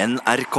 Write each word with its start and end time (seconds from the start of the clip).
NRK. 0.00 0.58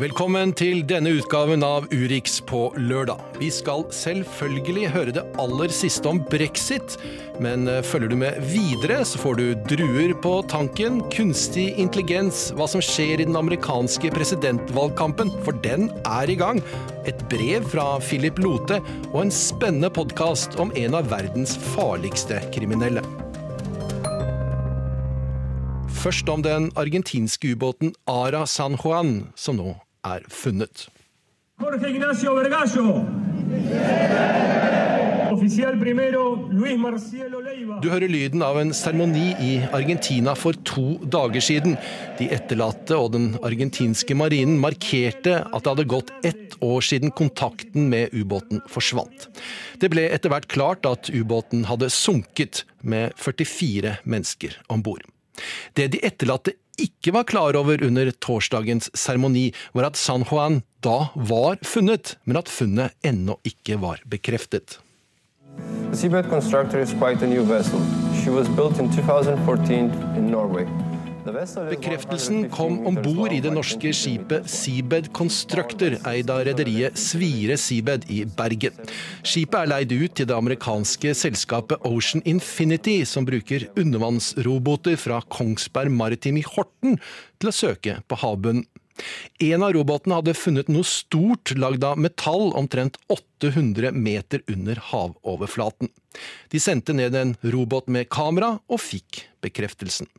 Velkommen 0.00 0.54
til 0.56 0.78
denne 0.88 1.10
utgaven 1.18 1.60
av 1.60 1.84
Urix 1.92 2.38
på 2.48 2.70
lørdag. 2.80 3.20
Vi 3.36 3.50
skal 3.52 3.82
selvfølgelig 3.92 4.86
høre 4.94 5.12
det 5.12 5.24
aller 5.42 5.72
siste 5.76 6.08
om 6.08 6.22
brexit, 6.24 6.94
men 7.40 7.68
eh, 7.68 7.82
følger 7.84 8.08
du 8.08 8.16
med 8.22 8.38
videre, 8.48 9.02
så 9.04 9.20
får 9.20 9.36
du 9.36 9.44
druer 9.70 10.14
på 10.22 10.42
tanken, 10.50 10.98
kunstig 11.14 11.68
intelligens, 11.78 12.48
hva 12.58 12.66
som 12.70 12.82
skjer 12.82 13.20
i 13.22 13.26
den 13.28 13.38
amerikanske 13.38 14.10
presidentvalgkampen, 14.10 15.30
for 15.46 15.54
den 15.62 15.86
er 16.02 16.32
i 16.32 16.34
gang, 16.38 16.58
et 17.06 17.22
brev 17.30 17.68
fra 17.70 17.84
Philip 18.02 18.40
Lote 18.42 18.80
og 19.12 19.20
en 19.22 19.30
spennende 19.34 19.92
podkast 19.94 20.58
om 20.62 20.74
en 20.74 20.98
av 20.98 21.06
verdens 21.12 21.54
farligste 21.76 22.40
kriminelle. 22.54 23.04
Først 26.00 26.28
om 26.32 26.42
den 26.42 26.70
argentinske 26.80 27.54
ubåten 27.54 27.94
Ara 28.10 28.46
San 28.50 28.74
Juan, 28.80 29.28
som 29.36 29.60
nå 29.60 29.76
er 30.02 30.26
funnet. 30.32 30.88
Jorge 31.60 31.94
Ignacio 31.94 32.34
Vergallo. 32.40 33.02
Oficial 33.50 34.89
Du 35.30 35.36
hører 37.86 38.10
lyden 38.10 38.42
av 38.42 38.56
en 38.58 38.72
seremoni 38.74 39.28
i 39.38 39.62
Argentina 39.76 40.32
for 40.34 40.56
to 40.66 40.98
dager 41.06 41.38
siden. 41.44 41.76
De 42.18 42.26
etterlatte 42.34 42.98
og 42.98 43.12
den 43.14 43.38
argentinske 43.38 44.16
marinen 44.18 44.58
markerte 44.62 45.46
at 45.46 45.62
det 45.62 45.70
hadde 45.70 45.92
gått 45.92 46.10
ett 46.26 46.56
år 46.58 46.82
siden 46.82 47.14
kontakten 47.14 47.86
med 47.92 48.10
ubåten 48.10 48.58
forsvant. 48.70 49.28
Det 49.78 49.90
ble 49.94 50.08
etter 50.10 50.30
hvert 50.34 50.50
klart 50.50 50.86
at 50.90 51.12
ubåten 51.14 51.62
hadde 51.70 51.94
sunket 51.94 52.64
med 52.82 53.14
44 53.20 54.02
mennesker 54.02 54.58
om 54.66 54.82
bord. 54.82 55.06
Det 55.78 55.94
de 55.94 56.02
etterlatte 56.10 56.58
ikke 56.80 57.12
var 57.14 57.28
klar 57.28 57.54
over 57.60 57.84
under 57.86 58.10
torsdagens 58.18 58.90
seremoni, 58.98 59.52
var 59.76 59.84
at 59.92 60.00
San 60.00 60.24
Juan 60.26 60.62
da 60.82 61.12
var 61.14 61.58
funnet, 61.62 62.16
men 62.24 62.36
at 62.40 62.48
funnet 62.50 62.90
ennå 63.06 63.38
ikke 63.46 63.78
var 63.78 64.02
bekreftet. 64.10 64.80
The 65.56 65.96
Seabed 65.96 66.28
Constructor 66.30 66.80
is 66.80 66.92
quite 66.94 67.22
a 67.22 67.26
new 67.26 67.44
vessel. 67.44 67.80
She 68.22 68.30
was 68.30 68.48
built 68.48 68.78
in 68.78 68.90
2014 68.90 69.90
in 70.16 70.30
Norway. 70.30 70.66
Bekreftelsen 71.70 72.48
kom 72.50 72.86
om 72.86 72.96
bord 72.96 73.32
i 73.32 73.40
det 73.44 73.52
norske 73.52 73.92
skipet. 73.94 74.48
Seabed 74.48 75.10
Constructor, 75.12 75.98
eid 76.08 76.30
av 76.32 76.44
rederiet 76.48 76.96
Svire 76.98 77.58
Seabed 77.60 78.06
i 78.10 78.22
Bergen. 78.24 78.78
Skipet 79.20 79.58
er 79.60 79.70
leid 79.70 79.92
ut 79.92 80.16
til 80.16 80.30
det 80.30 80.36
amerikanske 80.36 81.12
selskapet 81.18 81.84
Ocean 81.86 82.24
Infinity, 82.24 83.02
som 83.04 83.28
bruker 83.28 83.68
undervannsroboter 83.76 84.96
fra 85.00 85.20
Kongsberg 85.28 85.92
Maritim 85.92 86.40
i 86.40 86.46
Horten 86.46 86.96
til 87.38 87.52
å 87.52 87.54
søke 87.54 88.00
på 88.08 88.20
havbunnen. 88.24 88.64
En 89.40 89.64
av 89.64 89.72
robotene 89.76 90.18
hadde 90.18 90.36
funnet 90.36 90.70
noe 90.72 90.86
stort 90.86 91.54
lagd 91.56 91.84
av 91.86 92.00
metall 92.00 92.50
omtrent 92.58 92.98
800 93.12 93.92
meter 93.96 94.44
under 94.50 94.80
havoverflaten. 94.90 95.90
De 96.52 96.60
sendte 96.60 96.94
ned 96.96 97.16
en 97.16 97.36
robot 97.42 97.88
med 97.88 98.10
kamera 98.12 98.56
og 98.68 98.82
fikk 98.82 99.24
bekreftelsen. 99.44 100.10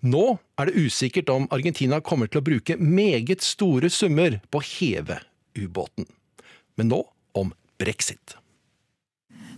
Nå 0.00 0.24
er 0.58 0.68
det 0.68 0.86
usikkert 0.86 1.32
om 1.32 1.48
Argentina 1.54 2.00
kommer 2.00 2.30
til 2.30 2.42
å 2.42 2.46
bruke 2.46 2.78
meget 2.78 3.44
store 3.44 3.90
summer 3.92 4.40
på 4.50 4.62
å 4.62 4.68
heve 4.74 5.20
ubåten. 5.58 6.08
Men 6.78 6.92
nå 6.94 7.04
om 7.38 7.52
brexit. 7.80 8.41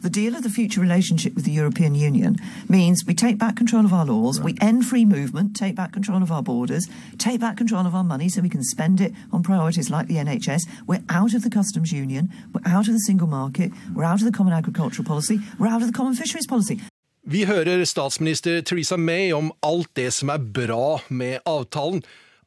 The 0.05 0.11
deal 0.11 0.37
of 0.37 0.43
the 0.43 0.51
future 0.51 0.83
relationship 0.83 1.35
with 1.35 1.47
the 1.47 1.51
European 1.51 1.95
Union 1.95 2.37
means 2.69 3.07
we 3.07 3.15
take 3.15 3.39
back 3.39 3.57
control 3.57 3.87
of 3.87 3.95
our 3.95 4.05
laws, 4.05 4.39
we 4.39 4.55
end 4.61 4.85
free 4.85 5.07
movement, 5.07 5.57
take 5.57 5.75
back 5.75 5.95
control 5.95 6.23
of 6.23 6.31
our 6.31 6.43
borders, 6.43 6.87
take 7.17 7.41
back 7.41 7.57
control 7.57 7.87
of 7.87 7.95
our 7.95 8.05
money 8.05 8.29
so 8.29 8.43
we 8.43 8.51
can 8.51 8.63
spend 8.63 9.01
it 9.01 9.15
on 9.33 9.43
priorities 9.43 9.89
like 9.89 10.07
the 10.07 10.17
NHS. 10.17 10.69
We're 10.87 11.03
out 11.09 11.33
of 11.33 11.43
the 11.43 11.49
customs 11.49 11.91
union, 11.91 12.31
we're 12.53 12.71
out 12.71 12.87
of 12.87 12.93
the 12.93 13.01
single 13.01 13.29
market, 13.29 13.73
we're 13.95 14.05
out 14.05 14.21
of 14.21 14.27
the 14.31 14.37
common 14.37 14.53
agricultural 14.53 15.07
policy, 15.07 15.41
we're 15.59 15.69
out 15.69 15.81
of 15.81 15.87
the 15.91 15.97
common 15.97 16.15
fisheries 16.15 16.47
policy. 16.47 16.81
Vi 17.27 17.45
hører 17.45 17.85
statsminister 17.85 18.61
Theresa 18.61 18.97
May 18.97 19.33
om 19.33 19.53
alt 19.63 19.89
det 19.97 20.13
som 20.13 20.29
er 20.29 20.39
bra 20.55 21.01
med 21.09 21.39
avtalen. 21.47 22.03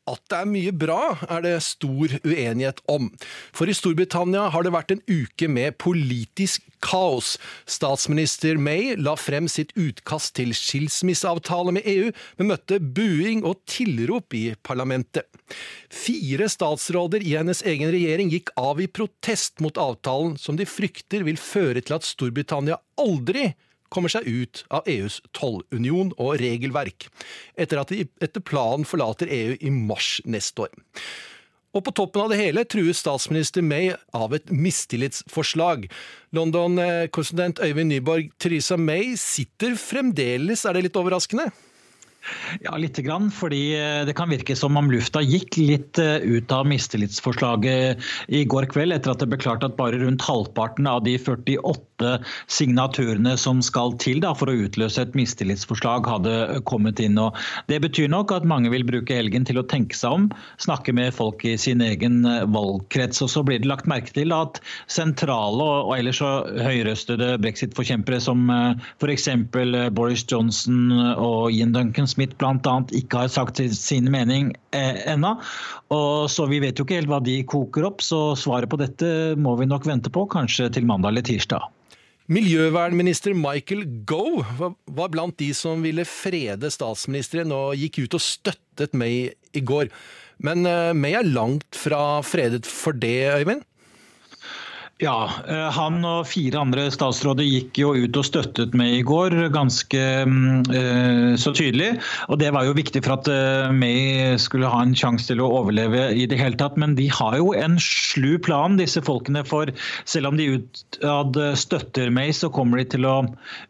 At 0.07 0.23
det 0.31 0.37
er 0.39 0.47
mye 0.47 0.71
bra, 0.71 1.17
er 1.27 1.43
det 1.43 1.57
stor 1.65 2.13
uenighet 2.23 2.79
om. 2.87 3.09
For 3.55 3.67
i 3.67 3.75
Storbritannia 3.75 4.45
har 4.53 4.63
det 4.63 4.71
vært 4.75 4.93
en 4.95 5.03
uke 5.03 5.49
med 5.51 5.75
politisk 5.83 6.63
kaos. 6.85 7.35
Statsminister 7.67 8.59
May 8.61 8.95
la 8.95 9.17
frem 9.19 9.49
sitt 9.51 9.73
utkast 9.75 10.35
til 10.39 10.53
skilsmisseavtale 10.55 11.75
med 11.75 11.89
EU, 11.89 12.13
men 12.39 12.51
møtte 12.53 12.79
buing 12.79 13.43
og 13.43 13.59
tilrop 13.67 14.35
i 14.37 14.45
parlamentet. 14.63 15.27
Fire 15.91 16.47
statsråder 16.51 17.23
i 17.23 17.35
hennes 17.35 17.63
egen 17.67 17.91
regjering 17.91 18.31
gikk 18.31 18.53
av 18.59 18.79
i 18.79 18.87
protest 18.87 19.59
mot 19.63 19.75
avtalen, 19.81 20.37
som 20.39 20.55
de 20.59 20.67
frykter 20.69 21.27
vil 21.27 21.39
føre 21.41 21.83
til 21.83 21.99
at 21.99 22.07
Storbritannia 22.07 22.79
aldri 23.01 23.51
kommer 23.93 24.11
seg 24.11 24.27
ut 24.27 24.63
av 24.73 24.87
EUs 24.89 25.21
tollunion 25.37 26.11
og 26.17 26.37
regelverk, 26.41 27.09
etter 27.59 27.81
at 27.81 27.93
de 27.93 28.05
etter 28.23 28.43
planen 28.43 28.87
forlater 28.87 29.31
EU 29.31 29.57
i 29.59 29.73
mars 29.73 30.17
neste 30.25 30.67
år. 30.67 30.77
Og 31.75 31.83
på 31.85 31.93
toppen 31.93 32.23
av 32.23 32.31
det 32.31 32.39
hele 32.39 32.63
trues 32.65 33.03
statsminister 33.03 33.61
May 33.61 33.91
av 34.15 34.33
et 34.33 34.49
mistillitsforslag. 34.49 35.85
London-korrespondent 36.33 37.61
Øyvind 37.61 37.91
Nyborg, 37.91 38.31
Theresa 38.41 38.79
May 38.81 39.13
sitter 39.19 39.75
fremdeles, 39.77 40.65
er 40.65 40.77
det 40.77 40.87
litt 40.87 40.97
overraskende? 40.97 41.51
Ja, 42.61 42.77
lite 42.77 43.01
grann, 43.01 43.31
fordi 43.31 43.75
eh, 43.77 44.05
det 44.05 44.15
kan 44.17 44.29
virke 44.29 44.55
som 44.55 44.77
om 44.79 44.89
lufta 44.91 45.21
gikk 45.23 45.57
litt 45.59 45.99
eh, 46.01 46.17
ut 46.23 46.51
av 46.51 46.67
mistillitsforslaget 46.67 48.03
i 48.27 48.43
går 48.49 48.67
kveld, 48.71 48.95
etter 48.95 49.13
at 49.13 49.21
det 49.21 49.29
ble 49.31 49.39
klart 49.41 49.65
at 49.65 49.77
bare 49.79 49.99
rundt 50.01 50.23
halvparten 50.25 50.87
av 50.89 51.03
de 51.05 51.17
48 51.19 52.17
signaturene 52.51 53.35
som 53.39 53.61
skal 53.65 53.95
til 54.01 54.21
da, 54.23 54.33
for 54.37 54.51
å 54.51 54.57
utløse 54.67 55.01
et 55.01 55.15
mistillitsforslag, 55.17 56.07
hadde 56.07 56.61
kommet 56.69 57.01
inn. 57.03 57.19
Og 57.21 57.35
det 57.71 57.81
betyr 57.85 58.09
nok 58.11 58.33
at 58.35 58.47
mange 58.47 58.71
vil 58.73 58.85
bruke 58.87 59.17
helgen 59.17 59.47
til 59.47 59.61
å 59.61 59.65
tenke 59.65 59.97
seg 59.97 60.19
om, 60.19 60.27
snakke 60.61 60.95
med 60.95 61.15
folk 61.15 61.45
i 61.47 61.55
sin 61.61 61.83
egen 61.85 62.23
eh, 62.27 62.45
valgkrets. 62.53 63.23
Og 63.25 63.31
så 63.33 63.45
blir 63.47 63.63
det 63.63 63.71
lagt 63.71 63.89
merke 63.89 64.13
til 64.15 64.35
at 64.35 64.61
sentrale 64.91 65.69
og 65.87 65.95
ellers 65.97 66.21
så 66.21 66.31
høyrøstede 66.63 67.35
brexit-forkjempere 67.43 68.19
som 68.23 68.47
f.eks. 68.49 69.27
Boris 69.93 70.23
Johnson 70.27 70.91
og 71.13 71.53
Ian 71.53 71.75
Duncan 71.75 72.07
Smith 72.17 72.33
bl.a. 72.41 72.75
ikke 72.97 73.21
har 73.23 73.29
sagt 73.29 73.61
sin 73.77 74.09
mening 74.11 74.51
eh, 74.73 75.03
ennå. 75.13 75.35
Så 76.27 76.47
vi 76.49 76.57
vet 76.63 76.79
jo 76.81 76.83
ikke 76.87 76.97
helt 76.97 77.11
hva 77.11 77.19
de 77.23 77.35
koker 77.47 77.85
opp, 77.91 78.01
så 78.01 78.33
svaret 78.39 78.67
på 78.71 78.79
dette 78.81 79.09
må 79.37 79.53
vi 79.59 79.67
nok 79.69 79.85
vente 79.85 80.09
på, 80.13 80.25
kanskje 80.33 80.71
til 80.73 80.87
mandag 80.89 81.13
eller 81.13 81.27
tirsdag. 81.29 81.67
Miljøvernminister 82.27 83.31
Michael 83.37 83.85
Gove 84.09 84.43
var- 84.57 84.75
var 84.97 85.09
blant 85.13 85.37
de 85.39 85.53
som 85.55 85.81
ville 85.85 86.03
frede 86.03 86.67
statsministeren 86.73 87.53
og 87.55 87.77
gikk 87.79 88.01
ut 88.03 88.17
og 88.17 88.21
støttet 88.25 88.93
May 88.97 89.29
i 89.55 89.61
går. 89.61 89.87
Men 90.43 90.65
eh, 90.65 90.91
May 90.93 91.13
er 91.15 91.23
langt 91.23 91.69
fra 91.77 92.21
fredet 92.25 92.65
for 92.67 92.91
det, 92.93 93.15
Øyvind? 93.39 93.63
Ja, 94.97 95.29
eh, 95.45 95.67
han 95.75 95.99
og 96.09 96.23
fire 96.25 96.57
andre 96.63 96.87
statsråder 96.89 97.45
gikk 97.45 97.77
jo 97.77 97.91
ut 97.93 98.17
og 98.17 98.25
støttet 98.25 98.73
meg 98.77 98.95
i 98.95 99.03
går, 99.05 99.35
ganske 99.53 99.99
mm, 100.25 100.71
eh, 100.73 101.35
så 101.37 101.51
tydelig. 101.53 101.91
Og 102.33 102.39
det 102.41 102.49
var 102.55 102.65
jo 102.65 102.73
viktig 102.73 103.03
for 103.05 103.19
at 103.19 103.29
eh, 103.29 103.69
May 103.69 104.39
skulle 104.41 104.71
ha 104.73 104.79
en 104.81 104.95
sjanse 104.97 105.29
til 105.29 105.43
å 105.43 105.51
overleve 105.59 106.07
i 106.17 106.25
det 106.25 106.39
hele 106.41 106.57
tatt. 106.57 106.79
Men 106.81 106.95
de 106.97 107.05
har 107.13 107.35
jo 107.37 107.51
en 107.53 107.77
slu 107.77 108.39
plan, 108.41 108.79
disse 108.81 109.03
folkene. 109.05 109.43
For 109.45 109.69
selv 110.09 110.31
om 110.31 110.41
de 110.41 110.47
utad 110.55 111.37
støtter 111.61 112.09
May, 112.09 112.33
så 112.33 112.49
kommer 112.49 112.81
de 112.81 112.87
til 112.95 113.05
å 113.05 113.19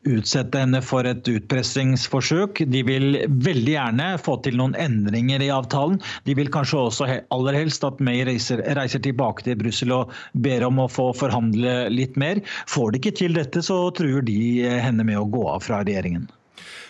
utsette 0.08 0.64
henne 0.64 0.80
for 0.80 1.04
et 1.12 1.28
utpressingsforsøk. 1.28 2.64
De 2.72 2.86
vil 2.88 3.20
veldig 3.28 3.76
gjerne 3.76 4.08
få 4.24 4.38
til 4.48 4.56
noen 4.62 4.80
endringer 4.80 5.44
i 5.44 5.52
avtalen. 5.52 6.00
De 6.24 6.40
vil 6.40 6.54
kanskje 6.56 6.86
også 6.86 7.12
aller 7.36 7.60
helst 7.66 7.84
at 7.84 8.00
May 8.00 8.24
reiser, 8.32 8.64
reiser 8.80 9.04
tilbake 9.04 9.44
til 9.44 9.60
Brussel 9.60 9.92
og 10.00 10.16
ber 10.48 10.64
om 10.72 10.80
å 10.80 10.88
få 10.88 11.12
forhandle 11.20 11.88
litt 11.94 12.18
mer. 12.20 12.42
Får 12.70 12.94
de 12.94 13.02
ikke 13.02 13.16
til 13.24 13.38
dette, 13.38 13.64
så 13.66 13.80
truer 13.98 14.26
de 14.28 14.40
eh, 14.66 14.80
henne 14.84 15.06
med 15.08 15.20
å 15.20 15.28
gå 15.30 15.48
av 15.52 15.66
fra 15.66 15.84
regjeringen. 15.84 16.30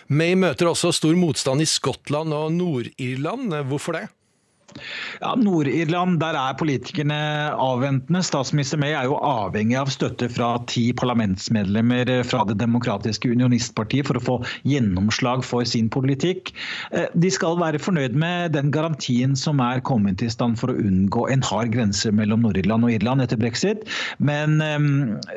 May 0.08 0.36
møter 0.40 0.70
også 0.70 0.92
stor 0.96 1.16
motstand 1.20 1.60
i 1.60 1.68
Skottland 1.68 2.32
og 2.32 2.54
Nord-Irland. 2.56 3.52
Hvorfor 3.68 3.98
det? 3.98 4.06
Ja, 5.20 5.32
Nord-Irland, 5.34 6.18
der 6.20 6.36
er 6.36 6.56
politikerne 6.58 7.16
avventende. 7.58 8.20
Statsminister 8.22 8.78
May 8.78 8.92
er 8.94 9.08
jo 9.08 9.16
avhengig 9.24 9.78
av 9.80 9.90
støtte 9.90 10.28
fra 10.30 10.50
ti 10.70 10.90
parlamentsmedlemmer 10.96 12.10
fra 12.28 12.44
Det 12.48 12.58
demokratiske 12.60 13.32
unionistpartiet 13.32 14.06
for 14.06 14.20
å 14.20 14.24
få 14.24 14.36
gjennomslag 14.68 15.42
for 15.46 15.66
sin 15.66 15.88
politikk. 15.90 16.52
Eh, 16.92 17.08
de 17.16 17.30
skal 17.32 17.58
være 17.60 17.80
fornøyd 17.82 18.14
med 18.18 18.54
den 18.54 18.70
garantien 18.74 19.34
som 19.38 19.62
er 19.64 19.82
kommet 19.88 20.22
i 20.22 20.30
stand 20.30 20.60
for 20.60 20.70
å 20.70 20.78
unngå 20.78 21.26
en 21.32 21.42
hard 21.48 21.72
grense 21.74 22.12
mellom 22.14 22.44
Nord-Irland 22.44 22.86
og 22.86 22.94
Irland 22.94 23.24
etter 23.24 23.40
brexit, 23.40 23.88
men, 24.18 24.60
eh, 24.62 24.78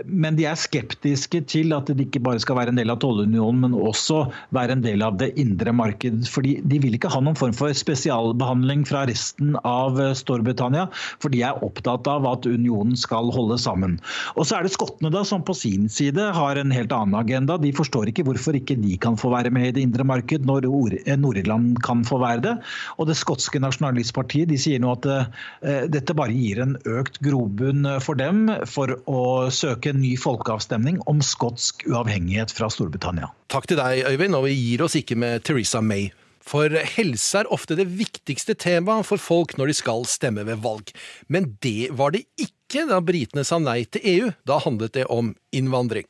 men, 0.05 0.35
de 0.35 0.45
er 0.47 0.59
skeptiske 0.59 1.43
til 1.51 1.73
at 1.75 1.89
det 1.89 2.07
ikke 2.07 2.23
bare 2.23 2.39
skal 2.39 2.59
være 2.59 2.75
en 2.75 2.79
del 2.79 2.91
av 2.93 3.01
tollunionen, 3.03 3.65
men 3.65 3.79
også 3.79 4.25
være 4.55 4.77
en 4.77 4.85
del 4.85 5.01
av 5.03 5.17
det 5.17 5.33
indre 5.39 5.73
marked. 5.73 6.27
fordi 6.27 6.61
De 6.67 6.79
vil 6.79 6.95
ikke 6.95 7.11
ha 7.11 7.19
noen 7.19 7.35
form 7.35 7.53
for 7.55 7.73
spesialbehandling 7.73 8.85
fra 8.87 9.05
resten 9.07 9.20
resten 9.21 9.55
av 9.63 10.01
eh, 10.01 10.13
Storbritannia, 10.17 10.87
for 11.21 11.31
de 11.33 11.43
er 11.45 11.63
opptatt 11.63 12.07
av 12.09 12.25
at 12.29 12.47
unionen 12.49 12.97
skal 12.97 13.29
holde 13.33 13.57
sammen. 13.61 13.99
Og 14.35 14.47
så 14.47 14.57
er 14.57 14.65
det 14.65 14.73
skottene 14.73 15.11
da, 15.13 15.23
som 15.27 15.43
på 15.45 15.55
sin 15.57 15.87
side 15.89 16.31
har 16.35 16.57
en 16.57 16.73
helt 16.73 16.93
annen 16.95 17.17
agenda. 17.19 17.59
De 17.61 17.73
forstår 17.75 18.09
ikke 18.09 18.25
hvorfor 18.27 18.57
ikke 18.57 18.79
de 18.81 18.97
kan 19.01 19.17
få 19.19 19.31
være 19.33 19.53
med 19.53 19.69
i 19.69 19.75
det 19.77 19.85
indre 19.85 20.05
marked 20.07 20.47
når 20.47 20.65
eh, 21.05 21.17
Nord-Irland 21.19 21.81
kan 21.85 22.03
få 22.07 22.21
være 22.21 22.45
det. 22.47 22.55
Og 22.97 23.09
det 23.09 23.19
skotske 23.19 23.61
nasjonalistpartiet 23.61 24.49
de 24.49 24.57
sier 24.59 24.81
nå 24.81 24.95
at 24.95 25.05
uh, 25.07 25.27
dette 25.91 26.15
bare 26.17 26.33
gir 26.33 26.61
en 26.63 26.73
økt 26.89 27.19
grobunn 27.23 27.85
for 28.03 28.17
dem 28.19 28.47
for 28.69 28.95
å 29.09 29.21
søke 29.53 29.91
en 29.91 30.01
ny 30.01 30.15
folkeavstemning 30.19 30.99
om 31.11 31.21
skotsk 31.25 31.85
uavhengighet 31.89 32.53
fra 32.55 32.69
Storbritannia. 32.73 33.29
Takk 33.51 33.69
til 33.69 33.79
deg, 33.79 34.05
Øyvind, 34.09 34.37
og 34.37 34.47
vi 34.47 34.55
gir 34.57 34.85
oss 34.85 34.97
ikke 34.99 35.19
med 35.19 35.45
Theresa 35.47 35.83
May. 35.85 36.09
For 36.41 36.73
helse 36.95 37.43
er 37.43 37.49
ofte 37.53 37.77
det 37.77 37.87
viktigste 37.99 38.55
temaet 38.57 39.07
for 39.07 39.21
folk 39.21 39.55
når 39.59 39.71
de 39.71 39.77
skal 39.77 40.07
stemme 40.09 40.45
ved 40.47 40.61
valg. 40.63 40.91
Men 41.31 41.53
det 41.63 41.91
var 41.97 42.15
det 42.15 42.25
ikke 42.41 42.87
da 42.89 43.01
britene 43.03 43.43
sa 43.47 43.59
nei 43.61 43.83
til 43.91 44.05
EU. 44.13 44.31
Da 44.47 44.59
handlet 44.63 44.95
det 44.97 45.07
om 45.11 45.33
innvandring. 45.55 46.07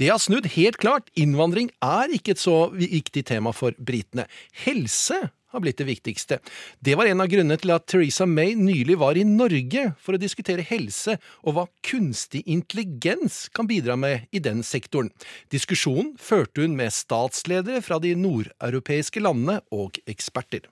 Det 0.00 0.10
har 0.12 0.22
snudd 0.22 0.48
helt 0.56 0.80
klart. 0.82 1.10
Innvandring 1.18 1.70
er 1.84 2.12
ikke 2.14 2.34
et 2.34 2.42
så 2.42 2.68
viktig 2.74 3.26
tema 3.28 3.54
for 3.56 3.76
britene. 3.78 4.28
Helse 4.64 5.20
har 5.54 5.64
blitt 5.64 5.80
det 5.80 5.88
viktigste. 5.88 6.40
Det 6.80 6.96
var 6.98 7.08
en 7.10 7.22
av 7.24 7.30
grunnene 7.30 7.58
til 7.60 7.74
at 7.74 7.86
Theresa 7.90 8.26
May 8.28 8.54
nylig 8.58 8.98
var 9.00 9.18
i 9.18 9.24
Norge 9.28 9.86
for 10.02 10.16
å 10.16 10.20
diskutere 10.20 10.66
helse 10.66 11.16
og 11.44 11.56
hva 11.56 11.66
kunstig 11.86 12.44
intelligens 12.50 13.46
kan 13.54 13.70
bidra 13.70 13.96
med 13.96 14.28
i 14.34 14.42
den 14.42 14.62
sektoren. 14.66 15.12
Diskusjonen 15.54 16.14
førte 16.20 16.64
hun 16.64 16.76
med 16.78 16.94
statsledere 16.94 17.82
fra 17.84 18.00
de 18.02 18.14
nordeuropeiske 18.18 19.22
landene 19.24 19.60
og 19.74 20.00
eksperter. 20.10 20.68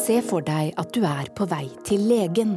Se 0.00 0.20
for 0.22 0.44
deg 0.46 0.70
at 0.78 0.92
du 0.94 1.02
er 1.02 1.28
på 1.34 1.44
vei 1.50 1.66
til 1.86 2.04
legen. 2.08 2.54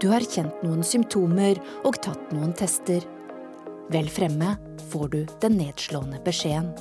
Du 0.00 0.08
har 0.12 0.24
kjent 0.24 0.62
noen 0.62 0.84
symptomer 0.86 1.58
og 1.88 1.98
tatt 2.04 2.32
noen 2.36 2.52
tester. 2.56 3.02
Vel 3.88 4.08
fremme 4.10 4.56
får 4.90 5.08
du 5.08 5.26
den 5.40 5.58
nedslående 5.60 6.18
beskjeden. 6.24 6.72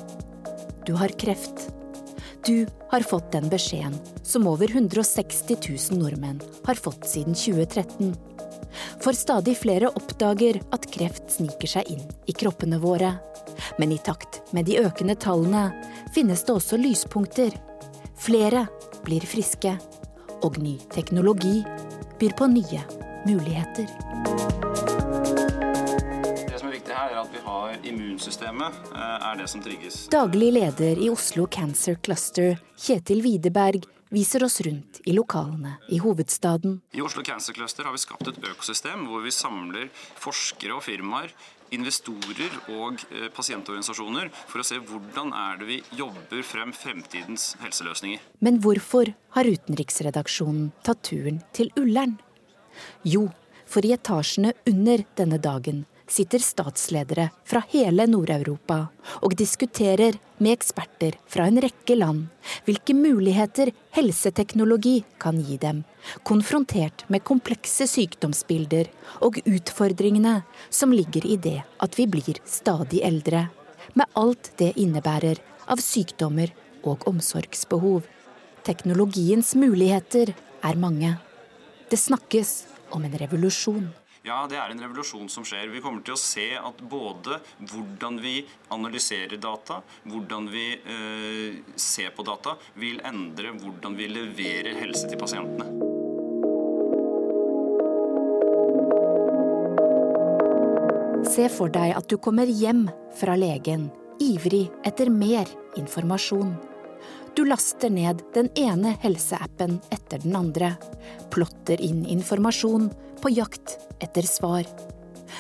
Du 0.86 0.94
har 0.94 1.10
kreft. 1.10 1.70
Du 2.46 2.68
har 2.92 3.02
fått 3.02 3.32
den 3.32 3.50
beskjeden 3.50 3.98
som 4.24 4.48
over 4.48 4.70
160 4.72 5.58
000 5.92 6.00
nordmenn 6.00 6.42
har 6.66 6.76
fått 6.76 7.06
siden 7.06 7.34
2013. 7.34 8.16
For 9.02 9.14
stadig 9.14 9.58
flere 9.58 9.90
oppdager 9.94 10.60
at 10.74 10.88
kreft 10.94 11.30
sniker 11.38 11.70
seg 11.78 11.90
inn 11.94 12.04
i 12.26 12.34
kroppene 12.34 12.82
våre. 12.82 13.16
Men 13.78 13.94
i 13.94 14.02
takt 14.02 14.42
med 14.54 14.66
de 14.70 14.80
økende 14.82 15.16
tallene 15.16 15.68
finnes 16.16 16.46
det 16.46 16.58
også 16.58 16.82
lyspunkter. 16.82 17.54
Flere 18.18 18.66
blir 19.06 19.26
friske, 19.30 19.76
og 20.42 20.58
ny 20.62 20.78
teknologi 20.94 21.62
byr 22.20 22.38
på 22.38 22.50
nye 22.50 22.82
muligheter 23.26 24.75
immunsystemet, 27.84 28.80
eh, 28.94 29.28
er 29.32 29.42
det 29.42 29.50
som 29.52 29.62
trigges. 29.62 30.08
Daglig 30.14 30.54
leder 30.54 31.02
i 31.02 31.10
Oslo 31.10 31.48
Cancer 31.48 32.00
Cluster, 32.04 32.58
Kjetil 32.78 33.22
Widerberg, 33.26 33.86
viser 34.10 34.44
oss 34.46 34.62
rundt 34.62 35.02
i 35.04 35.14
lokalene 35.14 35.76
i 35.90 36.00
hovedstaden. 36.00 36.80
I 36.94 37.02
Oslo 37.02 37.24
Cancer 37.24 37.54
Cluster 37.54 37.84
har 37.84 37.92
vi 37.92 38.04
skapt 38.04 38.28
et 38.32 38.40
økosystem 38.40 39.08
hvor 39.10 39.26
vi 39.26 39.34
samler 39.34 39.90
forskere 40.22 40.78
og 40.78 40.84
firmaer 40.86 41.34
investorer 41.74 42.54
og 42.76 43.02
eh, 43.10 43.28
pasientorganisasjoner 43.34 44.30
for 44.46 44.62
å 44.62 44.68
se 44.68 44.78
hvordan 44.80 45.34
er 45.36 45.58
det 45.60 45.70
vi 45.70 45.80
jobber 45.98 46.46
frem 46.46 46.74
fremtidens 46.76 47.54
helseløsninger. 47.64 48.22
Men 48.46 48.62
hvorfor 48.64 49.12
har 49.36 49.50
utenriksredaksjonen 49.50 50.70
tatt 50.86 51.02
turen 51.10 51.42
til 51.56 51.74
Ullern? 51.80 52.20
Jo, 53.08 53.28
for 53.66 53.86
i 53.86 53.94
etasjene 53.96 54.54
under 54.70 55.04
denne 55.18 55.42
dagen 55.42 55.86
sitter 56.08 56.40
statsledere 56.40 57.30
fra 57.48 57.62
hele 57.72 58.06
Nord-Europa 58.10 58.78
og 59.26 59.36
diskuterer 59.38 60.18
med 60.38 60.54
eksperter 60.54 61.18
fra 61.32 61.48
en 61.50 61.60
rekke 61.64 61.98
land 61.98 62.28
hvilke 62.68 62.96
muligheter 62.98 63.72
helseteknologi 63.96 65.00
kan 65.22 65.40
gi 65.42 65.58
dem, 65.62 65.84
konfrontert 66.24 67.06
med 67.10 67.26
komplekse 67.26 67.88
sykdomsbilder 67.90 68.90
og 69.26 69.40
utfordringene 69.46 70.42
som 70.70 70.94
ligger 70.94 71.26
i 71.26 71.38
det 71.42 71.58
at 71.82 71.98
vi 72.00 72.08
blir 72.10 72.42
stadig 72.46 73.02
eldre, 73.06 73.48
med 73.94 74.10
alt 74.18 74.52
det 74.60 74.74
innebærer 74.82 75.42
av 75.72 75.82
sykdommer 75.82 76.52
og 76.86 77.06
omsorgsbehov. 77.10 78.04
Teknologiens 78.66 79.54
muligheter 79.58 80.34
er 80.66 80.80
mange. 80.82 81.16
Det 81.90 82.00
snakkes 82.02 82.66
om 82.94 83.06
en 83.06 83.18
revolusjon. 83.22 83.90
Ja, 84.26 84.40
det 84.50 84.58
er 84.58 84.72
en 84.74 84.80
revolusjon 84.82 85.28
som 85.30 85.46
skjer. 85.46 85.70
Vi 85.70 85.84
kommer 85.86 86.02
til 86.02 86.16
å 86.16 86.18
se 86.18 86.48
at 86.58 86.80
både 86.90 87.38
hvordan 87.70 88.18
vi 88.24 88.40
analyserer 88.74 89.38
data, 89.38 89.84
hvordan 90.10 90.48
vi 90.50 90.64
eh, 90.82 91.60
ser 91.78 92.10
på 92.18 92.26
data, 92.26 92.56
vil 92.82 93.04
endre 93.06 93.54
hvordan 93.54 93.94
vi 93.94 94.10
leverer 94.10 94.80
helse 94.82 95.06
til 95.12 95.22
pasientene. 95.22 95.70
Se 101.30 101.46
for 101.54 101.70
deg 101.70 101.94
at 101.94 102.10
du 102.10 102.18
kommer 102.18 102.50
hjem 102.50 102.88
fra 103.20 103.38
legen, 103.38 103.92
ivrig 104.18 104.72
etter 104.90 105.14
mer 105.14 105.46
informasjon. 105.78 106.56
Du 107.36 107.44
laster 107.44 107.90
ned 107.92 108.22
den 108.34 108.48
ene 108.56 108.94
helseappen 109.02 109.82
etter 109.92 110.22
den 110.24 110.38
andre, 110.40 110.70
plotter 111.34 111.82
inn 111.84 112.06
informasjon, 112.08 112.88
på 113.20 113.32
jakt 113.34 113.76
etter 114.00 114.24
svar. 114.24 114.64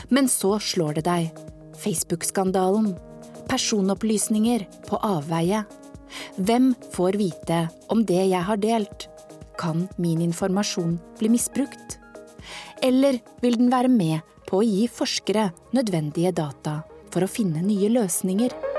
Men 0.10 0.28
så 0.28 0.58
slår 0.60 1.00
det 1.00 1.06
deg. 1.08 1.40
Facebook-skandalen. 1.80 2.96
Personopplysninger 3.48 4.66
på 4.90 5.00
avveie. 5.08 5.64
Hvem 6.36 6.74
får 6.92 7.20
vite 7.22 7.62
om 7.94 8.04
det 8.04 8.26
jeg 8.28 8.44
har 8.50 8.60
delt? 8.60 9.08
Kan 9.56 9.88
min 9.96 10.24
informasjon 10.26 10.98
bli 11.20 11.32
misbrukt? 11.32 12.00
Eller 12.84 13.22
vil 13.40 13.60
den 13.62 13.72
være 13.72 13.92
med 13.92 14.20
på 14.50 14.60
å 14.60 14.68
gi 14.68 14.90
forskere 14.92 15.52
nødvendige 15.78 16.36
data 16.36 16.82
for 17.14 17.24
å 17.24 17.32
finne 17.32 17.64
nye 17.64 17.94
løsninger? 17.94 18.75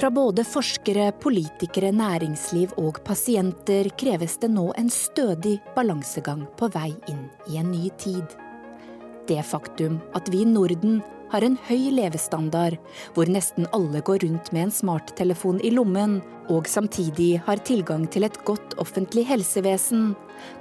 Fra 0.00 0.08
både 0.10 0.46
forskere, 0.48 1.10
politikere, 1.20 1.90
næringsliv 1.92 2.70
og 2.80 3.02
pasienter 3.04 3.90
kreves 4.00 4.38
det 4.40 4.48
nå 4.48 4.70
en 4.80 4.88
stødig 4.88 5.58
balansegang 5.74 6.46
på 6.56 6.70
vei 6.72 6.94
inn 7.12 7.26
i 7.52 7.58
en 7.60 7.68
ny 7.68 7.90
tid. 8.00 8.32
Det 9.28 9.42
faktum 9.44 9.98
at 10.16 10.30
vi 10.32 10.40
i 10.40 10.48
Norden 10.48 11.02
har 11.34 11.44
en 11.44 11.58
høy 11.68 11.90
levestandard, 11.98 12.78
hvor 13.12 13.28
nesten 13.28 13.68
alle 13.76 14.00
går 14.00 14.24
rundt 14.24 14.48
med 14.56 14.70
en 14.70 14.74
smarttelefon 14.78 15.60
i 15.60 15.74
lommen, 15.76 16.22
og 16.48 16.64
samtidig 16.64 17.44
har 17.44 17.60
tilgang 17.68 18.08
til 18.08 18.24
et 18.24 18.40
godt 18.48 18.78
offentlig 18.80 19.28
helsevesen, 19.28 20.14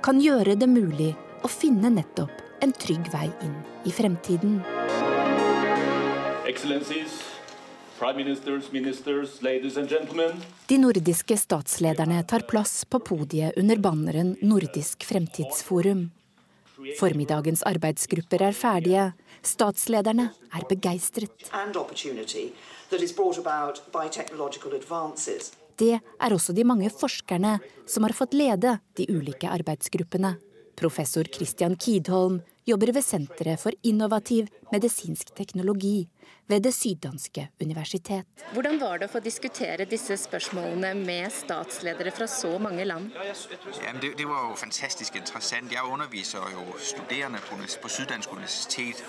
kan 0.03 0.19
gjøre 0.19 0.59
det 0.59 0.67
mulig 0.67 1.13
å 1.47 1.55
finne 1.55 1.95
nettopp 1.95 2.43
en 2.59 2.75
trygg 2.75 3.07
vei 3.15 3.29
inn 3.47 3.55
i 3.87 3.95
fremtiden. 3.95 4.59
Excellencies. 6.43 7.28
De 10.67 10.77
nordiske 10.79 11.35
statslederne 11.35 12.21
tar 12.23 12.45
plass 12.47 12.85
på 12.87 13.01
podiet 13.03 13.57
under 13.59 13.81
banneren 13.83 14.37
Nordisk 14.39 15.03
fremtidsforum. 15.03 16.05
Formiddagens 16.95 17.59
arbeidsgrupper 17.67 18.45
er 18.47 18.55
ferdige. 18.55 19.09
Statslederne 19.43 20.29
er 20.31 20.63
begeistret. 20.69 21.49
Det 25.75 25.91
er 25.99 26.37
også 26.37 26.55
de 26.55 26.63
mange 26.63 26.89
forskerne 26.89 27.57
som 27.83 28.07
har 28.07 28.15
fått 28.15 28.37
lede 28.39 28.77
de 28.95 29.09
ulike 29.11 29.51
arbeidsgruppene. 29.51 30.37
Professor 30.79 31.27
Christian 31.27 31.75
Kidholm 31.75 32.39
jobber 32.63 32.93
ved 32.95 33.03
Senteret 33.03 33.59
for 33.59 33.75
innovativ 33.83 34.47
medisinsk 34.71 35.35
teknologi 35.35 36.07
ved 36.49 36.63
det 36.65 36.73
syddanske 36.73 37.47
universitet. 37.61 38.25
Hvordan 38.53 38.79
var 38.81 38.97
det 38.97 39.05
å 39.09 39.11
få 39.13 39.19
diskutere 39.21 39.85
disse 39.85 40.17
spørsmålene 40.17 40.95
med 40.97 41.29
statsledere 41.33 42.11
fra 42.11 42.27
så 42.27 42.55
mange 42.57 42.85
land? 42.89 43.11
Ja, 43.13 43.93
det, 44.01 44.13
det, 44.17 44.25
var 44.27 44.47
jo 44.49 44.55
fantastisk 44.57 45.15
interessant. 45.15 45.71
Jeg 45.71 45.85
underviser 45.85 46.49
jo 46.55 46.65
studerende 46.77 47.39
på, 47.45 47.59
på 47.81 47.89
Syddansk 47.89 48.33
universitet. 48.33 49.03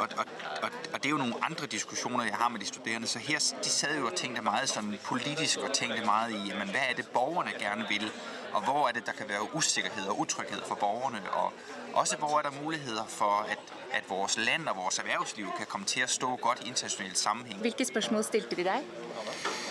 Og, 0.00 0.08
og, 0.18 0.26
og, 0.62 0.70
og, 0.92 0.98
det 0.98 1.06
er 1.06 1.14
jo 1.14 1.20
noen 1.20 1.36
andre 1.42 1.66
diskusjoner 1.70 2.24
jeg 2.24 2.34
har 2.40 2.50
med 2.50 2.60
de 2.60 2.66
studerende. 2.66 3.08
Så 3.08 3.18
her 3.18 3.38
de 3.64 3.70
sad 3.70 3.98
jo 3.98 4.08
og 4.10 4.16
tenkte 4.18 4.42
mye 4.42 4.66
sånn 4.66 4.90
politisk 5.06 5.62
og 5.62 5.70
tenkte 5.76 6.02
mye 6.06 6.34
i 6.34 6.56
men 6.58 6.74
hva 6.74 6.88
er 6.90 6.98
det 6.98 7.06
borgerne 7.14 7.54
gjerne 7.60 7.86
vil? 7.88 8.08
Og 8.52 8.66
hvor 8.66 8.88
er 8.88 8.98
det 8.98 9.06
der 9.06 9.16
kan 9.16 9.28
være 9.28 9.54
usikkerhet 9.54 10.10
og 10.10 10.26
utrygghet 10.26 10.66
for 10.66 10.74
borgerne? 10.82 11.22
Og 11.30 11.52
også 11.94 12.16
hvor 12.16 12.38
er 12.38 12.42
der 12.42 12.62
muligheter 12.62 13.04
for 13.08 13.46
at, 13.50 13.58
at 13.92 14.04
vores 14.08 14.38
land 14.38 14.68
og 14.68 14.76
vores 14.76 14.98
erhvervsliv 14.98 15.46
kan 15.56 15.66
komme 15.66 15.86
til 15.86 16.04
å 16.04 16.10
stå 16.10 16.36
godt 16.36 16.64
i 16.64 16.68
internasjonal 16.68 17.16
sammenheng. 17.16 17.60
Hvilke 17.60 17.84
spørsmål 17.84 18.24
stilte 18.24 18.56
de 18.56 18.64
deg? 18.64 19.61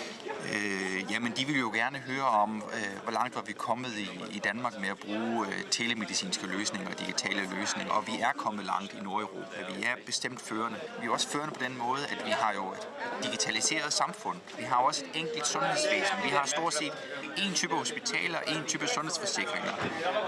Øh, 0.54 1.12
jamen, 1.12 1.32
de 1.38 1.46
vil 1.46 1.60
jo 1.60 1.72
gerne 1.74 1.98
høre 1.98 2.28
om, 2.44 2.64
øh, 2.78 3.04
hvor 3.04 3.12
langt 3.12 3.36
var 3.36 3.42
vi 3.42 3.54
kommet 3.54 3.92
i, 3.98 4.10
i 4.38 4.40
Danmark 4.40 4.80
med 4.80 4.90
at 4.90 4.98
bruge 5.06 5.48
øh, 5.48 5.54
telemedicinske 5.72 6.48
løsninger 6.48 6.90
og 6.90 7.00
digitale 7.00 7.42
løsninger. 7.56 7.94
Og 7.94 8.08
vi 8.08 8.16
er 8.28 8.34
kommet 8.38 8.66
langt 8.66 8.94
i 8.94 9.00
Nord-Europa. 9.04 9.58
Vi 9.76 9.84
er 9.84 9.96
bestemt 10.06 10.42
førende. 10.42 10.80
Vi 11.02 11.08
er 11.08 11.12
også 11.12 11.28
førende 11.28 11.54
på 11.58 11.64
den 11.64 11.78
måde, 11.78 12.04
at 12.14 12.20
vi 12.26 12.32
har 12.32 12.54
jo 12.54 12.66
et 12.78 12.86
digitaliseret 13.24 13.94
samfund. 13.94 14.38
Vi 14.58 14.64
har 14.64 14.78
også 14.78 15.02
et 15.06 15.20
enkelt 15.22 15.48
sundhedsvæsen. 15.48 16.18
Vi 16.24 16.30
har 16.30 16.46
stort 16.46 16.74
set 16.74 16.94
én 17.38 17.54
type 17.54 17.76
hospitaler, 17.76 18.40
én 18.54 18.66
type 18.68 18.88
sundhedsforsikringer. 18.88 19.74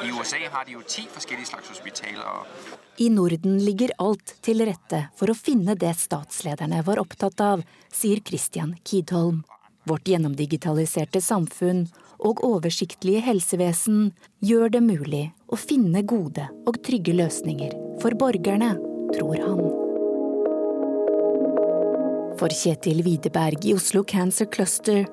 I 0.06 0.12
USA 0.12 0.38
har 0.52 0.64
de 0.64 0.72
jo 0.72 0.82
ti 0.82 1.08
forskjellige 1.12 1.48
slags 1.48 1.68
hospitaler. 1.68 2.48
I 2.98 3.10
Norden 3.10 3.58
ligger 3.58 3.90
alt 4.00 4.36
til 4.46 4.62
rette 4.68 5.08
for 5.18 5.32
å 5.32 5.38
finne 5.38 5.76
det 5.76 5.96
statslederne 5.98 6.84
var 6.86 7.02
opptatt 7.02 7.42
av, 7.42 7.64
sier 7.94 8.22
Christian 8.22 8.76
Kidholm. 8.86 9.44
Vårt 9.90 10.08
gjennomdigitaliserte 10.08 11.20
samfunn 11.22 11.86
og 12.24 12.44
oversiktlige 12.48 13.24
helsevesen 13.26 14.12
gjør 14.44 14.72
det 14.78 14.84
mulig 14.86 15.24
å 15.52 15.60
finne 15.60 16.06
gode 16.08 16.46
og 16.68 16.80
trygge 16.88 17.16
løsninger 17.18 17.76
for 18.04 18.16
borgerne, 18.20 18.76
tror 19.16 19.42
han. 19.44 19.66
For 22.40 22.54
Kjetil 22.54 23.04
Widerberg 23.06 23.68
i 23.68 23.76
Oslo 23.76 24.06
Cancer 24.08 24.48
Cluster 24.50 25.04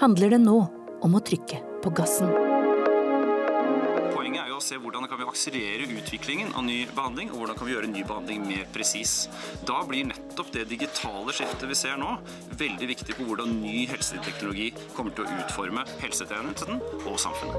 handler 0.00 0.36
det 0.36 0.44
nå 0.46 0.62
om 1.04 1.18
å 1.18 1.24
trykke 1.26 1.60
på 1.82 1.92
gassen 1.96 2.49
hvordan 5.00 5.16
kan 5.16 5.20
vi 5.24 5.30
akselerere 5.30 5.86
utviklingen 5.96 6.50
av 6.52 6.64
ny 6.66 6.82
behandling, 6.92 7.30
og 7.32 7.40
hvordan 7.40 7.56
kan 7.56 7.68
vi 7.68 7.72
gjøre 7.72 7.88
ny 7.88 8.02
behandling 8.04 8.42
mer 8.44 8.66
presis. 8.74 9.30
Da 9.64 9.78
blir 9.88 10.04
nettopp 10.10 10.50
det 10.52 10.66
digitale 10.68 11.32
skiftet 11.32 11.70
vi 11.70 11.78
ser 11.78 11.96
nå, 12.00 12.18
veldig 12.60 12.88
viktig 12.90 13.16
på 13.16 13.24
hvordan 13.30 13.54
ny 13.62 13.86
helseteknologi 13.88 14.68
kommer 14.92 15.16
til 15.16 15.24
å 15.24 15.38
utforme 15.40 15.86
helsetjenesten 16.02 16.82
og 17.06 17.16
samfunnet. 17.22 17.56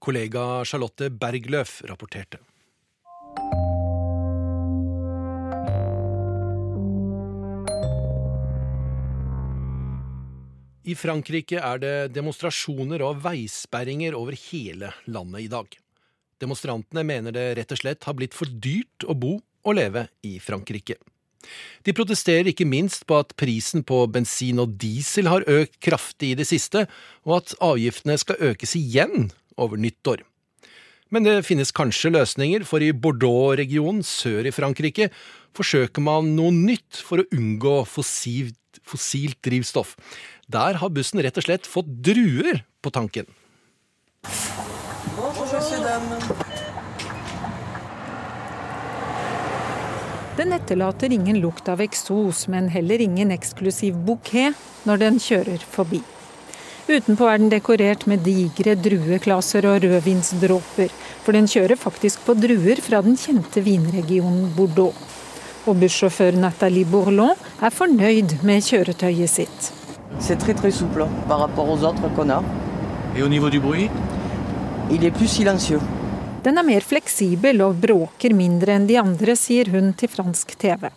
Kollega 0.00 0.46
Charlotte 0.62 1.10
Bergløf 1.10 1.80
rapporterte. 1.90 2.38
I 10.88 10.94
Frankrike 10.96 11.60
er 11.60 11.80
det 11.82 11.94
demonstrasjoner 12.14 13.02
og 13.04 13.20
veisperringer 13.24 14.16
over 14.16 14.36
hele 14.48 14.94
landet 15.12 15.44
i 15.44 15.50
dag. 15.52 15.68
Demonstrantene 16.40 17.04
mener 17.04 17.34
det 17.36 17.46
rett 17.58 17.74
og 17.74 17.80
slett 17.82 18.06
har 18.08 18.16
blitt 18.16 18.36
for 18.36 18.48
dyrt 18.48 19.04
å 19.04 19.12
bo 19.12 19.34
og 19.40 19.76
leve 19.76 20.06
i 20.24 20.38
Frankrike. 20.40 20.96
De 21.84 21.92
protesterer 21.96 22.48
ikke 22.52 22.68
minst 22.68 23.04
på 23.08 23.18
at 23.20 23.34
prisen 23.40 23.84
på 23.84 24.02
bensin 24.12 24.60
og 24.60 24.76
diesel 24.80 25.28
har 25.28 25.44
økt 25.48 25.76
kraftig 25.84 26.32
i 26.32 26.38
det 26.40 26.48
siste, 26.48 26.86
og 27.28 27.40
at 27.40 27.54
avgiftene 27.64 28.16
skal 28.20 28.40
økes 28.52 28.76
igjen 28.80 29.30
over 29.60 29.80
nyttår. 29.80 30.24
Men 31.10 31.26
det 31.26 31.40
finnes 31.48 31.74
kanskje 31.74 32.12
løsninger, 32.14 32.64
for 32.64 32.84
i 32.84 32.92
Bordeaux-regionen 32.94 34.04
sør 34.06 34.46
i 34.46 34.54
Frankrike 34.54 35.10
forsøker 35.56 36.04
man 36.04 36.36
noe 36.36 36.54
nytt 36.54 37.00
for 37.02 37.20
å 37.20 37.28
unngå 37.34 37.80
fossilt, 37.90 38.59
fossilt 38.86 39.40
drivstoff. 39.42 39.96
Der 40.50 40.78
har 40.82 40.92
bussen 40.94 41.22
rett 41.22 41.38
og 41.38 41.46
slett 41.46 41.66
fått 41.66 41.88
druer 41.88 42.62
på 42.82 42.92
tanken. 42.94 43.26
Den 50.40 50.54
etterlater 50.56 51.12
ingen 51.12 51.40
lukt 51.42 51.68
av 51.68 51.82
eksos, 51.84 52.46
men 52.48 52.70
heller 52.72 53.02
ingen 53.02 53.34
eksklusiv 53.34 53.98
bukett 54.06 54.86
når 54.88 55.02
den 55.02 55.20
kjører 55.20 55.60
forbi. 55.74 56.00
Utenpå 56.90 57.26
er 57.28 57.38
den 57.38 57.50
dekorert 57.52 58.06
med 58.10 58.24
digre 58.26 58.72
drueklaser 58.74 59.66
og 59.68 59.84
rødvinsdråper, 59.84 60.90
for 61.22 61.36
den 61.36 61.46
kjører 61.50 61.78
faktisk 61.78 62.24
på 62.26 62.34
druer 62.38 62.80
fra 62.82 63.02
den 63.04 63.18
kjente 63.20 63.62
vinregionen 63.62 64.48
Bordeaux. 64.56 64.96
Og 65.70 65.76
bussjåfør 65.78 66.34
Nathalie 66.34 66.88
Bourlon 66.90 67.36
er 67.62 67.70
fornøyd 67.70 68.40
med 68.42 68.64
kjøretøyet 68.66 69.30
sitt. 69.30 69.68
C'est 70.18 70.36
très 70.36 70.54
très 70.54 70.72
souple 70.72 71.06
par 71.28 71.38
rapport 71.38 71.68
aux 71.70 71.84
autres 71.84 72.08
qu'on 72.16 72.30
a. 72.30 72.42
Et 73.16 73.22
au 73.22 73.28
niveau 73.28 73.50
du 73.50 73.60
bruit 73.60 73.88
Il 74.90 75.04
est 75.04 75.12
plus 75.12 75.28
silencieux. 75.28 75.80
Den 76.42 76.58
er 76.58 76.66
mer 76.66 76.80
fleksibel 76.80 77.62
og 77.62 77.78
bråker 77.78 78.34
mindre 78.34 78.74
enn 78.74 78.88
de 78.88 78.96
andre, 78.98 79.36
sier 79.36 79.70
hun 79.70 79.92
til 79.94 80.10
fransk 80.10 80.56
TV. 80.58 80.90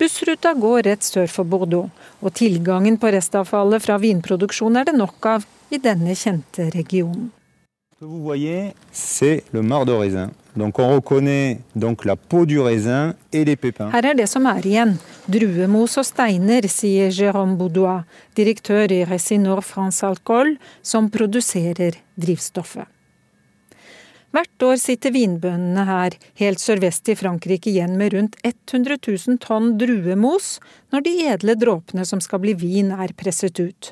Bussruta 0.00 0.54
går 0.58 0.82
rett 0.88 1.06
sør 1.06 1.30
for 1.30 1.44
Bordeaux, 1.44 1.90
og 2.24 2.34
tilgangen 2.34 2.98
på 2.98 3.12
restavfallet 3.14 3.84
fra 3.84 4.00
vinproduksjon 4.02 4.80
er 4.80 4.90
det 4.90 4.96
nok 4.98 5.30
av 5.36 5.46
i 5.70 5.78
denne 5.78 6.16
kjente 6.18 6.72
regionen. 6.74 7.30
Donc 10.56 10.78
on 10.78 10.94
reconnaît 10.94 11.60
donc 11.76 12.04
la 12.04 12.16
peau 12.16 12.46
du 12.46 12.58
raisin 12.58 13.14
et 13.32 13.44
les 13.44 13.56
pépins. 13.56 13.90
Her 13.92 14.04
er 14.04 14.14
det 14.18 14.26
som 14.28 14.46
er 14.50 14.66
igjen. 14.66 14.96
Druemos 15.30 15.96
og 16.00 16.06
steiner, 16.06 16.66
sier 16.66 17.10
Jérôme 17.14 17.56
Boudois, 17.56 18.02
direktør 18.36 18.90
i 18.90 19.04
Resinor 19.06 19.62
France 19.62 20.02
Alcohol, 20.06 20.56
som 20.82 21.10
produserer 21.10 22.00
drivstoffet. 22.18 22.88
Hvert 24.30 24.62
år 24.62 24.76
sitter 24.78 25.10
vinbøndene 25.10 25.84
her, 25.88 26.14
helt 26.38 26.62
sørvest 26.62 27.08
i 27.10 27.16
Frankrike, 27.18 27.70
igjen 27.70 27.96
med 27.98 28.14
rundt 28.14 28.36
100 28.46 29.00
000 29.02 29.40
tonn 29.42 29.72
druemos 29.78 30.58
når 30.94 31.06
de 31.06 31.14
edle 31.32 31.56
dråpene 31.58 32.06
som 32.06 32.22
skal 32.22 32.42
bli 32.44 32.54
vin, 32.58 32.92
er 32.94 33.14
presset 33.18 33.58
ut. 33.58 33.90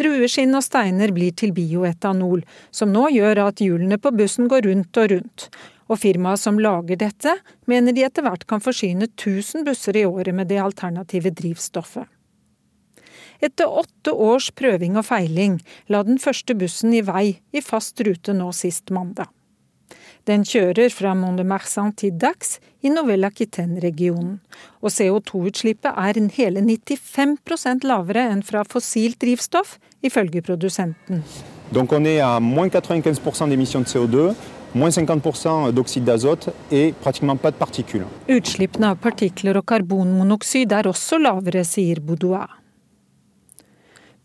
Drueskinn 0.00 0.56
og 0.56 0.64
steiner 0.64 1.12
blir 1.12 1.34
til 1.36 1.52
bioetanol, 1.52 2.44
som 2.72 2.92
nå 2.94 3.10
gjør 3.12 3.42
at 3.48 3.60
hjulene 3.60 3.98
på 4.00 4.12
bussen 4.16 4.48
går 4.48 4.64
rundt 4.70 5.00
og 5.02 5.12
rundt, 5.12 5.50
og 5.88 6.00
firmaet 6.02 6.40
som 6.40 6.60
lager 6.60 7.00
dette, 7.00 7.34
mener 7.66 7.96
de 7.96 8.04
etter 8.06 8.24
hvert 8.26 8.46
kan 8.48 8.62
forsyne 8.62 9.08
1000 9.08 9.64
busser 9.66 9.96
i 9.96 10.04
året 10.08 10.36
med 10.36 10.50
det 10.52 10.60
alternative 10.62 11.32
drivstoffet. 11.34 12.06
Etter 13.40 13.70
åtte 13.70 14.12
års 14.12 14.50
prøving 14.50 14.98
og 14.98 15.06
feiling 15.06 15.60
la 15.92 16.02
den 16.02 16.18
første 16.18 16.56
bussen 16.58 16.94
i 16.94 17.04
vei 17.06 17.38
i 17.54 17.62
fast 17.62 18.00
rute 18.02 18.34
nå 18.34 18.50
sist 18.56 18.90
mandag. 18.90 19.30
Den 20.28 20.42
kjører 20.44 20.90
fra 20.92 21.14
Mont-de-Marsan 21.16 21.94
til 21.96 22.18
Dax 22.20 22.58
i 22.84 22.90
Novella-Quitaine-regionen, 22.92 24.34
og 24.82 24.92
CO2-utslippet 24.92 25.94
er 25.94 26.18
en 26.20 26.28
hele 26.34 26.60
95% 26.66 27.86
lavere 27.88 28.26
enn 28.34 28.42
fra 28.44 28.66
fossilt 28.68 29.16
drivstoff, 29.22 29.78
ifølge 30.04 30.42
produsenten. 30.44 31.24
Donc 31.72 31.92
on 31.92 32.04
est 32.04 32.20
à 32.20 32.40
moins 32.40 32.68
95% 32.68 33.48
d'émissions 33.48 33.80
de 33.80 33.88
CO2, 33.88 34.34
moins 34.74 34.90
50% 34.90 35.72
d'oxyde 35.72 36.04
d'azote 36.04 36.52
et 36.70 36.94
pratiquement 37.00 37.36
pas 37.36 37.50
de 37.50 37.56
particules. 37.56 38.06
Utslippene 38.28 38.92
av 38.92 39.00
partikler 39.02 39.58
og 39.60 39.66
karbonmonoksid 39.68 40.72
er 40.72 40.88
også 40.90 41.20
lavere, 41.22 41.64
sier 41.64 42.00
Boudois. 42.00 42.48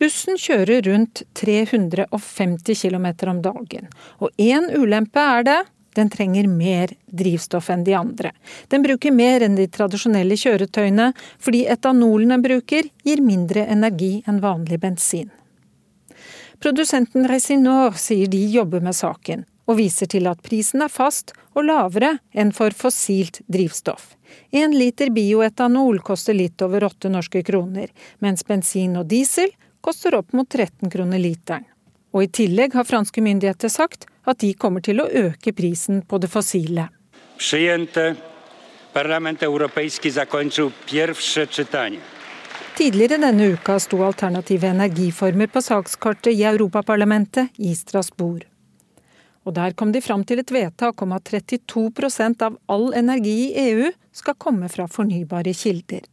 Bussen 0.01 0.35
kjører 0.41 0.83
rundt 0.89 1.21
350 1.39 2.75
km 2.75 3.07
om 3.31 3.39
dagen, 3.45 3.87
og 4.19 4.33
én 4.41 4.67
ulempe 4.75 5.21
er 5.21 5.47
det 5.47 5.61
den 5.93 6.09
trenger 6.09 6.47
mer 6.49 6.89
drivstoff 7.05 7.69
enn 7.69 7.83
de 7.85 7.93
andre. 7.93 8.31
Den 8.67 8.83
bruker 8.85 9.13
mer 9.13 9.45
enn 9.45 9.55
de 9.55 9.67
tradisjonelle 9.69 10.37
kjøretøyene, 10.39 11.11
fordi 11.37 11.63
etanolen 11.69 12.33
den 12.33 12.45
bruker 12.45 12.89
gir 13.05 13.21
mindre 13.21 13.67
energi 13.69 14.15
enn 14.27 14.41
vanlig 14.43 14.81
bensin. 14.81 15.29
Produsenten 16.63 17.27
Resinor 17.29 17.97
sier 17.99 18.29
de 18.31 18.39
jobber 18.49 18.81
med 18.81 18.95
saken, 18.95 19.43
og 19.65 19.77
viser 19.79 20.09
til 20.11 20.27
at 20.27 20.41
prisen 20.43 20.83
er 20.83 20.91
fast 20.91 21.33
og 21.53 21.67
lavere 21.67 22.17
enn 22.33 22.51
for 22.55 22.75
fossilt 22.75 23.41
drivstoff. 23.47 24.15
En 24.51 24.73
liter 24.75 25.11
bioetanol 25.13 26.01
koster 26.05 26.33
litt 26.33 26.61
over 26.65 26.83
åtte 26.89 27.09
norske 27.09 27.43
kroner, 27.45 27.91
mens 28.19 28.45
bensin 28.47 28.97
og 28.97 29.07
diesel 29.11 29.53
koster 29.81 30.15
opp 30.17 30.33
mot 30.33 30.49
13 30.49 30.89
kroner 30.89 31.21
literen. 31.21 31.67
Og 32.13 32.27
i 32.27 32.29
tillegg 32.29 32.75
har 32.77 32.85
franske 32.85 33.21
myndigheter 33.25 33.71
sagt 33.73 34.05
at 34.29 34.39
de 34.43 34.53
kommer 34.53 34.83
til 34.85 35.01
å 35.01 35.09
øke 35.09 35.53
prisen 35.53 36.03
på 36.05 36.19
det 36.21 36.29
fossile. 36.29 36.87
Tidligere 42.77 43.19
denne 43.21 43.49
uka 43.53 43.79
sto 43.81 43.99
alternative 44.05 44.69
energiformer 44.69 45.49
på 45.49 45.61
sakskartet 45.61 46.33
i 46.33 46.45
Europaparlamentet 46.49 47.57
i 47.57 47.73
Strasbourg. 47.77 48.45
Og 49.43 49.55
der 49.55 49.75
kom 49.75 49.91
de 49.91 50.01
fram 50.01 50.23
til 50.23 50.39
et 50.39 50.51
vedtak 50.51 51.01
om 51.03 51.11
at 51.15 51.27
32% 51.27 52.45
av 52.47 52.57
all 52.71 52.93
energi 52.95 53.51
i 53.51 53.69
EU 53.69 53.91
skal 54.15 54.37
komme 54.39 54.69
fra 54.71 54.87
fornybare 54.87 55.53
kilder. 55.53 56.03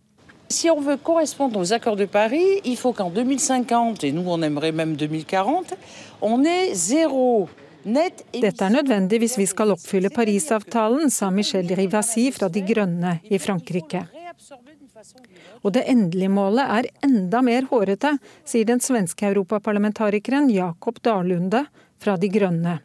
Si 0.50 0.68
on 0.70 0.82
veut 0.82 0.98
correspondre 0.98 1.60
aux 1.60 1.72
accords 1.72 1.96
de 1.96 2.06
Paris, 2.06 2.60
il 2.64 2.76
faut 2.76 2.92
qu'en 2.92 3.10
2050, 3.10 4.02
et 4.02 4.10
nous 4.10 4.26
on 4.26 4.42
aimerait 4.42 4.72
même 4.72 4.96
2040, 4.96 5.74
on 6.20 6.44
ait 6.44 6.74
zéro 6.74 7.48
dette 7.84 8.60
er 8.60 8.70
nødvendig 8.70 9.22
hvis 9.22 9.38
vi 9.38 9.46
skal 9.48 9.72
oppfylle 9.72 10.10
Parisavtalen, 10.12 11.08
sa 11.10 11.30
Michel 11.30 11.70
Rivasi 11.76 12.26
fra 12.32 12.50
De 12.52 12.60
Grønne 12.60 13.20
i 13.24 13.38
Frankrike. 13.40 14.02
Og 15.64 15.72
det 15.72 15.86
endelige 15.88 16.28
målet 16.28 16.66
er 16.76 16.90
enda 17.06 17.40
mer 17.40 17.64
hårete, 17.70 18.18
sier 18.44 18.68
den 18.68 18.84
svenske 18.84 19.30
europaparlamentarikeren 19.30 20.50
Jakob 20.52 21.00
Dalunde 21.00 21.64
fra 22.00 22.18
De 22.20 22.28
Grønne. 22.28 22.80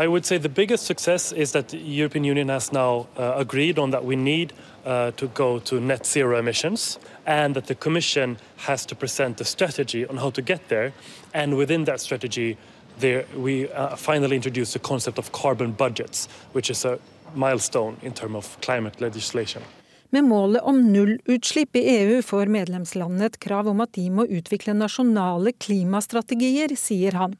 I 0.00 0.06
would 0.06 0.24
say 0.24 0.38
the 0.38 0.48
biggest 0.48 0.86
success 0.86 1.32
is 1.32 1.50
that 1.52 1.70
the 1.70 1.78
European 1.78 2.22
Union 2.22 2.48
has 2.50 2.72
now 2.72 3.08
uh, 3.16 3.32
agreed 3.34 3.80
on 3.80 3.90
that 3.90 4.04
we 4.04 4.14
need 4.14 4.52
uh, 4.86 5.10
to 5.16 5.26
go 5.34 5.58
to 5.58 5.80
net 5.80 6.06
zero 6.06 6.38
emissions 6.38 7.00
and 7.26 7.56
that 7.56 7.66
the 7.66 7.74
Commission 7.74 8.36
has 8.58 8.86
to 8.86 8.94
present 8.94 9.40
a 9.40 9.44
strategy 9.44 10.06
on 10.06 10.16
how 10.18 10.30
to 10.30 10.40
get 10.40 10.68
there. 10.68 10.92
And 11.34 11.56
within 11.56 11.84
that 11.86 12.00
strategy, 12.00 12.56
there, 13.00 13.24
we 13.36 13.68
uh, 13.72 13.96
finally 13.96 14.36
introduced 14.36 14.72
the 14.72 14.78
concept 14.78 15.18
of 15.18 15.32
carbon 15.32 15.72
budgets, 15.72 16.28
which 16.52 16.70
is 16.70 16.84
a 16.84 17.00
milestone 17.34 17.96
in 18.02 18.12
terms 18.12 18.36
of 18.36 18.60
climate 18.60 19.00
legislation. 19.00 19.62
Med 20.10 20.24
målet 20.24 20.62
om 20.62 20.92
nullutslipp 20.92 21.76
i 21.76 21.82
EU 21.98 22.22
får 22.22 22.46
medlemslandene 22.46 23.26
et 23.26 23.40
krav 23.40 23.66
om 23.68 23.80
at 23.80 23.92
de 23.98 24.06
må 24.10 24.24
utvikle 24.30 24.72
nasjonale 24.78 25.52
klimastrategier, 25.58 26.76
sier 26.78 27.18
han. 27.18 27.34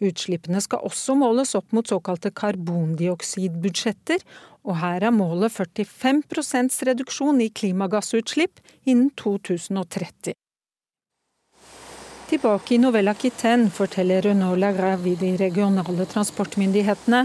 Utslippene 0.00 0.60
skal 0.64 0.84
også 0.86 1.16
måles 1.18 1.54
opp 1.58 1.72
mot 1.76 1.88
såkalte 1.88 2.32
karbondioksidbudsjetter, 2.36 4.24
og 4.66 4.80
her 4.80 5.06
er 5.06 5.14
målet 5.14 5.54
45 5.54 6.24
reduksjon 6.88 7.40
i 7.44 7.52
klimagassutslipp 7.54 8.60
innen 8.84 9.12
2030. 9.18 10.34
Tilbake 12.26 12.74
i 12.74 12.78
Novella 12.82 13.14
Quitaine 13.14 13.70
forteller 13.70 14.24
Renault 14.26 14.58
Lagrave 14.58 15.14
de 15.20 15.36
regionale 15.38 16.06
transportmyndighetene 16.10 17.20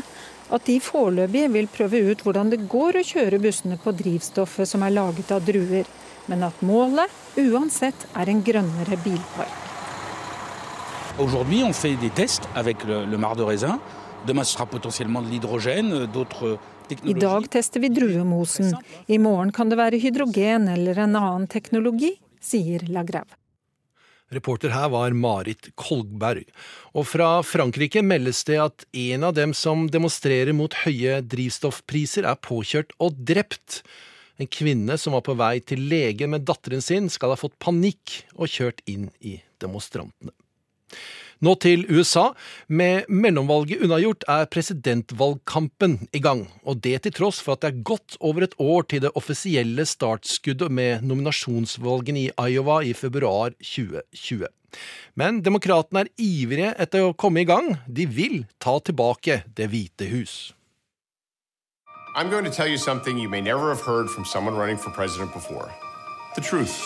at 0.54 0.68
de 0.68 0.76
foreløpig 0.84 1.48
vil 1.56 1.70
prøve 1.74 2.04
ut 2.12 2.22
hvordan 2.22 2.52
det 2.54 2.62
går 2.70 3.00
å 3.00 3.04
kjøre 3.08 3.42
bussene 3.42 3.80
på 3.82 3.96
drivstoffet 3.98 4.70
som 4.70 4.86
er 4.86 4.94
laget 4.94 5.34
av 5.34 5.42
druer, 5.48 5.90
men 6.30 6.46
at 6.46 6.62
målet 6.62 7.10
uansett 7.42 8.06
er 8.14 8.30
en 8.30 8.46
grønnere 8.46 9.02
bilpark. 9.02 9.71
Aujourd'hui, 11.20 11.64
on 11.64 11.74
fait 11.74 11.96
des 11.96 12.10
tests 12.10 12.48
avec 12.56 12.84
le, 12.84 13.06
le 13.06 13.18
marc 13.18 13.38
de 13.38 13.44
raisin. 13.44 13.80
Demain, 14.26 14.44
ce 14.44 14.54
sera 14.54 14.66
potentiellement 14.66 15.22
de 15.22 15.30
l'hydrogène, 15.30 16.06
d'autres 16.08 16.58
I 17.06 17.14
dag 17.14 17.48
tester 17.50 17.80
vi 17.80 17.90
druemosen. 17.90 18.74
I 19.08 19.18
morgen 19.18 19.52
kan 19.56 19.70
det 19.72 19.78
være 19.80 20.00
hydrogen 20.02 20.68
eller 20.68 20.98
en 21.00 21.16
annen 21.16 21.48
teknologi, 21.48 22.18
sier 22.44 22.84
Lagrave. 22.92 23.38
Reporter 24.32 24.72
her 24.72 24.90
var 24.92 25.12
Marit 25.12 25.70
Kolgberg. 25.76 26.48
Og 26.96 27.08
fra 27.08 27.30
Frankrike 27.44 28.04
meldes 28.04 28.44
det 28.48 28.60
at 28.64 28.86
en 28.96 29.28
av 29.28 29.36
dem 29.36 29.56
som 29.56 29.90
demonstrerer 29.92 30.56
mot 30.56 30.76
høye 30.86 31.20
drivstoffpriser, 31.24 32.28
er 32.28 32.40
påkjørt 32.40 32.96
og 33.00 33.20
drept. 33.20 33.82
En 34.40 34.48
kvinne 34.48 34.96
som 35.00 35.16
var 35.16 35.26
på 35.28 35.36
vei 35.40 35.58
til 35.60 35.84
lege 35.92 36.28
med 36.32 36.48
datteren 36.48 36.84
sin, 36.84 37.12
skal 37.12 37.36
ha 37.36 37.40
fått 37.40 37.60
panikk 37.60 38.22
og 38.36 38.52
kjørt 38.52 38.80
inn 38.88 39.12
i 39.20 39.38
demonstrantene. 39.64 40.32
Nå 41.42 41.56
til 41.58 41.88
USA. 41.90 42.28
Med 42.70 43.10
mellomvalget 43.10 43.82
unnagjort 43.82 44.26
er 44.30 44.46
presidentvalgkampen 44.54 45.98
i 46.14 46.22
gang, 46.22 46.46
og 46.62 46.84
det 46.86 47.00
til 47.02 47.16
tross 47.18 47.42
for 47.42 47.58
at 47.58 47.64
det 47.64 47.72
er 47.72 47.84
godt 47.90 48.18
over 48.22 48.46
et 48.46 48.56
år 48.62 48.86
til 48.86 49.02
det 49.08 49.14
offisielle 49.18 49.88
startskuddet 49.90 50.70
med 50.70 51.02
nominasjonsvalgene 51.02 52.28
i 52.28 52.32
Iowa 52.54 52.84
i 52.86 52.94
februar 52.94 53.58
2020. 53.58 54.46
Men 55.18 55.42
demokratene 55.42 56.06
er 56.06 56.14
ivrige 56.22 56.76
etter 56.80 57.10
å 57.10 57.18
komme 57.18 57.42
i 57.42 57.50
gang. 57.50 57.74
De 57.90 58.06
vil 58.06 58.44
ta 58.62 58.78
tilbake 58.80 59.42
Det 59.58 59.68
hvite 59.74 60.08
hus. 60.14 60.54
I'm 62.14 62.30
going 62.30 62.44
to 62.44 62.52
tell 62.52 62.68
you 62.68 62.78
something 62.78 63.18
you 63.18 63.30
may 63.30 63.42
never 63.42 63.70
have 63.70 63.82
heard 63.82 64.10
from 64.10 64.26
someone 64.26 64.56
running 64.56 64.78
for 64.78 64.92
president 64.92 65.34
before. 65.34 65.72
The 66.36 66.42
truth. 66.42 66.78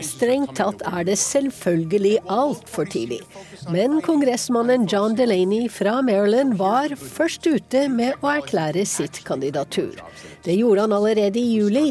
Strengt 0.00 0.54
tatt 0.56 0.80
er 0.88 1.04
det 1.04 1.18
selvfølgelig 1.20 2.14
altfor 2.32 2.88
tidlig. 2.88 3.20
Men 3.68 3.98
kongressmannen 4.04 4.86
John 4.88 5.16
Delaney 5.18 5.68
fra 5.68 5.98
Maryland 6.02 6.56
var 6.56 6.94
først 6.96 7.44
ute 7.44 7.84
med 7.92 8.16
å 8.24 8.30
erklære 8.38 8.86
sitt 8.88 9.20
kandidatur. 9.28 10.00
Det 10.46 10.56
gjorde 10.56 10.86
han 10.86 10.96
allerede 10.96 11.40
i 11.40 11.58
juli. 11.58 11.90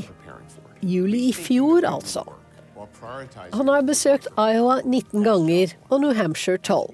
Juli 0.81 1.27
i 1.29 1.33
fjor, 1.37 1.85
altså. 1.85 2.25
Han 3.53 3.69
har 3.69 3.85
besøkt 3.85 4.27
Iowa 4.33 4.81
19 4.81 5.23
ganger 5.23 5.77
og 5.91 6.01
New 6.01 6.17
Hampshire 6.17 6.57
12. 6.57 6.89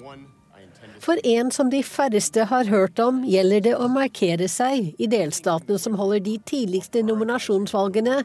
For 0.99 1.15
en 1.23 1.49
som 1.55 1.71
de 1.71 1.79
færreste 1.85 2.43
har 2.51 2.67
hørt 2.67 2.99
om, 2.99 3.23
gjelder 3.23 3.63
det 3.63 3.75
å 3.79 3.87
markere 3.87 4.49
seg 4.51 4.91
i 4.99 5.07
delstatene 5.07 5.79
som 5.79 5.95
holder 5.95 6.19
de 6.25 6.35
tidligste 6.43 7.05
nominasjonsvalgene, 7.07 8.19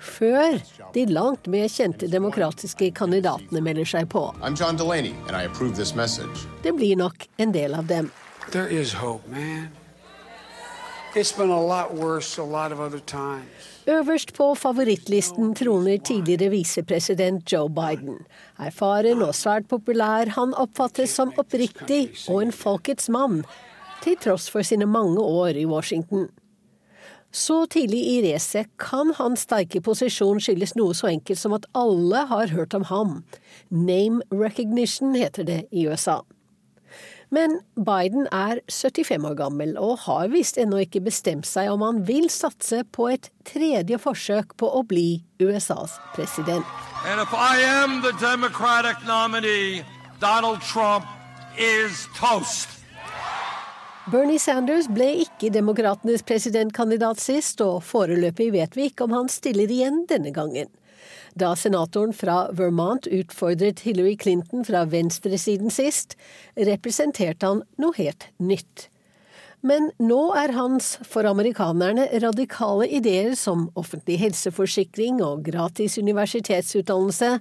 før 0.00 0.58
de 0.94 1.04
langt 1.12 1.46
mer 1.52 1.68
kjente 1.68 2.08
demokratiske 2.10 2.90
kandidatene 2.96 3.60
melder 3.64 3.88
seg 3.92 4.08
på. 4.12 4.24
Delaney, 4.40 5.12
det 6.64 6.72
blir 6.76 6.96
nok 6.96 7.28
en 7.36 7.52
del 7.52 7.76
av 7.76 7.86
dem. 7.90 8.10
Øverst 13.90 14.32
på 14.36 14.46
favorittlisten 14.54 15.54
troner 15.58 15.98
tidligere 15.98 16.50
visepresident 16.52 17.52
Joe 17.52 17.68
Biden. 17.68 18.20
Erfaren 18.62 19.24
og 19.26 19.34
svært 19.34 19.66
populær, 19.68 20.30
han 20.36 20.54
oppfattes 20.54 21.16
som 21.18 21.32
oppriktig 21.40 22.04
og 22.28 22.44
en 22.44 22.54
folkets 22.54 23.10
mann, 23.10 23.42
til 24.04 24.16
tross 24.22 24.46
for 24.52 24.62
sine 24.64 24.86
mange 24.86 25.20
år 25.20 25.58
i 25.58 25.66
Washington. 25.66 26.28
Så 27.30 27.62
tidlig 27.70 28.00
i 28.10 28.16
racet 28.24 28.66
kan 28.82 29.12
hans 29.14 29.44
sterke 29.46 29.78
posisjon 29.86 30.40
skyldes 30.42 30.74
noe 30.74 30.96
så 30.98 31.12
enkelt 31.12 31.38
som 31.38 31.54
at 31.54 31.68
alle 31.78 32.24
har 32.26 32.50
hørt 32.50 32.74
om 32.74 32.88
ham. 32.90 33.20
Name 33.70 34.26
recognition 34.34 35.14
heter 35.14 35.46
det 35.46 35.60
i 35.70 35.86
USA. 35.86 36.20
Men 37.30 37.60
Biden 37.78 38.26
er 38.34 38.58
75 38.66 39.24
år 39.24 39.36
gammel 39.38 39.76
og 39.78 40.00
har 40.08 40.32
visst 40.32 40.58
ennå 40.58 40.80
ikke 40.82 41.04
bestemt 41.06 41.46
seg 41.46 41.70
om 41.70 41.84
han 41.86 42.02
vil 42.08 42.26
satse 42.34 42.82
på 42.90 43.06
et 43.12 43.30
tredje 43.46 44.00
forsøk 44.02 44.56
på 44.58 44.66
å 44.66 44.82
bli 44.82 45.22
USAs 45.38 46.00
president. 46.16 46.66
Nominee, 49.06 49.84
Donald 50.20 50.60
Trump 50.66 51.06
is 51.56 52.08
toast. 52.18 52.79
Bernie 54.08 54.40
Sanders 54.40 54.86
ble 54.88 55.10
ikke 55.26 55.50
demokratenes 55.52 56.22
presidentkandidat 56.24 57.20
sist, 57.20 57.60
og 57.60 57.82
foreløpig 57.84 58.48
vet 58.54 58.76
vi 58.78 58.86
ikke 58.88 59.04
om 59.04 59.12
han 59.12 59.28
stiller 59.28 59.68
igjen 59.68 60.06
denne 60.08 60.32
gangen. 60.32 60.70
Da 61.36 61.52
senatoren 61.52 62.14
fra 62.16 62.46
Vermont 62.56 63.04
utfordret 63.12 63.84
Hillary 63.84 64.16
Clinton 64.16 64.64
fra 64.64 64.86
venstresiden 64.88 65.68
sist, 65.70 66.16
representerte 66.56 67.46
han 67.52 67.62
noe 67.76 67.92
helt 68.00 68.30
nytt. 68.40 68.88
Men 69.60 69.90
nå 70.00 70.22
er 70.40 70.56
hans, 70.56 70.94
for 71.04 71.28
amerikanerne, 71.28 72.08
radikale 72.24 72.88
ideer 72.88 73.36
som 73.36 73.68
offentlig 73.76 74.16
helseforsikring 74.24 75.20
og 75.20 75.44
gratis 75.44 76.00
universitetsutdannelse 76.00 77.34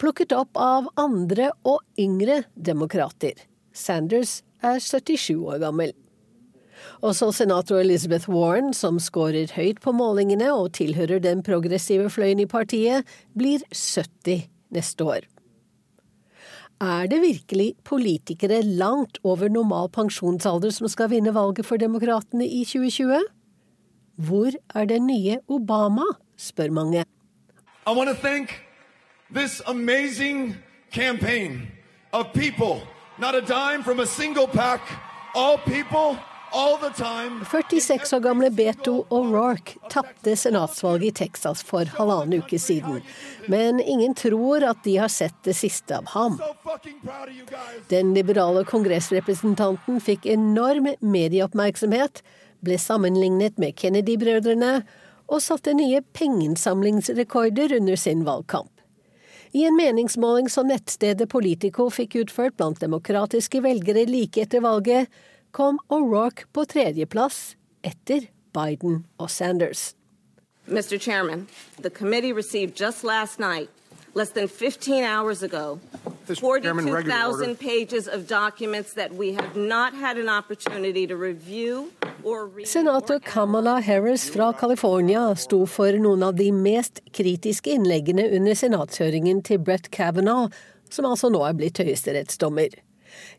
plukket 0.00 0.32
opp 0.32 0.56
av 0.56 0.88
andre 0.96 1.52
og 1.68 1.84
yngre 2.00 2.46
demokrater. 2.56 3.36
Sanders 3.76 4.40
er 4.62 4.78
77 4.78 5.36
år 5.36 5.58
gammel. 5.62 5.92
Også 7.04 7.30
senator 7.32 7.80
Elizabeth 7.80 8.28
Warren, 8.28 8.72
som 8.74 8.98
skårer 9.00 9.52
høyt 9.56 9.80
på 9.84 9.92
målingene 9.96 10.50
og 10.52 10.72
tilhører 10.76 11.20
den 11.22 11.42
progressive 11.44 12.10
fløyen 12.12 12.40
i 12.40 12.48
partiet, 12.48 13.08
blir 13.36 13.64
70 13.72 14.48
neste 14.74 15.04
år. 15.04 15.28
Er 16.80 17.06
det 17.12 17.20
virkelig 17.20 17.74
politikere 17.84 18.62
langt 18.62 19.18
over 19.24 19.48
normal 19.48 19.90
pensjonsalder 19.92 20.72
som 20.72 20.88
skal 20.88 21.10
vinne 21.12 21.34
valget 21.36 21.66
for 21.68 21.76
demokratene 21.76 22.46
i 22.46 22.64
2020? 22.64 23.20
Hvor 24.16 24.56
er 24.74 24.84
den 24.84 25.06
nye 25.06 25.38
Obama, 25.48 26.06
spør 26.36 26.70
mange. 26.70 27.04
I 27.86 27.92
want 27.92 28.08
to 28.08 28.14
thank 28.14 28.64
this 29.34 29.62
amazing 29.66 30.56
campaign 30.92 31.68
of 32.12 32.26
not 33.20 33.34
a 33.34 33.40
dime 33.40 33.82
from 33.84 34.00
a 34.00 34.06
single 34.06 34.46
pack 34.46 34.80
All 35.34 35.58
people 35.58 36.18
46 37.50 38.12
år 38.12 38.20
gamle 38.20 38.50
Beto 38.50 39.06
O'Rourke 39.08 39.76
tapte 39.90 40.36
senatsvalget 40.36 41.06
i 41.06 41.10
Texas 41.10 41.62
for 41.62 41.86
halvannen 41.94 42.40
uke 42.42 42.58
siden. 42.58 43.02
Men 43.46 43.80
ingen 43.80 44.14
tror 44.14 44.64
at 44.66 44.82
de 44.84 44.96
har 44.96 45.08
sett 45.08 45.36
det 45.46 45.54
siste 45.54 45.94
av 45.94 46.10
ham. 46.10 46.40
Den 47.88 48.14
liberale 48.14 48.64
kongressrepresentanten 48.66 50.00
fikk 50.02 50.26
enorm 50.26 50.90
medieoppmerksomhet, 51.00 52.24
ble 52.66 52.78
sammenlignet 52.82 53.62
med 53.62 53.78
Kennedy-brødrene 53.78 54.80
og 55.30 55.38
satte 55.44 55.76
nye 55.78 56.02
pengeinnsamlingsrekorder 56.18 57.78
under 57.78 57.96
sin 57.96 58.26
valgkamp. 58.26 58.79
I 59.52 59.64
en 59.64 59.76
meningsmåling 59.76 60.48
som 60.48 60.68
nettstedet 60.70 61.26
Politico 61.28 61.88
fikk 61.90 62.14
utført 62.22 62.54
blant 62.56 62.78
demokratiske 62.78 63.62
velgere 63.64 64.04
like 64.06 64.38
etter 64.38 64.62
valget, 64.62 65.10
kom 65.50 65.80
O'Rourke 65.90 66.46
på 66.54 66.62
tredjeplass 66.70 67.56
etter 67.82 68.28
Biden 68.54 69.02
og 69.18 69.30
Sanders. 69.30 69.96
Mr. 70.70 70.98
Chairman, 70.98 71.48
the 71.82 71.90
committee 71.90 72.32
received 72.32 72.76
just 72.78 73.02
last 73.02 73.40
night, 73.40 73.70
less 74.14 74.30
than 74.30 74.48
15 74.48 75.04
hours 75.04 75.42
ago, 75.42 75.80
42,000 76.26 77.58
pages 77.58 78.06
of 78.06 78.26
documents 78.26 78.94
that 78.94 79.14
we 79.14 79.32
have 79.32 79.56
not 79.56 79.94
had 79.94 80.16
an 80.16 80.28
opportunity 80.28 81.06
to 81.06 81.16
review 81.16 81.92
Senator 82.64 83.18
Kamala 83.18 83.80
Harris 83.80 84.28
fra 84.28 84.52
California 84.52 85.34
sto 85.36 85.64
for 85.66 85.96
noen 85.96 86.22
av 86.22 86.34
de 86.36 86.50
mest 86.52 87.00
kritiske 87.16 87.72
innleggene 87.72 88.26
under 88.36 88.56
senatshøringen 88.58 89.40
til 89.46 89.62
Brett 89.64 89.88
Kavanaugh, 89.94 90.52
som 90.92 91.08
altså 91.08 91.30
nå 91.32 91.40
er 91.46 91.56
blitt 91.56 91.80
høyesterettsdommer. 91.80 92.76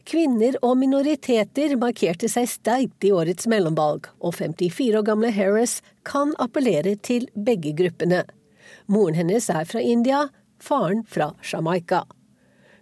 Kvinner 0.10 0.57
og 0.65 0.79
minoriteter 0.81 1.77
markerte 1.79 2.29
seg 2.31 2.49
sterkt 2.49 3.05
i 3.05 3.13
årets 3.13 3.45
mellomvalg, 3.51 4.10
og 4.19 4.34
54 4.39 4.97
år 4.97 5.05
gamle 5.12 5.31
Harris 5.36 5.79
kan 6.07 6.34
appellere 6.41 6.95
til 6.97 7.29
begge 7.36 7.75
gruppene. 7.77 8.25
Moren 8.89 9.19
hennes 9.19 9.49
er 9.53 9.67
fra 9.69 9.84
India, 9.84 10.25
faren 10.62 11.04
fra 11.08 11.34
Jamaica. 11.54 12.06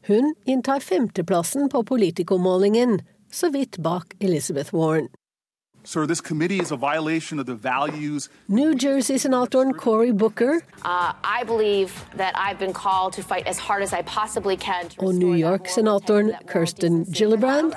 Hun 0.08 0.36
inntar 0.46 0.80
femteplassen 0.80 1.70
på 1.70 1.84
politikermålingen, 1.84 3.02
så 3.32 3.50
vidt 3.50 3.78
bak 3.78 4.13
Elizabeth 4.20 4.76
Warren. 4.76 5.10
Sir, 5.84 6.06
this 6.06 6.22
committee 6.22 6.60
is 6.60 6.72
a 6.72 6.78
violation 6.78 7.39
of 7.39 7.46
the 7.46 7.56
values. 7.56 8.30
New 8.48 8.76
Jersey-senatoren 8.76 9.74
Cory 9.78 10.12
Booker 10.12 10.62
uh, 10.84 11.13
I 11.24 11.44
believe 11.46 12.06
that 12.18 12.34
I've 12.38 12.60
been 12.60 12.74
called 12.74 13.13
to 13.13 13.24
fight 13.24 13.48
as 13.48 13.58
hard 13.58 13.82
as 13.82 13.94
I 13.94 14.02
possibly 14.02 14.58
can 14.58 14.86
og 14.98 15.15
New 15.15 15.34
York-senatoren 15.34 16.34
Kirsten 16.48 17.06
Gillibrand 17.06 17.74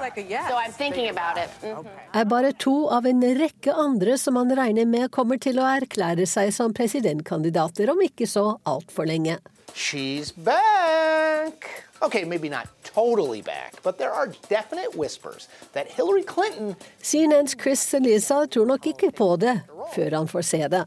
so 0.48 0.56
I'm 0.56 0.72
thinking 0.72 1.08
about 1.08 1.36
it. 1.44 1.50
Mm 1.62 1.76
-hmm. 1.76 2.20
er 2.20 2.24
bare 2.24 2.52
to 2.52 2.88
av 2.88 3.06
en 3.06 3.22
rekke 3.22 3.72
andre 3.72 4.18
som 4.18 4.34
man 4.34 4.56
regner 4.56 4.86
med 4.86 5.10
kommer 5.10 5.38
til 5.38 5.58
å 5.58 5.62
erklære 5.62 6.26
seg 6.26 6.52
som 6.52 6.74
presidentkandidater 6.74 7.90
om 7.90 8.00
ikke 8.00 8.26
så 8.26 8.58
altfor 8.64 9.04
lenge. 9.06 9.38
She's 9.74 10.32
back! 10.32 11.84
Okay, 12.02 12.24
maybe 12.24 12.48
not 12.48 12.66
totally 12.84 13.42
back, 13.42 13.82
but 13.82 13.98
there 13.98 14.12
are 14.12 14.28
definite 14.48 14.96
whispers 14.96 15.48
that 15.72 15.86
Hillary 15.86 16.22
Clinton 16.24 16.76
CNNs 17.02 17.54
Chris 17.62 17.94
Elisa 17.94 18.46
tror 18.46 18.66
nok 18.66 18.86
ikke 18.86 19.12
på 19.16 19.36
det 19.36 19.60
før 19.94 20.16
han 20.16 20.28
får 20.28 20.42
se 20.42 20.68
det. 20.68 20.84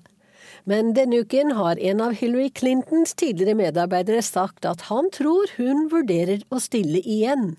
Men 0.65 0.93
denne 0.93 1.21
uken 1.21 1.52
har 1.52 1.80
en 1.80 2.02
av 2.02 2.13
Hillary 2.13 2.50
Clintons 2.50 3.13
tidligere 3.13 3.56
medarbeidere 3.56 4.21
sagt 4.21 4.65
at 4.65 4.88
han 4.89 5.10
tror 5.13 5.50
hun 5.58 5.88
vurderer 5.91 6.41
å 6.50 6.62
stille 6.62 7.02
igjen. 7.02 7.56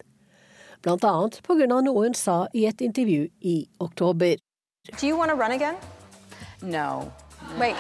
Blant 0.83 1.07
annet 1.07 1.39
på 1.47 1.55
grunn 1.59 1.75
av 1.75 1.87
noe 1.87 2.09
hun 2.09 2.19
sa 2.19 2.45
i 2.55 2.67
et 2.67 2.83
intervju 2.83 3.29
i 3.41 3.57
oktober. 3.81 4.37
Do 4.99 5.07
you 5.07 5.17
want 5.17 5.31
to 5.31 5.37
run 5.37 5.53
again? 5.53 5.75
No. 6.63 7.13
Wait. 7.59 7.77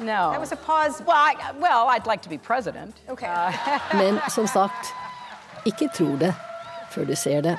No. 0.00 0.30
That 0.32 0.40
was 0.40 0.52
a 0.52 0.56
pause. 0.56 1.02
Well, 1.06 1.16
I, 1.16 1.34
well 1.60 1.88
I'd 1.88 2.06
like 2.06 2.22
to 2.22 2.28
be 2.28 2.38
president. 2.38 2.96
Okay. 3.08 3.28
Uh, 3.28 3.78
Men 3.94 4.20
som 4.30 4.46
sagt, 4.46 4.94
ikke 5.64 5.90
tro 5.94 6.16
det 6.16 6.32
før 6.90 7.04
du 7.04 7.14
ser 7.16 7.44
det. 7.44 7.58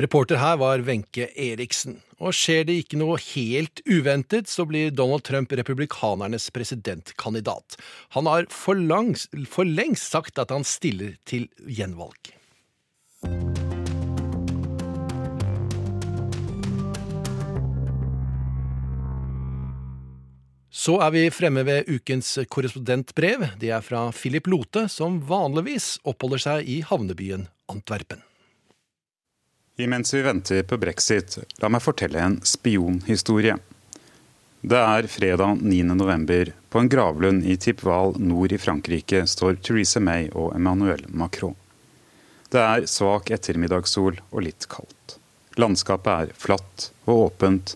Reporter 0.00 0.38
her 0.40 0.56
var 0.56 0.80
Wenche 0.86 1.26
Eriksen. 1.36 1.98
Og 2.20 2.32
skjer 2.36 2.66
det 2.68 2.76
ikke 2.82 2.98
noe 3.00 3.18
helt 3.20 3.80
uventet, 3.88 4.48
så 4.48 4.64
blir 4.68 4.92
Donald 4.92 5.24
Trump 5.28 5.52
republikanernes 5.56 6.50
presidentkandidat. 6.52 7.76
Han 8.16 8.28
har 8.28 8.48
for, 8.52 8.76
langs, 8.76 9.26
for 9.48 9.68
lengst 9.68 10.12
sagt 10.12 10.40
at 10.40 10.52
han 10.52 10.64
stiller 10.64 11.16
til 11.28 11.48
gjenvalg. 11.64 12.32
Så 20.70 21.00
er 21.02 21.10
vi 21.10 21.24
fremme 21.34 21.64
ved 21.66 21.88
ukens 21.90 22.36
korrespondentbrev. 22.48 23.48
Det 23.58 23.72
er 23.74 23.82
fra 23.82 24.04
Philip 24.14 24.46
Lote, 24.46 24.86
som 24.88 25.18
vanligvis 25.26 25.96
oppholder 26.06 26.42
seg 26.44 26.70
i 26.70 26.78
havnebyen 26.86 27.48
Antwerpen. 27.70 28.22
Imens 29.80 30.14
vi 30.14 30.22
venter 30.22 30.62
på 30.62 30.78
brexit, 30.78 31.38
la 31.58 31.70
meg 31.72 31.82
fortelle 31.82 32.22
en 32.22 32.38
spionhistorie. 32.46 33.56
Det 34.60 34.76
er 34.76 35.08
fredag 35.08 35.62
9.11. 35.64 36.52
På 36.68 36.82
en 36.82 36.90
gravlund 36.92 37.46
i 37.48 37.56
Tipval 37.56 38.14
nord 38.20 38.52
i 38.52 38.58
Frankrike 38.60 39.24
står 39.26 39.56
Theresa 39.64 40.02
May 40.04 40.28
og 40.36 40.52
Emmanuel 40.54 41.06
Macron. 41.08 41.56
Det 42.52 42.60
er 42.60 42.86
svak 42.90 43.30
ettermiddagssol 43.32 44.20
og 44.20 44.44
litt 44.44 44.68
kaldt. 44.70 45.16
Landskapet 45.58 46.12
er 46.12 46.36
flatt 46.36 46.90
og 47.06 47.30
åpent, 47.30 47.74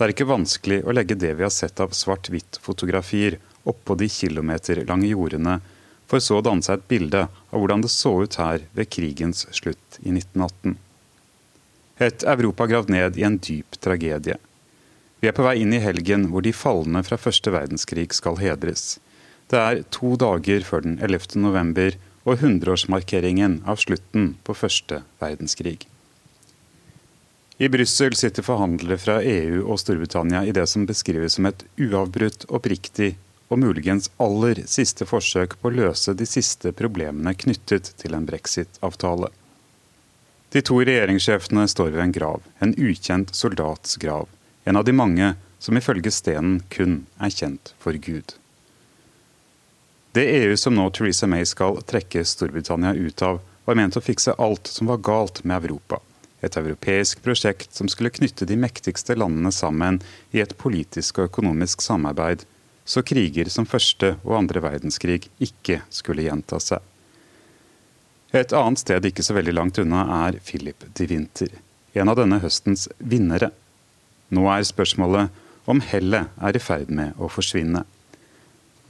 det 0.00 0.06
er 0.06 0.14
ikke 0.14 0.30
vanskelig 0.30 0.78
å 0.88 0.94
legge 0.96 1.16
det 1.20 1.34
vi 1.36 1.44
har 1.44 1.52
sett 1.52 1.80
av 1.84 1.92
svart-hvitt-fotografier 1.92 3.36
oppå 3.68 3.96
de 4.00 4.08
kilometerlange 4.08 5.10
jordene, 5.10 5.58
for 6.08 6.24
så 6.24 6.38
å 6.40 6.44
danne 6.44 6.64
seg 6.64 6.78
et 6.78 6.86
bilde 6.88 7.26
av 7.28 7.60
hvordan 7.60 7.84
det 7.84 7.90
så 7.92 8.14
ut 8.24 8.38
her 8.40 8.64
ved 8.72 8.88
krigens 8.88 9.44
slutt 9.52 10.00
i 10.00 10.14
1918. 10.14 10.78
Et 12.00 12.24
Europa 12.32 12.64
gravd 12.70 12.94
ned 12.96 13.20
i 13.20 13.26
en 13.28 13.36
dyp 13.36 13.76
tragedie. 13.84 14.38
Vi 15.20 15.28
er 15.28 15.36
på 15.36 15.44
vei 15.44 15.58
inn 15.60 15.76
i 15.76 15.82
helgen 15.84 16.30
hvor 16.32 16.48
de 16.48 16.56
falne 16.56 17.04
fra 17.04 17.20
første 17.20 17.52
verdenskrig 17.52 18.08
skal 18.16 18.40
hedres. 18.40 18.96
Det 19.52 19.60
er 19.60 19.84
to 19.92 20.14
dager 20.16 20.64
før 20.64 20.86
den 20.86 20.96
11. 20.96 21.36
november 21.44 22.00
og 22.24 22.40
hundreårsmarkeringen 22.40 23.60
av 23.68 23.84
slutten 23.84 24.32
på 24.48 24.56
første 24.56 25.02
verdenskrig. 25.20 25.84
I 27.62 27.68
Brussel 27.68 28.14
sitter 28.16 28.42
forhandlere 28.42 28.96
fra 28.96 29.18
EU 29.20 29.66
og 29.66 29.76
Storbritannia 29.82 30.46
i 30.48 30.52
det 30.56 30.62
som 30.70 30.86
beskrives 30.88 31.34
som 31.36 31.44
et 31.44 31.66
uavbrutt, 31.76 32.46
oppriktig 32.48 33.10
og 33.52 33.60
muligens 33.60 34.08
aller 34.16 34.62
siste 34.64 35.04
forsøk 35.04 35.58
på 35.60 35.68
å 35.68 35.74
løse 35.74 36.14
de 36.16 36.24
siste 36.24 36.72
problemene 36.72 37.36
knyttet 37.36 37.92
til 38.00 38.16
en 38.16 38.24
brexit-avtale. 38.24 39.28
De 40.56 40.64
to 40.64 40.80
regjeringssjefene 40.80 41.68
står 41.68 41.92
ved 41.92 42.06
en 42.06 42.16
grav, 42.16 42.48
en 42.64 42.72
ukjent 42.80 43.36
soldats 43.36 44.00
grav. 44.00 44.24
En 44.64 44.80
av 44.80 44.88
de 44.88 44.96
mange 44.96 45.34
som 45.60 45.76
ifølge 45.76 46.16
stenen 46.16 46.62
kun 46.72 47.02
er 47.20 47.36
kjent 47.42 47.74
for 47.76 47.92
Gud. 47.92 48.38
Det 50.16 50.30
EU 50.40 50.56
som 50.56 50.80
nå 50.80 50.88
Theresa 50.96 51.28
May 51.28 51.44
skal 51.44 51.84
trekke 51.84 52.24
Storbritannia 52.24 52.96
ut 52.96 53.20
av, 53.20 53.44
var 53.68 53.76
ment 53.76 54.00
å 54.00 54.08
fikse 54.08 54.40
alt 54.40 54.78
som 54.78 54.88
var 54.88 55.04
galt 55.04 55.44
med 55.44 55.60
Europa 55.60 56.00
et 56.40 56.56
europeisk 56.56 57.22
prosjekt 57.24 57.74
som 57.76 57.88
skulle 57.88 58.12
knytte 58.14 58.48
de 58.48 58.56
mektigste 58.56 59.16
landene 59.18 59.52
sammen 59.52 60.00
i 60.32 60.40
et 60.42 60.56
politisk 60.58 61.20
og 61.20 61.30
økonomisk 61.30 61.84
samarbeid, 61.84 62.46
så 62.84 63.02
kriger 63.06 63.50
som 63.52 63.68
første 63.68 64.14
og 64.24 64.38
andre 64.38 64.62
verdenskrig 64.64 65.22
ikke 65.38 65.82
skulle 65.92 66.24
gjenta 66.26 66.58
seg. 66.62 66.80
Et 68.32 68.52
annet 68.54 68.78
sted 68.78 69.06
ikke 69.06 69.24
så 69.26 69.34
veldig 69.34 69.54
langt 69.56 69.78
unna 69.82 70.04
er 70.26 70.38
Philip 70.46 70.86
de 70.96 71.06
Winter, 71.10 71.54
en 71.98 72.10
av 72.10 72.18
denne 72.18 72.38
høstens 72.42 72.86
vinnere. 72.98 73.50
Nå 74.30 74.46
er 74.50 74.66
spørsmålet 74.66 75.40
om 75.70 75.82
hellet 75.82 76.30
er 76.38 76.56
i 76.56 76.62
ferd 76.62 76.92
med 76.94 77.18
å 77.18 77.30
forsvinne. 77.30 77.82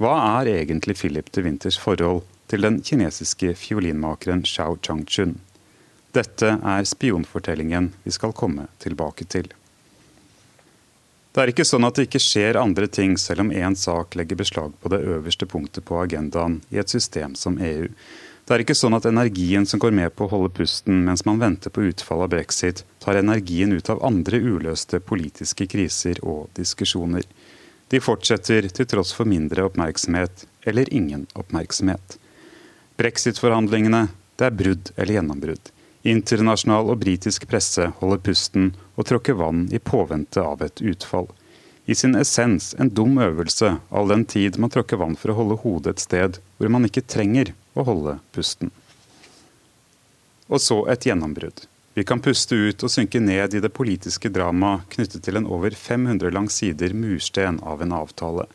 Hva 0.00 0.12
er 0.40 0.52
egentlig 0.54 0.96
Philip 1.00 1.28
de 1.32 1.44
Winters 1.44 1.80
forhold 1.80 2.22
til 2.52 2.64
den 2.64 2.80
kinesiske 2.84 3.54
fiolinmakeren 3.56 4.44
Xiao 4.48 4.78
Changchun? 4.80 5.38
Dette 6.12 6.56
er 6.58 6.86
spionfortellingen 6.88 7.92
vi 8.02 8.10
skal 8.10 8.34
komme 8.34 8.66
tilbake 8.82 9.26
til. 9.30 9.50
Det 11.30 11.44
er 11.44 11.52
ikke 11.52 11.66
sånn 11.68 11.86
at 11.86 11.94
det 11.94 12.08
ikke 12.08 12.22
skjer 12.22 12.58
andre 12.58 12.88
ting 12.90 13.12
selv 13.20 13.44
om 13.44 13.52
én 13.54 13.76
sak 13.78 14.16
legger 14.18 14.40
beslag 14.40 14.72
på 14.82 14.90
det 14.90 14.98
øverste 15.06 15.46
punktet 15.46 15.86
på 15.86 16.00
agendaen 16.02 16.58
i 16.74 16.80
et 16.82 16.90
system 16.90 17.36
som 17.38 17.60
EU. 17.62 17.86
Det 18.42 18.56
er 18.56 18.64
ikke 18.64 18.74
sånn 18.74 18.96
at 18.98 19.06
energien 19.06 19.62
som 19.70 19.78
går 19.78 19.94
med 19.94 20.10
på 20.18 20.26
å 20.26 20.32
holde 20.32 20.50
pusten 20.56 21.04
mens 21.06 21.22
man 21.28 21.38
venter 21.38 21.70
på 21.70 21.84
utfallet 21.86 22.26
av 22.26 22.32
brexit, 22.34 22.82
tar 22.98 23.20
energien 23.20 23.70
ut 23.70 23.92
av 23.94 24.02
andre 24.02 24.42
uløste 24.42 24.98
politiske 24.98 25.68
kriser 25.70 26.18
og 26.26 26.48
diskusjoner. 26.58 27.22
De 27.94 28.02
fortsetter 28.02 28.66
til 28.74 28.90
tross 28.90 29.14
for 29.14 29.30
mindre 29.30 29.68
oppmerksomhet 29.70 30.48
eller 30.66 30.90
ingen 30.90 31.28
oppmerksomhet. 31.38 32.18
Brexit-forhandlingene, 32.98 34.08
det 34.34 34.50
er 34.50 34.58
brudd 34.58 34.90
eller 34.96 35.20
gjennombrudd. 35.20 35.70
Internasjonal 36.00 36.88
og 36.88 37.02
britisk 37.02 37.44
presse 37.48 37.90
holder 37.98 38.20
pusten 38.24 38.70
og 38.96 39.04
tråkker 39.10 39.36
vann 39.36 39.66
i 39.68 39.78
påvente 39.78 40.40
av 40.40 40.62
et 40.64 40.80
utfall. 40.80 41.26
I 41.84 41.94
sin 41.94 42.14
essens 42.16 42.70
en 42.78 42.88
dum 42.88 43.18
øvelse, 43.20 43.74
all 43.90 44.08
den 44.08 44.24
tid 44.24 44.56
man 44.56 44.72
tråkker 44.72 44.96
vann 44.96 45.16
for 45.20 45.32
å 45.32 45.36
holde 45.36 45.58
hodet 45.60 45.98
et 45.98 46.04
sted 46.04 46.38
hvor 46.56 46.72
man 46.72 46.86
ikke 46.88 47.04
trenger 47.04 47.52
å 47.76 47.84
holde 47.84 48.14
pusten. 48.32 48.70
Og 50.48 50.62
så 50.64 50.78
et 50.88 51.04
gjennombrudd. 51.04 51.66
Vi 51.92 52.04
kan 52.06 52.22
puste 52.24 52.56
ut 52.56 52.80
og 52.86 52.92
synke 52.94 53.20
ned 53.20 53.52
i 53.52 53.60
det 53.60 53.72
politiske 53.76 54.30
dramaet 54.32 54.86
knyttet 54.94 55.26
til 55.26 55.36
en 55.36 55.48
over 55.52 55.74
500 55.76 56.32
lang 56.32 56.48
sider 56.48 56.94
mursten 56.96 57.60
av 57.60 57.82
en 57.84 57.92
avtale. 57.92 58.46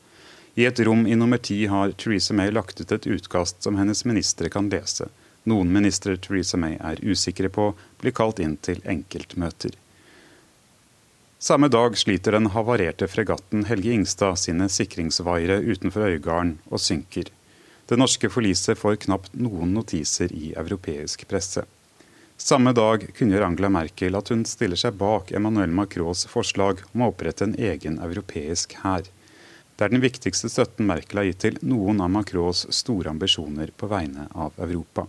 I 0.56 0.66
et 0.66 0.82
rom 0.88 1.06
i 1.06 1.20
nummer 1.20 1.38
ti 1.38 1.60
har 1.70 1.94
Theresa 1.94 2.34
May 2.34 2.50
lagt 2.50 2.82
ut 2.82 2.92
et 2.96 3.06
utkast 3.06 3.62
som 3.62 3.78
hennes 3.78 4.02
ministre 4.08 4.50
kan 4.50 4.72
lese 4.72 5.12
noen 5.50 5.72
ministre 5.74 6.18
Theresa 6.18 6.58
May 6.58 6.78
er 6.82 7.02
usikre 7.06 7.50
på, 7.50 7.72
blir 8.02 8.16
kalt 8.16 8.42
inn 8.44 8.58
til 8.58 8.82
enkeltmøter. 8.86 9.78
Samme 11.46 11.68
dag 11.70 11.98
sliter 12.00 12.34
den 12.34 12.50
havarerte 12.56 13.08
fregatten 13.12 13.68
Helge 13.70 13.92
Ingstad 13.94 14.40
sine 14.42 14.66
sikringsvaiere 14.72 15.60
utenfor 15.62 16.08
Øygarden 16.10 16.56
og 16.72 16.82
synker. 16.82 17.30
Det 17.86 18.00
norske 18.02 18.32
forliset 18.34 18.80
får 18.82 19.04
knapt 19.04 19.36
noen 19.38 19.76
notiser 19.76 20.32
i 20.34 20.56
europeisk 20.58 21.28
presse. 21.30 21.62
Samme 22.42 22.74
dag 22.76 23.06
kunngjør 23.16 23.46
Angela 23.46 23.70
Merkel 23.72 24.18
at 24.18 24.32
hun 24.34 24.42
stiller 24.50 24.80
seg 24.80 24.98
bak 25.00 25.30
Emmanuel 25.38 25.72
Macrons 25.72 26.26
forslag 26.28 26.82
om 26.94 27.06
å 27.06 27.12
opprette 27.14 27.46
en 27.46 27.54
egen 27.56 28.00
europeisk 28.04 28.74
hær. 28.82 29.06
Det 29.76 29.86
er 29.86 29.94
den 29.94 30.04
viktigste 30.04 30.50
støtten 30.52 30.90
Merkel 30.90 31.22
har 31.22 31.30
gitt 31.30 31.44
til 31.46 31.62
noen 31.62 32.02
av 32.02 32.10
Macrons 32.12 32.66
store 32.76 33.14
ambisjoner 33.14 33.72
på 33.78 33.92
vegne 33.92 34.28
av 34.34 34.58
Europa. 34.58 35.06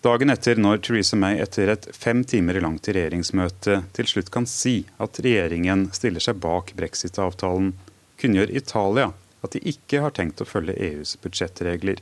Dagen 0.00 0.30
etter, 0.32 0.56
når 0.56 0.78
Theresa 0.80 1.16
May 1.20 1.42
etter 1.44 1.68
et 1.68 1.86
fem 1.92 2.22
timer 2.24 2.56
langt 2.64 2.88
regjeringsmøte 2.88 3.82
til 3.92 4.06
slutt 4.08 4.30
kan 4.32 4.46
si 4.48 4.86
at 4.96 5.20
regjeringen 5.20 5.90
stiller 5.92 6.24
seg 6.24 6.38
bak 6.40 6.72
brexit-avtalen, 6.78 7.74
kunngjør 8.16 8.54
Italia 8.56 9.10
at 9.44 9.52
de 9.52 9.60
ikke 9.68 10.00
har 10.00 10.16
tenkt 10.16 10.40
å 10.40 10.48
følge 10.48 10.78
EUs 10.88 11.18
budsjettregler. 11.20 12.00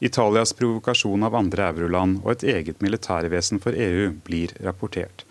Italias 0.00 0.56
provokasjon 0.56 1.28
av 1.28 1.36
andre 1.36 1.68
euroland 1.68 2.22
og 2.24 2.32
et 2.32 2.48
eget 2.54 2.80
militærvesen 2.84 3.60
for 3.60 3.76
EU 3.76 4.14
blir 4.24 4.56
rapportert. 4.64 5.26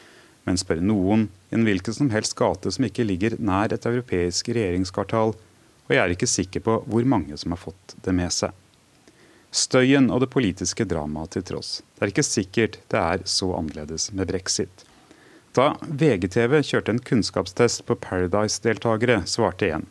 Men 0.45 0.61
spør 0.61 0.85
noen 0.85 1.31
i 1.49 1.57
en 1.57 1.65
hvilken 1.65 1.97
som 1.97 2.13
helst 2.13 2.37
gate 2.37 2.77
som 2.77 2.85
ikke 2.85 3.09
ligger 3.09 3.39
nær 3.41 3.73
et 3.73 3.89
europeisk 3.89 4.53
regjeringskvartal, 4.53 5.33
og 5.33 5.89
jeg 5.89 6.05
er 6.05 6.13
ikke 6.13 6.29
sikker 6.29 6.61
på 6.61 6.83
hvor 6.85 7.09
mange 7.09 7.41
som 7.41 7.57
har 7.57 7.65
fått 7.65 7.97
det 8.05 8.13
med 8.13 8.29
seg. 8.37 8.53
Støyen 9.53 10.09
og 10.09 10.23
det 10.23 10.31
politiske 10.33 10.85
dramaet 10.89 11.35
til 11.35 11.45
tross. 11.45 11.83
Det 11.93 12.07
er 12.07 12.11
ikke 12.11 12.25
sikkert 12.25 12.79
det 12.89 12.99
er 12.99 13.25
så 13.29 13.51
annerledes 13.53 14.09
med 14.17 14.31
brexit. 14.31 14.85
Da 15.53 15.75
VGTV 15.85 16.63
kjørte 16.65 16.95
en 16.95 17.03
kunnskapstest 17.05 17.83
på 17.85 17.97
Paradise-deltakere, 18.01 19.19
svarte 19.29 19.69
én 19.69 19.85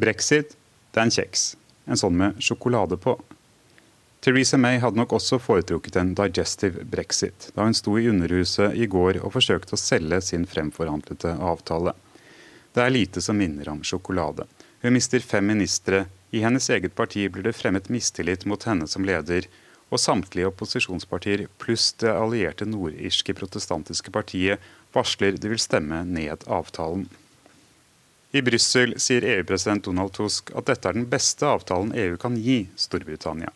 brexit, 0.00 0.56
det 0.92 1.00
er 1.00 1.04
en 1.04 1.12
kjeks. 1.12 1.44
En 1.84 2.00
sånn 2.00 2.16
med 2.16 2.40
sjokolade 2.40 2.96
på. 2.96 3.18
Theresa 4.22 4.56
May 4.56 4.78
hadde 4.78 4.96
nok 4.96 5.12
også 5.18 5.40
foretrukket 5.42 5.96
en 5.98 6.14
digestive 6.16 6.84
brexit, 6.88 7.50
da 7.56 7.66
hun 7.66 7.76
sto 7.76 7.98
i 7.98 8.06
Underhuset 8.08 8.76
i 8.78 8.86
går 8.86 9.18
og 9.20 9.34
forsøkte 9.34 9.74
å 9.76 9.80
selge 9.80 10.20
sin 10.22 10.46
fremforhandlede 10.48 11.34
avtale. 11.42 11.92
Det 12.72 12.84
er 12.84 12.94
lite 12.94 13.20
som 13.20 13.36
minner 13.36 13.68
om 13.72 13.82
sjokolade. 13.84 14.46
Hun 14.82 14.94
mister 14.94 15.20
fem 15.20 15.44
ministre, 15.50 16.06
i 16.32 16.40
hennes 16.40 16.70
eget 16.70 16.94
parti 16.94 17.28
blir 17.28 17.44
det 17.44 17.52
fremmet 17.52 17.90
mistillit 17.92 18.46
mot 18.48 18.62
henne 18.64 18.86
som 18.88 19.04
leder, 19.04 19.44
og 19.92 20.00
samtlige 20.00 20.48
opposisjonspartier 20.48 21.44
pluss 21.60 21.90
det 22.00 22.08
allierte 22.08 22.64
nordirske 22.64 23.34
protestantiske 23.36 24.08
partiet 24.14 24.62
varsler 24.96 25.36
de 25.36 25.50
vil 25.52 25.60
stemme 25.60 25.98
ned 26.08 26.46
avtalen. 26.48 27.04
I 28.32 28.40
Brussel 28.40 28.94
sier 28.96 29.26
EU-president 29.28 29.84
Donald 29.84 30.14
Tusk 30.16 30.54
at 30.56 30.70
dette 30.70 30.88
er 30.88 30.96
den 30.96 31.04
beste 31.10 31.44
avtalen 31.44 31.92
EU 31.92 32.16
kan 32.22 32.38
gi 32.40 32.62
Storbritannia. 32.80 33.52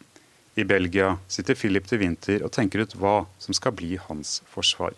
I 0.61 0.67
Belgia 0.69 1.15
sitter 1.33 1.57
Philip 1.57 1.89
de 1.89 2.01
Winter 2.03 2.45
og 2.45 2.53
tenker 2.53 2.85
ut 2.85 2.97
hva 3.01 3.23
som 3.41 3.57
skal 3.57 3.73
bli 3.79 3.95
hans 4.09 4.43
forsvar. 4.53 4.93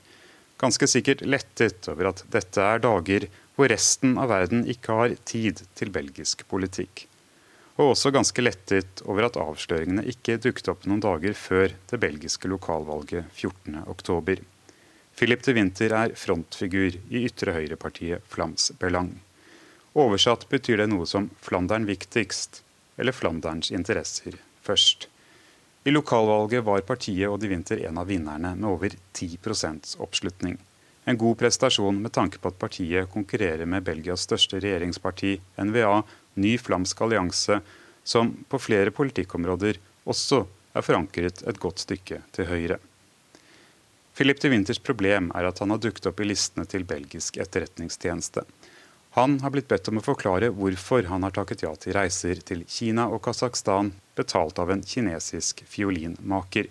Ganske 0.58 0.90
sikkert 0.90 1.22
lettet 1.22 1.86
over 1.94 2.10
at 2.10 2.24
dette 2.34 2.58
er 2.58 2.82
dager 2.82 3.28
hvor 3.54 3.70
resten 3.70 4.18
av 4.18 4.34
verden 4.34 4.66
ikke 4.66 4.98
har 4.98 5.14
tid 5.30 5.62
til 5.78 5.94
belgisk 5.94 6.42
politikk 6.50 7.07
og 7.78 7.92
også 7.92 8.10
ganske 8.10 8.42
lettet 8.42 9.02
over 9.06 9.28
at 9.28 9.38
avsløringene 9.38 10.02
ikke 10.10 10.40
dukket 10.42 10.70
opp 10.72 10.86
noen 10.90 11.02
dager 11.02 11.34
før 11.38 11.74
det 11.90 12.00
belgiske 12.02 12.50
lokalvalget 12.50 13.30
14.10. 13.38 14.42
Philip 15.18 15.44
de 15.46 15.54
Winter 15.54 15.94
er 15.94 16.14
frontfigur 16.18 16.98
i 16.98 17.22
ytre 17.26 17.54
høyrepartiet 17.54 18.26
Flams 18.30 18.72
Belang. 18.78 19.12
Oversatt 19.98 20.48
betyr 20.50 20.82
det 20.82 20.90
noe 20.90 21.06
som 21.10 21.30
Flandern 21.42 21.86
viktigst, 21.88 22.62
eller 22.98 23.14
Flanderns 23.14 23.70
interesser 23.74 24.36
først. 24.62 25.08
I 25.86 25.94
lokalvalget 25.94 26.66
var 26.66 26.82
partiet 26.86 27.30
og 27.30 27.38
de 27.42 27.50
Winter 27.50 27.80
en 27.86 27.98
av 28.02 28.10
vinnerne 28.10 28.56
med 28.58 28.68
over 28.68 28.94
10% 29.14 29.94
oppslutning. 30.02 30.58
En 31.08 31.16
god 31.16 31.38
prestasjon 31.40 32.02
med 32.02 32.12
tanke 32.12 32.38
på 32.42 32.50
at 32.50 32.58
partiet 32.60 33.08
konkurrerer 33.08 33.64
med 33.64 33.86
Belgias 33.86 34.26
største 34.26 34.58
regjeringsparti, 34.60 35.38
NVA, 35.64 36.02
ny 36.38 36.56
flamsk 36.58 37.02
allianse 37.04 37.60
som 38.08 38.32
på 38.48 38.60
flere 38.62 38.94
politikkområder 38.94 39.80
også 40.08 40.44
er 40.76 40.84
forankret 40.86 41.42
et 41.48 41.60
godt 41.60 41.82
stykke 41.84 42.22
til 42.32 42.48
høyre. 42.48 42.78
Philip 44.18 44.40
de 44.42 44.50
Winters 44.50 44.80
problem 44.82 45.28
er 45.38 45.46
at 45.46 45.60
han 45.62 45.70
har 45.70 45.78
dukket 45.82 46.08
opp 46.10 46.20
i 46.22 46.26
listene 46.26 46.66
til 46.66 46.86
belgisk 46.88 47.36
etterretningstjeneste. 47.38 48.42
Han 49.18 49.38
har 49.40 49.52
blitt 49.54 49.68
bedt 49.70 49.88
om 49.90 50.00
å 50.00 50.04
forklare 50.04 50.50
hvorfor 50.54 51.06
han 51.10 51.24
har 51.26 51.34
takket 51.34 51.62
ja 51.64 51.70
til 51.78 51.94
reiser 51.96 52.40
til 52.46 52.64
Kina 52.68 53.06
og 53.10 53.22
Kasakhstan 53.24 53.92
betalt 54.18 54.58
av 54.58 54.72
en 54.74 54.82
kinesisk 54.82 55.62
fiolinmaker, 55.66 56.68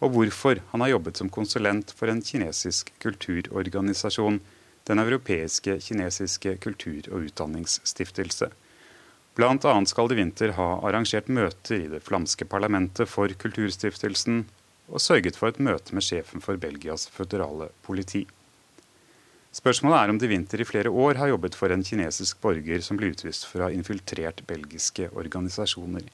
og 0.00 0.14
hvorfor 0.14 0.62
han 0.72 0.84
har 0.84 0.94
jobbet 0.94 1.20
som 1.20 1.30
konsulent 1.32 1.92
for 1.96 2.12
en 2.12 2.22
kinesisk 2.22 2.92
kulturorganisasjon, 3.04 4.40
Den 4.88 4.98
europeiske 5.02 5.74
kinesiske 5.84 6.54
kultur- 6.64 7.10
og 7.12 7.26
utdanningsstiftelse. 7.28 8.46
Bl.a. 9.38 9.84
skal 9.86 10.08
de 10.10 10.16
vinter 10.18 10.50
ha 10.56 10.64
arrangert 10.82 11.28
møter 11.30 11.84
i 11.84 11.90
det 11.92 12.00
flamske 12.02 12.42
parlamentet 12.50 13.06
for 13.06 13.30
Kulturstiftelsen, 13.38 14.40
og 14.90 14.98
sørget 14.98 15.36
for 15.38 15.52
et 15.52 15.60
møte 15.62 15.94
med 15.94 16.02
sjefen 16.02 16.42
for 16.42 16.58
Belgias 16.58 17.04
føderale 17.14 17.68
politi. 17.86 18.24
Spørsmålet 19.54 19.98
er 20.00 20.10
om 20.10 20.18
de 20.18 20.30
vinter 20.32 20.58
i 20.58 20.66
flere 20.66 20.90
år 20.90 21.20
har 21.20 21.30
jobbet 21.30 21.54
for 21.54 21.70
en 21.70 21.84
kinesisk 21.86 22.40
borger 22.42 22.82
som 22.82 22.98
ble 22.98 23.12
utvist 23.12 23.46
for 23.46 23.62
å 23.62 23.68
ha 23.68 23.76
infiltrert 23.76 24.42
belgiske 24.48 25.06
organisasjoner. 25.12 26.08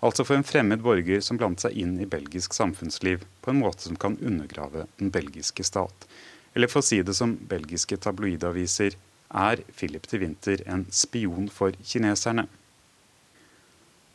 Altså 0.00 0.24
for 0.24 0.38
en 0.38 0.46
fremmed 0.48 0.80
borger 0.80 1.20
som 1.20 1.36
blandet 1.36 1.66
seg 1.66 1.76
inn 1.82 1.98
i 2.00 2.08
belgisk 2.08 2.56
samfunnsliv 2.56 3.26
på 3.44 3.52
en 3.52 3.60
måte 3.60 3.90
som 3.90 3.98
kan 4.00 4.16
undergrave 4.24 4.86
den 5.02 5.12
belgiske 5.12 5.68
stat. 5.68 6.08
Eller 6.56 6.72
for 6.72 6.80
å 6.80 6.88
si 6.88 7.02
det 7.04 7.18
som 7.20 7.36
belgiske 7.52 8.00
tabloidaviser, 8.06 8.96
er 9.30 9.60
Philip 9.76 10.08
de 10.08 10.22
Winter 10.24 10.64
en 10.64 10.86
spion 10.88 11.52
for 11.52 11.76
kineserne. 11.84 12.48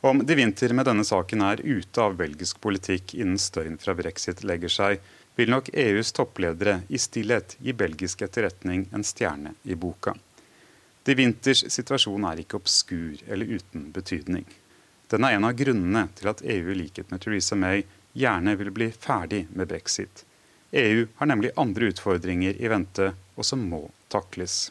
Om 0.06 0.26
de 0.26 0.36
Winter 0.36 0.70
med 0.70 0.86
denne 0.86 1.04
saken 1.04 1.42
er 1.42 1.62
ute 1.66 2.02
av 2.02 2.14
belgisk 2.16 2.60
politikk 2.62 3.16
innen 3.18 3.40
støyen 3.42 3.80
fra 3.82 3.96
brexit 3.98 4.44
legger 4.46 4.70
seg, 4.70 5.00
vil 5.34 5.50
nok 5.50 5.72
EUs 5.74 6.12
toppledere 6.14 6.76
i 6.94 7.00
stillhet 7.02 7.56
gi 7.58 7.74
belgisk 7.74 8.22
etterretning 8.22 8.84
en 8.94 9.02
stjerne 9.02 9.56
i 9.64 9.74
boka. 9.74 10.14
De 11.10 11.16
Winters 11.18 11.64
situasjon 11.74 12.28
er 12.30 12.44
ikke 12.44 12.60
obskur 12.60 13.24
eller 13.26 13.50
uten 13.58 13.88
betydning. 13.96 14.46
Den 15.10 15.26
er 15.26 15.40
en 15.40 15.48
av 15.50 15.58
grunnene 15.58 16.04
til 16.20 16.30
at 16.30 16.46
EU 16.54 16.70
i 16.76 16.78
likhet 16.84 17.10
med 17.10 17.26
Theresa 17.26 17.58
May 17.58 17.82
gjerne 18.14 18.54
vil 18.62 18.70
bli 18.78 18.92
ferdig 18.94 19.48
med 19.58 19.72
brexit. 19.74 20.22
EU 20.70 21.08
har 21.16 21.32
nemlig 21.34 21.56
andre 21.58 21.90
utfordringer 21.90 22.62
i 22.62 22.70
vente, 22.70 23.10
og 23.34 23.50
som 23.50 23.66
må 23.74 23.82
takles. 24.14 24.68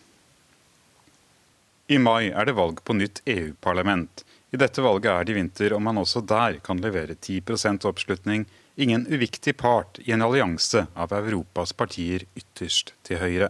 I 1.91 1.99
mai 1.99 2.31
er 2.31 2.47
det 2.47 2.55
valg 2.55 2.79
på 2.87 2.95
nytt 3.03 3.19
EU-parlament. 3.27 4.23
I 4.55 4.57
dette 4.57 4.83
valget 4.85 5.11
er 5.11 5.25
det 5.27 5.33
i 5.33 5.35
vinter 5.35 5.73
om 5.75 5.83
man 5.83 5.97
også 5.99 6.21
der 6.31 6.61
kan 6.63 6.79
levere 6.79 7.17
10% 7.19 7.89
oppslutning, 7.91 8.45
ingen 8.79 9.03
uviktig 9.11 9.57
part 9.59 9.99
i 10.05 10.13
en 10.15 10.23
allianse 10.23 10.85
av 10.95 11.11
Europas 11.17 11.73
partier 11.75 12.23
ytterst 12.39 12.93
til 13.03 13.19
høyre. 13.19 13.49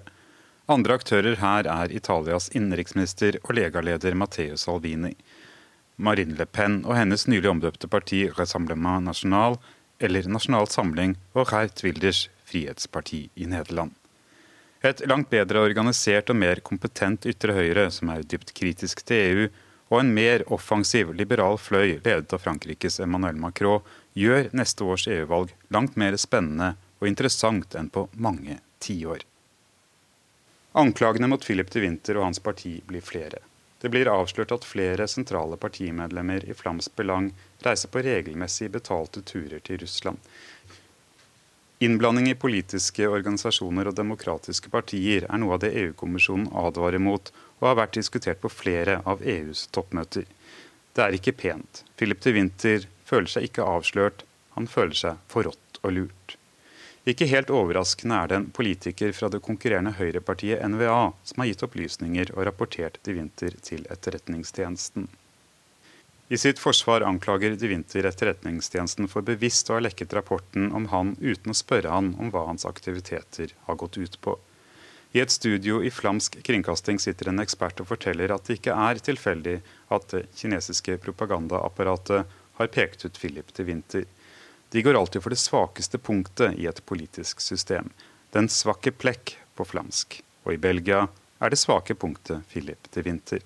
Andre 0.65 0.97
aktører 0.97 1.37
her 1.43 1.69
er 1.69 1.93
Italias 1.93 2.49
innenriksminister 2.57 3.37
og 3.43 3.53
legaleder 3.59 4.17
Matteo 4.17 4.57
Salvini. 4.57 5.13
Marine 6.01 6.39
Le 6.39 6.47
Pen 6.49 6.79
og 6.87 6.97
hennes 6.97 7.27
nylig 7.29 7.53
omdøpte 7.53 7.91
parti 7.93 8.23
Rassemblement 8.39 9.05
National, 9.05 9.59
eller 10.01 10.25
Nasjonal 10.25 10.71
Samling, 10.73 11.19
og 11.37 11.53
Geert 11.53 11.85
Wilders 11.85 12.31
Frihetsparti 12.49 13.27
i 13.37 13.51
Nederland. 13.53 13.93
Et 14.81 15.05
langt 15.05 15.29
bedre 15.29 15.61
organisert 15.69 16.33
og 16.33 16.41
mer 16.41 16.65
kompetent 16.65 17.29
ytre 17.29 17.61
høyre, 17.61 17.91
som 17.93 18.09
er 18.17 18.25
dypt 18.25 18.57
kritisk 18.57 19.05
til 19.05 19.21
EU, 19.29 19.47
og 19.95 20.01
en 20.01 20.15
mer 20.15 20.43
offensiv, 20.53 21.13
liberal 21.15 21.55
fløy 21.63 22.01
ledet 22.03 22.33
av 22.35 22.43
Frankrikes 22.43 22.99
Emmanuel 23.05 23.39
Macron 23.39 23.85
gjør 24.19 24.49
neste 24.59 24.87
års 24.91 25.07
EU-valg 25.07 25.53
langt 25.75 25.95
mer 26.01 26.17
spennende 26.19 26.73
og 26.99 27.07
interessant 27.07 27.77
enn 27.79 27.93
på 27.95 28.09
mange 28.19 28.59
tiår. 28.83 29.23
Anklagene 30.75 31.31
mot 31.31 31.45
Philip 31.47 31.71
de 31.71 31.85
Winther 31.85 32.19
og 32.19 32.27
hans 32.27 32.43
parti 32.43 32.81
blir 32.89 33.05
flere. 33.07 33.39
Det 33.79 33.91
blir 33.93 34.11
avslørt 34.11 34.51
at 34.57 34.67
flere 34.67 35.07
sentrale 35.07 35.59
partimedlemmer 35.61 36.43
i 36.49 36.57
Flams 36.59 36.89
Belang 36.91 37.29
reiser 37.63 37.93
på 37.93 38.03
regelmessig 38.03 38.73
betalte 38.75 39.23
turer 39.23 39.63
til 39.63 39.79
Russland. 39.85 40.19
Innblanding 41.85 42.31
i 42.33 42.39
politiske 42.39 43.07
organisasjoner 43.07 43.91
og 43.91 43.99
demokratiske 43.99 44.71
partier 44.73 45.29
er 45.29 45.43
noe 45.43 45.55
av 45.55 45.63
det 45.63 45.75
EU-kommisjonen 45.85 46.49
advarer 46.65 47.03
mot, 47.03 47.31
og 47.61 47.69
har 47.71 47.81
vært 47.83 47.99
diskutert 47.99 48.41
på 48.43 48.53
flere 48.53 49.01
av 49.09 49.23
EUs 49.23 49.67
toppmøter. 49.75 50.27
Det 50.95 51.03
er 51.03 51.17
ikke 51.17 51.37
pent. 51.39 51.83
Philip 51.99 52.23
de 52.23 52.35
Winther 52.37 52.89
føler 53.09 53.31
seg 53.31 53.49
ikke 53.49 53.67
avslørt, 53.67 54.25
han 54.55 54.71
føler 54.71 54.99
seg 54.99 55.23
forrådt 55.33 55.81
og 55.83 55.97
lurt. 55.97 56.37
Ikke 57.05 57.29
helt 57.29 57.51
overraskende 57.53 58.17
er 58.17 58.31
det 58.31 58.37
en 58.39 58.47
politiker 58.57 59.11
fra 59.13 59.29
det 59.29 59.43
konkurrerende 59.45 59.93
høyrepartiet 59.99 60.63
NVA 60.73 61.11
som 61.29 61.43
har 61.43 61.51
gitt 61.51 61.65
opplysninger 61.67 62.33
og 62.33 62.47
rapportert 62.49 62.97
De 63.05 63.19
Winther 63.19 63.59
til 63.67 63.85
Etterretningstjenesten. 63.93 65.11
I 66.33 66.39
sitt 66.41 66.63
forsvar 66.63 67.05
anklager 67.05 67.59
De 67.61 67.69
Winther 67.69 68.09
Etterretningstjenesten 68.09 69.11
for 69.13 69.27
bevisst 69.27 69.69
å 69.69 69.77
ha 69.77 69.85
lekket 69.85 70.17
rapporten 70.17 70.71
om 70.73 70.89
han 70.95 71.13
uten 71.21 71.53
å 71.53 71.59
spørre 71.59 71.93
han 71.93 72.15
om 72.17 72.33
hva 72.33 72.47
hans 72.49 72.65
aktiviteter 72.65 73.53
har 73.67 73.81
gått 73.83 74.01
ut 74.01 74.17
på. 74.25 74.39
I 75.15 75.21
et 75.23 75.31
studio 75.31 75.79
i 75.85 75.91
flamsk 75.95 76.41
kringkasting 76.43 76.99
sitter 76.99 77.29
en 77.31 77.39
ekspert 77.39 77.79
og 77.79 77.87
forteller 77.87 78.33
at 78.35 78.49
det 78.49 78.57
ikke 78.59 78.75
er 78.75 78.99
tilfeldig 78.99 79.61
at 79.95 80.09
det 80.11 80.25
kinesiske 80.35 80.97
propagandaapparatet 81.05 82.33
har 82.59 82.71
pekt 82.75 83.07
ut 83.07 83.21
Philip 83.23 83.53
til 83.55 83.69
vinter. 83.69 84.09
De 84.75 84.83
går 84.83 84.99
alltid 84.99 85.23
for 85.23 85.31
det 85.31 85.39
svakeste 85.39 86.01
punktet 86.03 86.59
i 86.59 86.67
et 86.67 86.83
politisk 86.83 87.39
system. 87.45 87.93
Den 88.35 88.51
svakke 88.51 88.91
plekk 88.91 89.37
på 89.55 89.67
flamsk. 89.71 90.19
Og 90.43 90.57
i 90.57 90.59
Belgia 90.59 91.05
er 91.39 91.55
det 91.55 91.61
svake 91.63 91.95
punktet 91.95 92.43
Philip 92.51 92.91
til 92.91 93.07
Winter. 93.07 93.39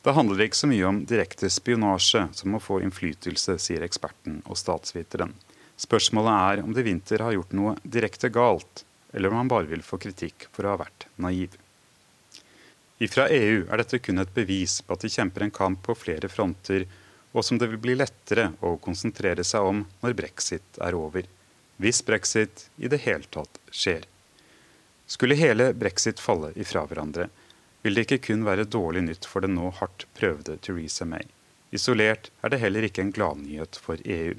Da 0.00 0.16
handler 0.16 0.40
det 0.40 0.48
ikke 0.48 0.62
så 0.62 0.70
mye 0.70 0.88
om 0.88 1.04
direkte 1.04 1.52
spionasje 1.52 2.24
som 2.40 2.56
å 2.56 2.62
få 2.62 2.80
innflytelse, 2.80 3.58
sier 3.60 3.84
eksperten 3.84 4.40
og 4.46 4.56
statsviteren. 4.56 5.36
Spørsmålet 5.76 6.36
er 6.40 6.64
om 6.64 6.72
de 6.72 6.88
Winter 6.88 7.20
har 7.20 7.36
gjort 7.36 7.52
noe 7.58 7.76
direkte 7.84 8.32
galt, 8.32 8.86
eller 9.16 9.32
om 9.32 9.40
han 9.40 9.50
bare 9.50 9.70
vil 9.70 9.82
få 9.82 9.98
kritikk 9.98 10.46
for 10.52 10.66
å 10.66 10.74
ha 10.74 10.82
vært 10.84 11.08
naiv. 11.16 11.56
Ifra 13.02 13.26
EU 13.32 13.64
er 13.66 13.80
dette 13.80 14.00
kun 14.00 14.20
et 14.20 14.32
bevis 14.36 14.78
på 14.84 14.96
at 14.96 15.04
de 15.04 15.12
kjemper 15.12 15.44
en 15.44 15.56
kamp 15.58 15.82
på 15.84 15.96
flere 15.96 16.30
fronter 16.32 16.86
og 17.36 17.44
som 17.44 17.58
det 17.60 17.68
vil 17.68 17.80
bli 17.80 17.96
lettere 17.96 18.50
å 18.64 18.76
konsentrere 18.80 19.44
seg 19.44 19.68
om 19.68 19.82
når 20.00 20.16
brexit 20.16 20.78
er 20.80 20.96
over. 20.96 21.26
Hvis 21.76 22.00
brexit 22.04 22.68
i 22.80 22.88
det 22.88 23.02
hele 23.04 23.28
tatt 23.28 23.60
skjer. 23.68 24.06
Skulle 25.06 25.36
hele 25.38 25.68
brexit 25.76 26.20
falle 26.22 26.54
ifra 26.56 26.86
hverandre, 26.88 27.28
vil 27.84 27.94
det 27.94 28.06
ikke 28.06 28.22
kun 28.30 28.46
være 28.46 28.64
dårlig 28.64 29.04
nytt 29.04 29.28
for 29.28 29.44
den 29.44 29.54
nå 29.58 29.68
hardt 29.80 30.06
prøvde 30.16 30.56
Theresa 30.64 31.04
May. 31.06 31.28
Isolert 31.76 32.30
er 32.40 32.50
det 32.50 32.62
heller 32.62 32.88
ikke 32.88 33.04
en 33.04 33.12
gladnyhet 33.14 33.76
for 33.84 34.00
EU. 34.02 34.34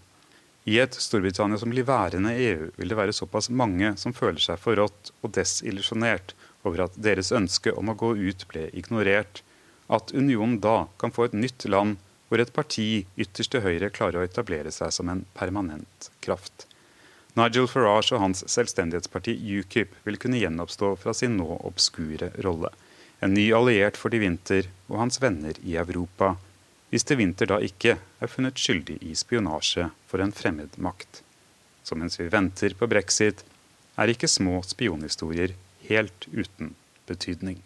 I 0.67 0.79
et 0.83 0.97
Storbritannia 0.99 1.55
som 1.61 1.71
blir 1.71 1.85
værende 1.87 2.33
i 2.35 2.47
EU, 2.49 2.65
vil 2.75 2.91
det 2.91 2.97
være 2.99 3.15
såpass 3.15 3.47
mange 3.49 3.93
som 3.95 4.11
føler 4.15 4.41
seg 4.43 4.59
forrådt 4.59 5.13
og 5.23 5.31
desillusjonert 5.37 6.33
over 6.67 6.83
at 6.83 6.97
deres 6.99 7.31
ønske 7.31 7.71
om 7.71 7.87
å 7.87 7.95
gå 7.95 8.09
ut 8.19 8.43
ble 8.51 8.65
ignorert, 8.75 9.39
at 9.87 10.11
unionen 10.11 10.57
da 10.59 10.89
kan 10.99 11.13
få 11.15 11.29
et 11.29 11.37
nytt 11.37 11.63
land 11.71 11.95
hvor 12.27 12.43
et 12.43 12.51
parti 12.51 13.05
ytterst 13.15 13.53
til 13.53 13.63
høyre 13.63 13.93
klarer 13.95 14.19
å 14.19 14.27
etablere 14.27 14.73
seg 14.75 14.91
som 14.91 15.07
en 15.07 15.23
permanent 15.37 16.09
kraft. 16.19 16.67
Nigel 17.39 17.69
Farage 17.71 18.17
og 18.17 18.25
hans 18.25 18.43
selvstendighetsparti 18.51 19.37
UKIP 19.61 19.95
vil 20.03 20.19
kunne 20.19 20.41
gjenoppstå 20.41 20.95
fra 20.99 21.13
sin 21.15 21.37
nå 21.39 21.61
obskure 21.69 22.33
rolle. 22.43 22.73
En 23.23 23.31
ny 23.33 23.47
alliert 23.55 23.95
for 23.95 24.11
de 24.11 24.19
Winter 24.19 24.67
og 24.89 24.99
hans 24.99 25.21
venner 25.23 25.55
i 25.63 25.77
Europa, 25.79 26.35
hvis 26.89 27.03
de 27.07 27.17
Winter 27.19 27.49
da 27.49 27.59
ikke 27.63 27.97
er 27.97 28.31
funnet 28.31 28.59
skyldig 28.59 28.97
i 29.03 29.15
spionasje 29.17 29.89
for 30.07 30.23
en 30.23 30.31
fremmed 30.35 30.77
makt. 30.79 31.21
Så 31.83 31.95
mens 31.95 32.19
vi 32.19 32.29
venter 32.31 32.75
på 32.77 32.87
brexit, 32.87 33.43
er 33.97 34.11
ikke 34.11 34.29
små 34.29 34.61
spionhistorier 34.63 35.55
helt 35.87 36.27
uten 36.31 36.75
betydning. 37.07 37.63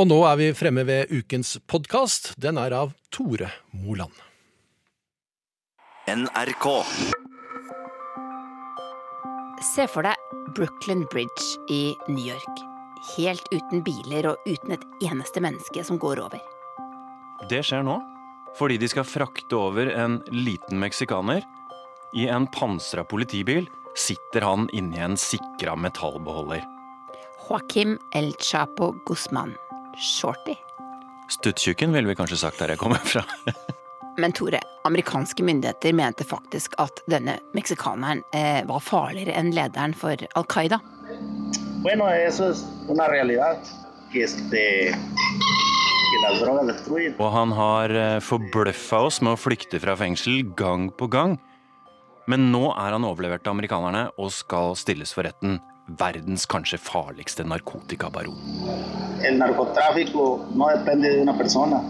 Og 0.00 0.08
nå 0.08 0.18
er 0.26 0.38
vi 0.40 0.52
fremme 0.56 0.82
ved 0.88 1.12
ukens 1.12 1.58
podkast. 1.68 2.32
Den 2.40 2.58
er 2.58 2.74
av 2.74 2.94
Tore 3.12 3.52
Moland. 3.70 4.16
NRK. 6.10 7.21
Se 9.62 9.86
for 9.86 10.02
deg 10.02 10.18
Brooklyn 10.56 11.04
Bridge 11.10 11.54
i 11.70 11.94
New 12.08 12.24
York. 12.26 12.62
Helt 13.14 13.46
uten 13.54 13.82
biler 13.86 14.26
og 14.32 14.48
uten 14.48 14.74
et 14.74 14.82
eneste 15.06 15.42
menneske 15.42 15.84
som 15.86 16.00
går 16.02 16.18
over. 16.24 16.42
Det 17.50 17.62
skjer 17.66 17.84
nå 17.86 18.00
fordi 18.58 18.76
de 18.82 18.88
skal 18.90 19.06
frakte 19.08 19.56
over 19.56 19.88
en 19.96 20.18
liten 20.28 20.76
meksikaner. 20.82 21.40
I 22.12 22.26
en 22.28 22.44
pansra 22.52 23.00
politibil 23.08 23.64
sitter 23.96 24.44
han 24.44 24.66
inni 24.76 25.00
en 25.00 25.16
sikra 25.16 25.72
metallbeholder. 25.78 26.60
Joaquim 27.46 27.96
El 28.12 28.34
Chapo 28.36 28.90
Guzman. 29.08 29.54
Shorty. 29.96 30.58
Stuttjukken 31.32 31.94
ville 31.96 32.10
vi 32.10 32.18
kanskje 32.18 32.42
sagt 32.42 32.60
der 32.60 32.74
jeg 32.74 32.82
kommer 32.82 33.00
fra. 33.08 33.24
Men 34.20 34.36
Tore, 34.36 34.60
amerikanske 34.84 35.44
myndigheter 35.44 35.92
mente 35.92 36.24
faktisk 36.24 36.74
at 36.82 37.02
denne 37.10 37.38
meksikaneren 37.56 38.22
eh, 38.34 38.62
var 38.68 38.82
farligere 38.84 39.36
enn 39.38 39.52
lederen 39.54 39.94
for 39.94 40.16
Al 40.34 40.46
Qaida. 40.50 40.80
Bueno, 41.82 42.06
og 47.18 47.30
han 47.34 47.54
har 47.58 47.96
eh, 47.96 48.18
forbløffa 48.22 49.00
oss 49.08 49.22
med 49.24 49.34
å 49.34 49.40
flykte 49.40 49.80
fra 49.82 49.96
fengsel 49.98 50.42
gang 50.58 50.90
på 50.94 51.08
gang. 51.10 51.38
Men 52.30 52.52
nå 52.52 52.68
er 52.78 52.94
han 52.94 53.06
overlevert 53.06 53.42
til 53.42 53.56
amerikanerne 53.56 54.06
og 54.14 54.30
skal 54.30 54.76
stilles 54.78 55.10
for 55.14 55.26
retten 55.26 55.58
verdens 55.98 56.46
kanskje 56.46 56.78
farligste 56.78 57.44
narkotikabaron. 57.48 58.36
El 59.26 59.38
narcotráfico 59.40 60.46
no 60.54 60.68
depende 60.70 61.10
de 61.10 61.22
una 61.22 61.34
persona, 61.36 61.82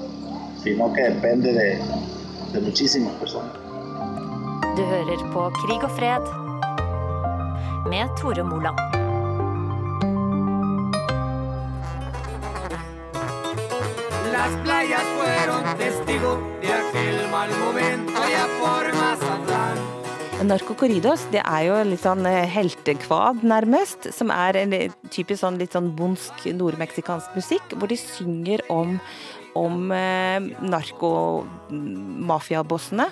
sino 0.63 0.93
que 0.95 1.11
depende 1.11 1.53
de, 1.53 1.69
de 2.53 2.61
muchísimas 2.61 3.15
personas. 3.15 3.53
Du 4.77 4.83
hører 4.85 5.21
på 5.33 5.51
Krig 5.63 5.85
og 5.85 5.93
fred 5.97 6.29
med 7.89 8.13
Tore 8.21 8.45
Moland. 8.45 8.79
Las 14.33 14.55
playas 14.65 15.09
fueron 15.17 15.65
testigo 15.79 16.33
de 16.63 16.73
aquel 16.73 17.19
mal 17.31 17.51
momento 17.65 18.13
allá 18.25 18.45
por 18.61 18.85
Mazatán. 19.01 19.77
Narkokorridos 20.43 21.27
det 21.31 21.43
er 21.45 21.67
jo 21.69 21.77
litt 21.87 22.03
sånn 22.03 22.25
eh, 22.27 22.49
heltekvad, 22.51 23.45
nærmest. 23.47 24.09
Som 24.17 24.33
er 24.35 24.59
en 24.65 24.73
typisk 25.13 25.45
sånn 25.45 25.61
litt 25.61 25.77
sånn 25.77 25.93
bondsk 25.97 26.49
nordmeksikansk 26.57 27.37
musikk, 27.39 27.77
hvor 27.77 27.93
de 27.93 28.01
synger 28.01 28.65
om 28.73 28.99
om 29.59 29.91
eh, 29.93 30.41
narkomafiabossene 30.65 33.07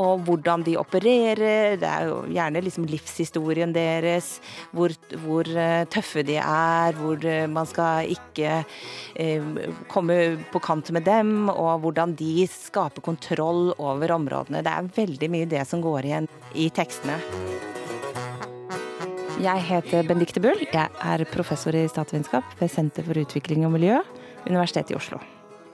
og 0.00 0.20
hvordan 0.26 0.62
de 0.66 0.76
opererer. 0.80 1.76
Det 1.80 1.88
er 1.88 2.02
jo 2.08 2.16
gjerne 2.32 2.64
liksom 2.64 2.84
livshistorien 2.88 3.72
deres, 3.74 4.40
hvor, 4.72 4.90
hvor 5.24 5.44
uh, 5.48 5.84
tøffe 5.92 6.22
de 6.26 6.36
er, 6.40 6.92
hvor 6.98 7.16
uh, 7.20 7.50
man 7.50 7.66
skal 7.68 8.06
ikke 8.12 8.64
uh, 8.64 9.42
komme 9.92 10.36
på 10.52 10.58
kant 10.64 10.90
med 10.94 11.02
dem, 11.08 11.48
og 11.52 11.80
hvordan 11.84 12.14
de 12.18 12.46
skaper 12.50 13.00
kontroll 13.04 13.74
over 13.78 14.12
områdene. 14.16 14.62
Det 14.64 14.72
er 14.72 14.94
veldig 14.96 15.28
mye 15.32 15.46
det 15.50 15.66
som 15.68 15.80
går 15.84 16.02
igjen 16.08 16.26
i 16.54 16.70
tekstene. 16.74 17.16
Jeg 19.42 19.58
heter 19.66 20.06
Bendikte 20.06 20.40
Bull. 20.42 20.60
Jeg 20.70 20.88
er 21.02 21.24
professor 21.32 21.74
i 21.74 21.88
statsvitenskap 21.90 22.44
ved 22.60 22.70
Senter 22.70 23.02
for 23.08 23.18
utvikling 23.18 23.66
og 23.66 23.72
miljø, 23.74 23.96
Universitetet 24.46 24.94
i 24.94 25.00
Oslo. 25.00 25.18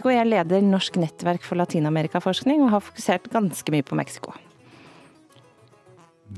Og 0.05 0.13
jeg 0.15 0.29
leder 0.29 0.63
Norsk 0.63 0.99
nettverk 1.01 1.43
for 1.47 1.59
latinamerikaforskning 1.59 2.63
og 2.63 2.73
har 2.77 2.85
fokusert 2.87 3.27
ganske 3.33 3.75
mye 3.75 3.87
på 3.87 3.99
Mexico. 3.99 4.37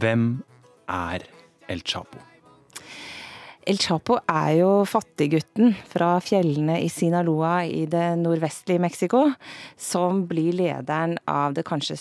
Hvem 0.00 0.42
er 0.88 1.26
El 1.68 1.84
Chapo? 1.84 2.22
El 3.68 3.76
Chapo 3.76 4.16
er 4.24 4.54
jo 4.56 4.68
fattiggutten 4.88 5.74
fra 5.90 6.14
fjellene 6.24 6.78
i 6.80 6.88
Sinaloa 6.88 7.66
i 7.68 7.84
det 7.90 8.16
nordvestlige 8.18 8.80
Mexico, 8.80 9.26
som 9.76 10.24
blir 10.30 10.56
lederen 10.56 11.18
av 11.28 11.52
det 11.58 11.66
kanskje, 11.68 11.98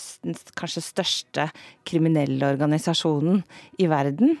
kanskje 0.56 0.82
største 0.86 1.46
kriminelle 1.86 2.48
organisasjonen 2.56 3.42
i 3.78 3.90
verden, 3.92 4.38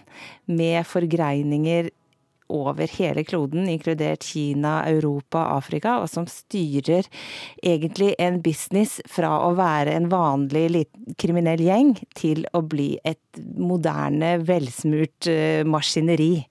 med 0.48 0.88
forgreininger 0.88 1.92
over 2.50 2.90
hele 2.98 3.24
kloden, 3.26 3.68
inkludert 3.70 4.24
Kina, 4.26 4.80
Europa, 4.90 5.46
Afrika, 5.56 5.98
og 6.02 6.10
som 6.10 6.26
styrer 6.30 7.06
egentlig 7.62 8.12
en 8.18 8.40
business 8.44 8.98
fra 9.10 9.32
å 9.46 9.52
være 9.58 9.94
en 9.96 10.10
vanlig 10.12 10.86
kriminell 11.20 11.62
gjeng 11.64 11.94
til 12.18 12.44
å 12.56 12.62
bli 12.66 12.92
et 13.06 13.40
moderne, 13.56 14.36
velsmurt 14.46 15.30
uh, 15.30 15.62
maskineri. 15.68 16.44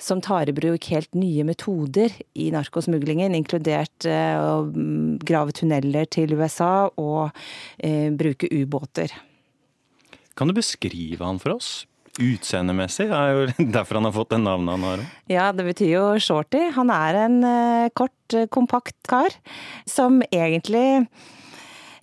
Som 0.00 0.22
tar 0.24 0.50
i 0.50 0.56
bruk 0.56 0.90
helt 0.92 1.12
nye 1.18 1.46
metoder 1.46 2.14
i 2.38 2.50
narkosmuglingen, 2.54 3.34
inkludert 3.38 4.08
uh, 4.08 4.36
å 4.38 5.18
grave 5.26 5.56
tunneler 5.56 6.08
til 6.10 6.36
USA 6.38 6.88
og 6.94 7.30
uh, 7.30 8.08
bruke 8.14 8.50
ubåter. 8.50 9.14
Kan 10.38 10.48
du 10.48 10.56
beskrive 10.56 11.26
han 11.26 11.40
for 11.42 11.58
oss? 11.58 11.70
Utseendemessig 12.18 13.06
er 13.06 13.34
jo 13.34 13.44
derfor 13.76 14.00
han 14.00 14.08
har 14.08 14.16
fått 14.16 14.32
det 14.34 14.40
navnet 14.42 14.74
han 14.76 14.88
har. 14.88 15.04
Ja, 15.30 15.50
det 15.54 15.68
betyr 15.68 15.92
jo 15.94 16.06
shorty. 16.18 16.66
Han 16.76 16.90
er 16.94 17.20
en 17.26 17.38
kort, 17.96 18.38
kompakt 18.50 18.96
kar 19.08 19.36
som 19.88 20.20
egentlig 20.30 21.06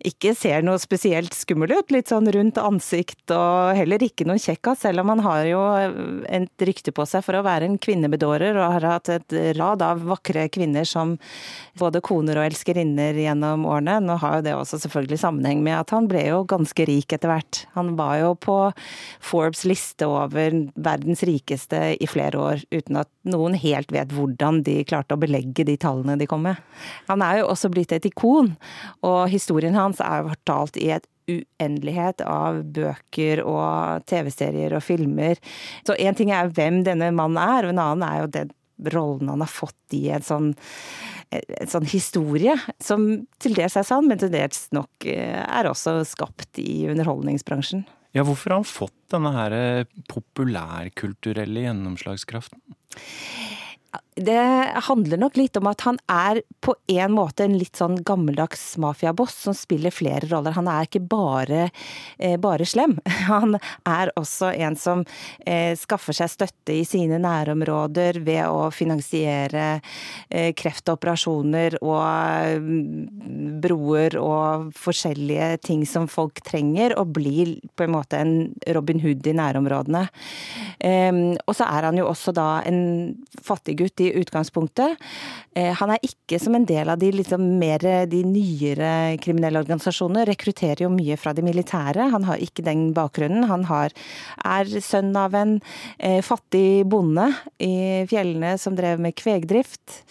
ikke 0.08 0.34
ser 0.38 0.64
noe 0.66 0.80
spesielt 0.82 1.36
skummel 1.36 1.74
ut. 1.76 1.92
Litt 1.94 2.12
sånn 2.12 2.30
rundt 2.34 2.60
ansikt 2.62 3.34
og 3.36 3.78
heller 3.78 4.04
ikke 4.04 4.28
noen 4.28 4.42
kjekkas, 4.42 4.84
selv 4.86 5.04
om 5.04 5.12
han 5.12 5.24
har 5.26 5.44
jo 5.50 5.62
et 6.32 6.66
rykte 6.68 6.94
på 6.96 7.06
seg 7.10 7.26
for 7.26 7.38
å 7.38 7.44
være 7.46 7.68
en 7.68 7.78
kvinnebedårer 7.82 8.58
og 8.58 8.76
har 8.78 8.88
hatt 8.94 9.12
et 9.14 9.38
rad 9.58 9.84
av 9.86 10.04
vakre 10.08 10.48
kvinner 10.54 10.88
som 10.88 11.16
både 11.80 12.02
koner 12.06 12.40
og 12.40 12.48
elskerinner 12.48 13.18
gjennom 13.20 13.66
årene. 13.68 14.00
Nå 14.08 14.18
har 14.24 14.40
jo 14.40 14.48
det 14.48 14.56
også 14.58 14.80
selvfølgelig 14.84 15.22
sammenheng 15.22 15.64
med 15.66 15.78
at 15.80 15.94
han 15.96 16.10
ble 16.10 16.24
jo 16.30 16.42
ganske 16.48 16.88
rik 16.88 17.14
etter 17.16 17.32
hvert. 17.32 17.64
Han 17.76 17.96
var 18.00 18.18
jo 18.22 18.34
på 18.48 18.58
Forbes 19.24 19.66
liste 19.68 20.08
over 20.08 20.56
verdens 20.76 21.24
rikeste 21.28 21.82
i 21.98 22.10
flere 22.10 22.42
år, 22.42 22.64
uten 22.74 23.02
at 23.04 23.12
noen 23.28 23.58
helt 23.60 23.92
vet 23.94 24.14
hvordan 24.16 24.62
de 24.66 24.80
klarte 24.88 25.18
å 25.18 25.22
belegge 25.22 25.66
de 25.68 25.78
tallene 25.80 26.18
de 26.20 26.28
kom 26.30 26.46
med. 26.48 26.60
Han 27.10 27.24
er 27.26 27.42
jo 27.42 27.50
også 27.52 27.72
blitt 27.74 27.94
et 27.96 28.08
ikon, 28.08 28.54
og 29.06 29.20
historien 29.32 29.76
hans 29.78 29.97
hans 29.98 30.26
er 30.26 30.28
fortalt 30.30 30.78
i 30.78 30.92
et 30.96 31.08
uendelighet 31.28 32.22
av 32.24 32.62
bøker 32.64 33.42
og 33.44 34.06
TV-serier 34.08 34.76
og 34.78 34.84
filmer. 34.84 35.40
Så 35.86 35.98
én 36.00 36.16
ting 36.16 36.32
er 36.32 36.52
hvem 36.56 36.84
denne 36.88 37.12
mannen 37.12 37.40
er, 37.42 37.66
og 37.66 37.74
en 37.74 37.84
annen 37.84 38.08
er 38.08 38.22
jo 38.22 38.32
den 38.32 38.54
rollen 38.94 39.30
han 39.32 39.42
har 39.42 39.50
fått 39.50 39.98
i 39.98 40.08
en 40.14 40.24
sånn, 40.24 40.52
en 41.34 41.70
sånn 41.70 41.88
historie, 41.90 42.54
som 42.80 43.08
til 43.42 43.58
dels 43.58 43.76
er 43.76 43.88
sann, 43.88 44.08
men 44.08 44.22
til 44.22 44.32
dels 44.32 44.68
nok 44.76 45.08
eh, 45.10 45.42
er 45.44 45.68
også 45.68 46.00
skapt 46.08 46.62
i 46.62 46.86
underholdningsbransjen. 46.92 47.88
Ja, 48.16 48.24
hvorfor 48.24 48.54
har 48.54 48.62
han 48.62 48.70
fått 48.70 48.96
denne 49.12 49.34
her 49.36 49.58
populærkulturelle 50.10 51.66
gjennomslagskraften? 51.66 52.62
Det 54.18 54.72
handler 54.88 55.20
nok 55.22 55.38
litt 55.38 55.58
om 55.60 55.68
at 55.70 55.84
han 55.86 56.00
er 56.10 56.40
på 56.66 56.74
en 56.90 57.14
måte 57.14 57.46
en 57.46 57.58
litt 57.58 57.78
sånn 57.78 58.00
gammeldags 58.06 58.64
mafiaboss 58.82 59.36
som 59.46 59.56
spiller 59.56 59.94
flere 59.94 60.26
roller. 60.32 60.56
Han 60.58 60.70
er 60.72 60.88
ikke 60.88 61.04
bare, 61.06 61.68
eh, 62.18 62.38
bare 62.42 62.66
slem. 62.66 62.98
Han 63.28 63.60
er 63.86 64.12
også 64.18 64.50
en 64.58 64.76
som 64.80 65.04
eh, 65.46 65.78
skaffer 65.78 66.18
seg 66.18 66.32
støtte 66.34 66.74
i 66.74 66.86
sine 66.88 67.20
nærområder 67.22 68.20
ved 68.26 68.48
å 68.50 68.72
finansiere 68.74 69.82
eh, 70.30 70.50
kreftoperasjoner 70.58 71.78
og 71.84 72.64
mm, 72.64 73.62
broer 73.62 74.18
og 74.18 74.72
forskjellige 74.78 75.52
ting 75.68 75.86
som 75.86 76.10
folk 76.10 76.42
trenger, 76.48 76.98
og 76.98 77.14
blir 77.20 77.58
på 77.78 77.86
en 77.86 77.94
måte 77.94 78.18
en 78.18 78.36
Robin 78.74 79.02
Hood 79.04 79.28
i 79.28 79.36
nærområdene. 79.38 80.08
Og 81.48 81.54
så 81.58 81.66
er 81.68 81.88
han 81.88 81.98
jo 82.00 82.08
også 82.10 82.34
da 82.36 82.48
en 82.68 82.80
fattig 83.44 83.77
gutt 83.78 84.04
i 84.04 84.12
utgangspunktet. 84.20 84.98
Eh, 85.58 85.74
han 85.78 85.94
er 85.94 86.04
ikke 86.06 86.40
som 86.42 86.56
en 86.58 86.68
del 86.68 86.90
av 86.92 87.00
de 87.02 87.12
liksom 87.16 87.44
mer 87.60 87.84
de 88.10 88.22
nyere 88.28 89.18
kriminelle 89.24 89.62
organisasjonene. 89.64 90.26
Rekrutterer 90.30 90.86
jo 90.86 90.94
mye 90.94 91.18
fra 91.20 91.34
de 91.38 91.46
militære. 91.46 92.10
Han 92.14 92.28
har 92.28 92.42
ikke 92.44 92.66
den 92.66 92.90
bakgrunnen. 92.98 93.48
Han 93.50 93.68
har, 93.70 93.96
er 94.46 94.72
sønn 94.84 95.14
av 95.18 95.36
en 95.38 95.58
eh, 95.98 96.22
fattig 96.26 96.86
bonde 96.90 97.30
i 97.64 98.06
fjellene 98.10 98.56
som 98.62 98.78
drev 98.78 99.02
med 99.04 99.18
kvegdrift. 99.18 100.02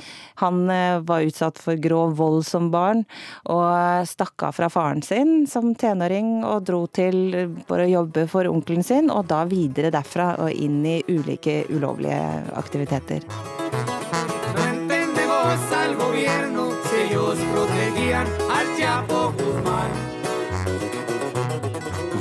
Han 0.43 0.71
eh, 0.71 1.01
var 1.01 1.21
utsatt 1.27 1.59
for 1.62 1.81
grov 1.81 2.17
vold 2.17 2.45
som 2.47 2.71
barn, 2.73 3.05
og 3.49 4.09
stakk 4.09 4.49
av 4.49 4.57
fra 4.57 4.71
faren 4.73 5.03
sin 5.05 5.47
som 5.51 5.75
tenåring 5.79 6.43
og 6.45 6.67
dro 6.69 6.85
til 6.87 7.55
for 7.69 7.83
å 7.83 7.89
jobbe 7.89 8.27
for 8.31 8.49
onkelen 8.51 8.85
sin, 8.87 9.11
og 9.12 9.29
da 9.33 9.45
videre 9.49 9.93
derfra 9.95 10.35
og 10.45 10.53
inn 10.53 10.83
i 10.85 10.99
ulike 11.09 11.62
ulovlige 11.73 12.21
aktiviteter. 12.57 13.66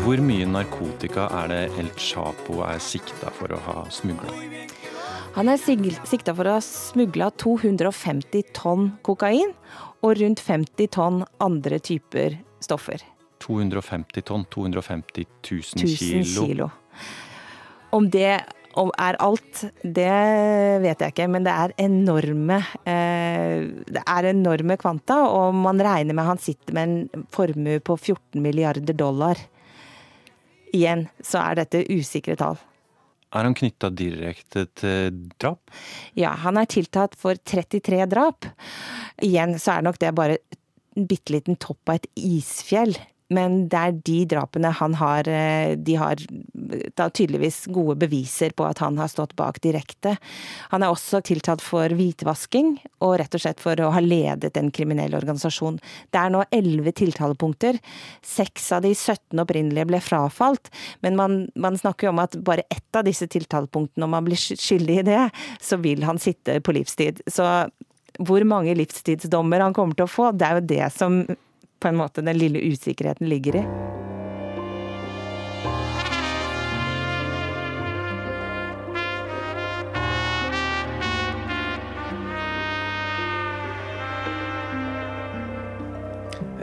Hvor 0.05 0.21
mye 0.21 0.45
narkotika 0.45 1.23
er 1.33 1.47
det 1.49 1.61
El 1.81 1.87
Chapo 1.97 2.59
er 2.61 2.77
sikta 2.77 3.31
for 3.33 3.49
å 3.51 3.57
ha 3.65 3.81
smugla? 3.89 4.29
Han 5.33 5.49
er 5.49 5.57
sikta 5.57 6.35
for 6.37 6.45
å 6.45 6.53
ha 6.59 6.61
smugla 6.61 7.31
250 7.41 8.51
tonn 8.53 8.91
kokain 9.03 9.55
og 10.05 10.19
rundt 10.21 10.43
50 10.45 10.91
tonn 10.93 11.23
andre 11.41 11.81
typer 11.81 12.37
stoffer. 12.61 13.01
250 13.41 14.27
tonn, 14.29 14.45
250 14.53 15.25
000 15.49 15.97
kilo. 15.97 16.45
kilo. 16.45 16.69
Om 17.97 18.07
det 18.13 18.37
er 18.75 19.17
alt, 19.23 19.63
det 19.81 20.11
vet 20.83 21.01
jeg 21.01 21.13
ikke, 21.13 21.27
men 21.31 21.45
det 21.47 21.53
er 21.53 21.73
enorme 21.79 22.59
eh, 22.83 23.63
Det 23.87 24.03
er 24.03 24.29
enorme 24.31 24.77
kvanta, 24.81 25.21
og 25.31 25.55
man 25.55 25.79
regner 25.79 26.17
med 26.17 26.27
han 26.27 26.41
sitter 26.41 26.75
med 26.75 26.89
en 26.89 27.25
formue 27.31 27.79
på 27.79 27.97
14 27.97 28.41
milliarder 28.43 28.97
dollar. 28.97 29.39
Igjen 30.75 31.07
så 31.23 31.39
er 31.45 31.61
dette 31.61 31.85
usikre 31.93 32.35
tall. 32.39 32.59
Er 33.35 33.47
han 33.47 33.55
knytta 33.57 33.89
direkte 33.91 34.65
til 34.79 35.23
drap? 35.41 35.71
Ja, 36.15 36.35
han 36.43 36.59
er 36.59 36.69
tiltatt 36.71 37.17
for 37.19 37.35
33 37.35 38.05
drap. 38.11 38.47
Igjen 39.23 39.57
så 39.59 39.77
er 39.77 39.87
nok 39.87 39.99
det 40.03 40.13
bare 40.15 40.39
en 40.95 41.07
bitte 41.09 41.35
liten 41.35 41.59
topp 41.59 41.91
av 41.91 41.99
et 41.99 42.07
isfjell. 42.15 42.95
Men 43.33 43.63
det 43.73 43.79
er 43.79 43.95
de 44.05 44.17
drapene 44.35 44.69
han 44.77 44.95
har 44.99 45.25
eh, 45.31 45.73
De 45.81 45.95
har 45.97 46.19
tydeligvis 46.95 47.63
gode 47.73 47.95
beviser 48.03 48.53
på 48.57 48.67
at 48.67 48.81
han 48.83 48.99
har 49.01 49.09
stått 49.09 49.33
bak 49.37 49.57
direkte. 49.63 50.15
Han 50.69 50.85
er 50.85 50.93
også 50.93 51.23
tiltalt 51.25 51.63
for 51.65 51.89
hvitvasking, 51.89 52.75
og 53.05 53.15
rett 53.21 53.37
og 53.37 53.41
slett 53.41 53.61
for 53.61 53.79
å 53.81 53.91
ha 53.95 54.03
ledet 54.03 54.57
en 54.59 54.69
kriminell 54.73 55.17
organisasjon. 55.17 55.79
Det 56.13 56.21
er 56.21 56.33
nå 56.33 56.43
elleve 56.53 56.93
tiltalepunkter. 56.97 57.79
Seks 58.25 58.69
av 58.77 58.85
de 58.85 58.93
17 58.93 59.41
opprinnelige 59.41 59.89
ble 59.89 60.01
frafalt, 60.05 60.69
men 61.05 61.17
man, 61.17 61.39
man 61.55 61.79
snakker 61.81 62.09
jo 62.09 62.13
om 62.15 62.21
at 62.23 62.37
bare 62.45 62.67
ett 62.69 62.97
av 62.97 63.07
disse 63.07 63.27
tiltalepunktene, 63.31 64.05
om 64.05 64.17
han 64.17 64.27
blir 64.27 64.39
skyldig 64.39 65.01
i 65.01 65.07
det, 65.09 65.23
så 65.61 65.81
vil 65.81 66.05
han 66.05 66.21
sitte 66.21 66.59
på 66.61 66.77
livstid. 66.77 67.23
Så 67.25 67.47
hvor 68.23 68.45
mange 68.47 68.75
livstidsdommer 68.77 69.63
han 69.63 69.73
kommer 69.75 69.97
til 69.97 70.07
å 70.07 70.11
få, 70.11 70.29
det 70.31 70.47
er 70.47 70.59
jo 70.59 70.69
det 70.69 70.85
som 70.95 71.23
på 71.85 71.89
en 71.89 71.99
måte 71.99 72.21
den 72.25 72.37
lille 72.37 72.57
usikkerheten 72.65 73.29
ligger 73.29 73.55
i. 73.55 73.63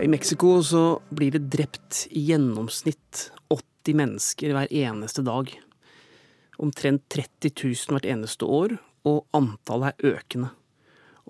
I 0.03 0.09
Mexico 0.11 0.63
så 0.63 0.99
blir 1.15 1.31
det 1.31 1.39
drept 1.39 2.09
i 2.11 2.25
gjennomsnitt 2.33 3.31
80 3.47 3.95
mennesker 3.95 4.57
hver 4.57 4.75
eneste 4.75 5.23
dag. 5.23 5.55
Omtrent 6.59 7.07
30 7.15 7.55
000 7.63 7.95
hvert 7.95 8.11
eneste 8.11 8.51
år, 8.51 8.75
og 9.07 9.23
antallet 9.39 9.95
er 9.95 10.17
økende. 10.17 10.51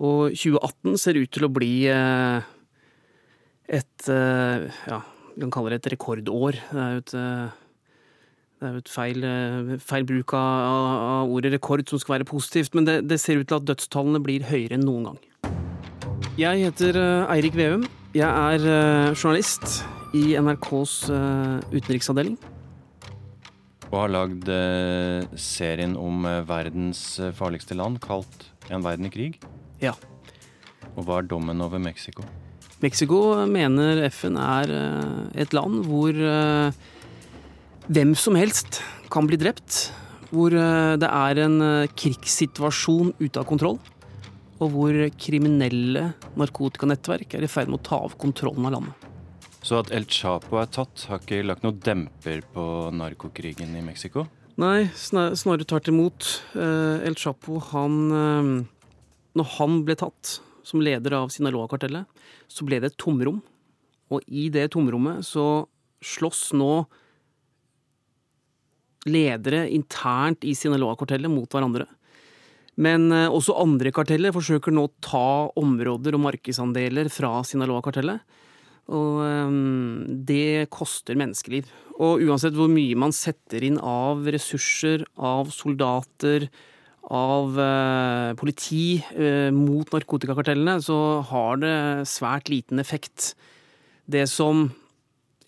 Og 0.01 0.33
2018 0.33 0.97
ser 0.97 1.21
ut 1.21 1.29
til 1.37 1.45
å 1.45 1.53
bli 1.53 1.71
eh, 1.93 2.52
et 3.71 4.07
eh, 4.11 4.69
ja, 4.89 4.99
vi 5.33 5.43
kan 5.45 5.51
kalle 5.53 5.73
det 5.73 5.81
et 5.81 5.93
rekordår. 5.95 6.59
Det 6.69 6.81
er 6.83 6.95
jo 6.95 7.03
et, 7.03 7.13
eh, 7.15 7.53
det 8.59 8.69
er 8.69 8.79
et 8.79 8.91
feil, 8.91 9.23
eh, 9.23 9.73
feil, 9.79 10.07
bruk 10.07 10.35
av, 10.35 10.87
av, 11.23 11.31
ordet 11.31 11.53
rekord 11.55 11.85
som 11.87 12.01
skal 12.01 12.17
være 12.17 12.27
positivt, 12.27 12.75
men 12.75 12.87
det, 12.89 12.97
det, 13.07 13.19
ser 13.21 13.39
ut 13.39 13.47
til 13.47 13.61
at 13.61 13.67
dødstallene 13.69 14.23
blir 14.23 14.47
høyere 14.49 14.77
enn 14.77 14.85
noen 14.87 15.11
gang. 15.11 15.19
Jeg 16.37 16.65
heter 16.65 16.97
Eirik 17.29 17.55
Veum. 17.55 17.85
Jeg 18.13 18.29
er 18.29 19.13
journalist 19.13 19.83
i 20.17 20.33
NRKs 20.37 20.95
utenriksavdeling. 21.73 22.37
Og 23.91 23.97
har 23.99 24.09
lagd 24.09 24.49
serien 25.37 25.93
om 25.97 26.25
verdens 26.49 27.03
farligste 27.37 27.77
land 27.77 27.99
kalt 28.01 28.49
En 28.73 28.81
verden 28.81 29.05
i 29.05 29.11
krig. 29.13 29.41
Ja. 29.83 29.93
Og 30.95 31.03
hva 31.05 31.19
er 31.19 31.27
dommen 31.29 31.61
over 31.61 31.81
Mexico? 31.83 32.23
Mexico 32.83 33.19
mener 33.47 34.01
FN 34.09 34.35
er 34.35 34.71
eh, 34.75 35.43
et 35.45 35.53
land 35.55 35.85
hvor 35.87 36.11
eh, 36.11 36.75
hvem 37.87 38.11
som 38.19 38.35
helst 38.35 38.81
kan 39.13 39.29
bli 39.29 39.39
drept. 39.39 39.93
hvor 40.33 40.51
eh, 40.51 40.97
det 40.99 41.07
er 41.07 41.39
en 41.45 41.87
krigssituasjon 41.95 43.13
ute 43.21 43.39
av 43.39 43.47
kontroll. 43.47 43.79
Og 44.59 44.71
hvor 44.75 44.99
kriminelle 45.19 46.11
narkotikanettverk 46.39 47.37
er 47.37 47.45
i 47.45 47.51
ferd 47.51 47.71
med 47.71 47.79
å 47.79 47.87
ta 47.87 47.99
av 48.03 48.17
kontrollen 48.19 48.67
av 48.67 48.75
landet. 48.75 49.09
Så 49.63 49.79
at 49.79 49.91
El 49.95 50.05
Chapo 50.11 50.59
er 50.59 50.67
tatt, 50.67 51.05
har 51.07 51.21
ikke 51.21 51.43
lagt 51.45 51.63
noe 51.63 51.77
demper 51.79 52.41
på 52.51 52.65
narkokrigen 52.91 53.77
i 53.79 53.83
Mexico? 53.85 54.25
Nei, 54.59 54.89
snarere 54.93 55.67
tvert 55.67 55.87
imot. 55.89 56.31
El 56.53 57.15
Chapo, 57.15 57.61
han 57.71 58.67
Når 59.33 59.47
han 59.57 59.79
ble 59.87 59.95
tatt 59.97 60.35
som 60.63 60.81
leder 60.83 61.17
av 61.19 61.31
Sinaloa-kartellet, 61.33 62.07
så 62.47 62.67
ble 62.67 62.79
det 62.81 62.93
et 62.93 62.99
tomrom. 63.01 63.41
Og 64.13 64.23
i 64.27 64.49
det 64.53 64.69
tomrommet 64.73 65.25
så 65.27 65.65
slåss 66.03 66.51
nå 66.59 66.83
ledere 69.09 69.65
internt 69.73 70.45
i 70.47 70.53
Sinaloa-kartellet 70.55 71.31
mot 71.31 71.51
hverandre. 71.51 71.87
Men 72.79 73.11
eh, 73.13 73.29
også 73.29 73.57
andre 73.61 73.91
karteller 73.93 74.33
forsøker 74.33 74.73
nå 74.73 74.87
å 74.87 74.93
ta 75.03 75.27
områder 75.59 76.15
og 76.17 76.23
markedsandeler 76.25 77.11
fra 77.13 77.41
Sinaloa-kartellet. 77.45 78.23
Og 78.93 79.21
um, 79.23 80.03
det 80.27 80.67
koster 80.73 81.15
menneskeliv. 81.19 81.69
Og 82.03 82.23
uansett 82.25 82.55
hvor 82.57 82.71
mye 82.71 82.97
man 82.99 83.13
setter 83.15 83.63
inn 83.63 83.77
av 83.79 84.25
ressurser, 84.33 85.05
av 85.15 85.53
soldater, 85.55 86.49
av 87.11 87.57
uh, 87.59 88.31
politi 88.39 89.01
uh, 89.17 89.49
mot 89.55 89.89
narkotikakartellene, 89.91 90.77
så 90.83 90.97
har 91.27 91.59
det 91.59 91.75
svært 92.09 92.51
liten 92.51 92.79
effekt. 92.83 93.33
Det 94.07 94.23
som 94.31 94.69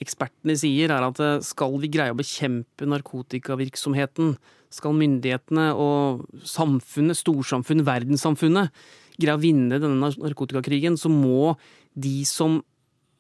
ekspertene 0.04 0.58
sier, 0.60 0.92
er 0.92 1.06
at 1.08 1.22
skal 1.48 1.78
vi 1.80 1.92
greie 1.94 2.12
å 2.12 2.20
bekjempe 2.20 2.88
narkotikavirksomheten, 2.92 4.36
skal 4.76 4.98
myndighetene 4.98 5.70
og 5.80 6.26
samfunnet, 6.44 7.16
storsamfunnet, 7.16 7.88
verdenssamfunnet 7.88 8.74
greie 9.22 9.38
å 9.38 9.42
vinne 9.42 9.80
denne 9.80 10.12
narkotikakrigen, 10.12 10.98
så 11.00 11.12
må 11.12 11.56
de 11.96 12.20
som 12.28 12.60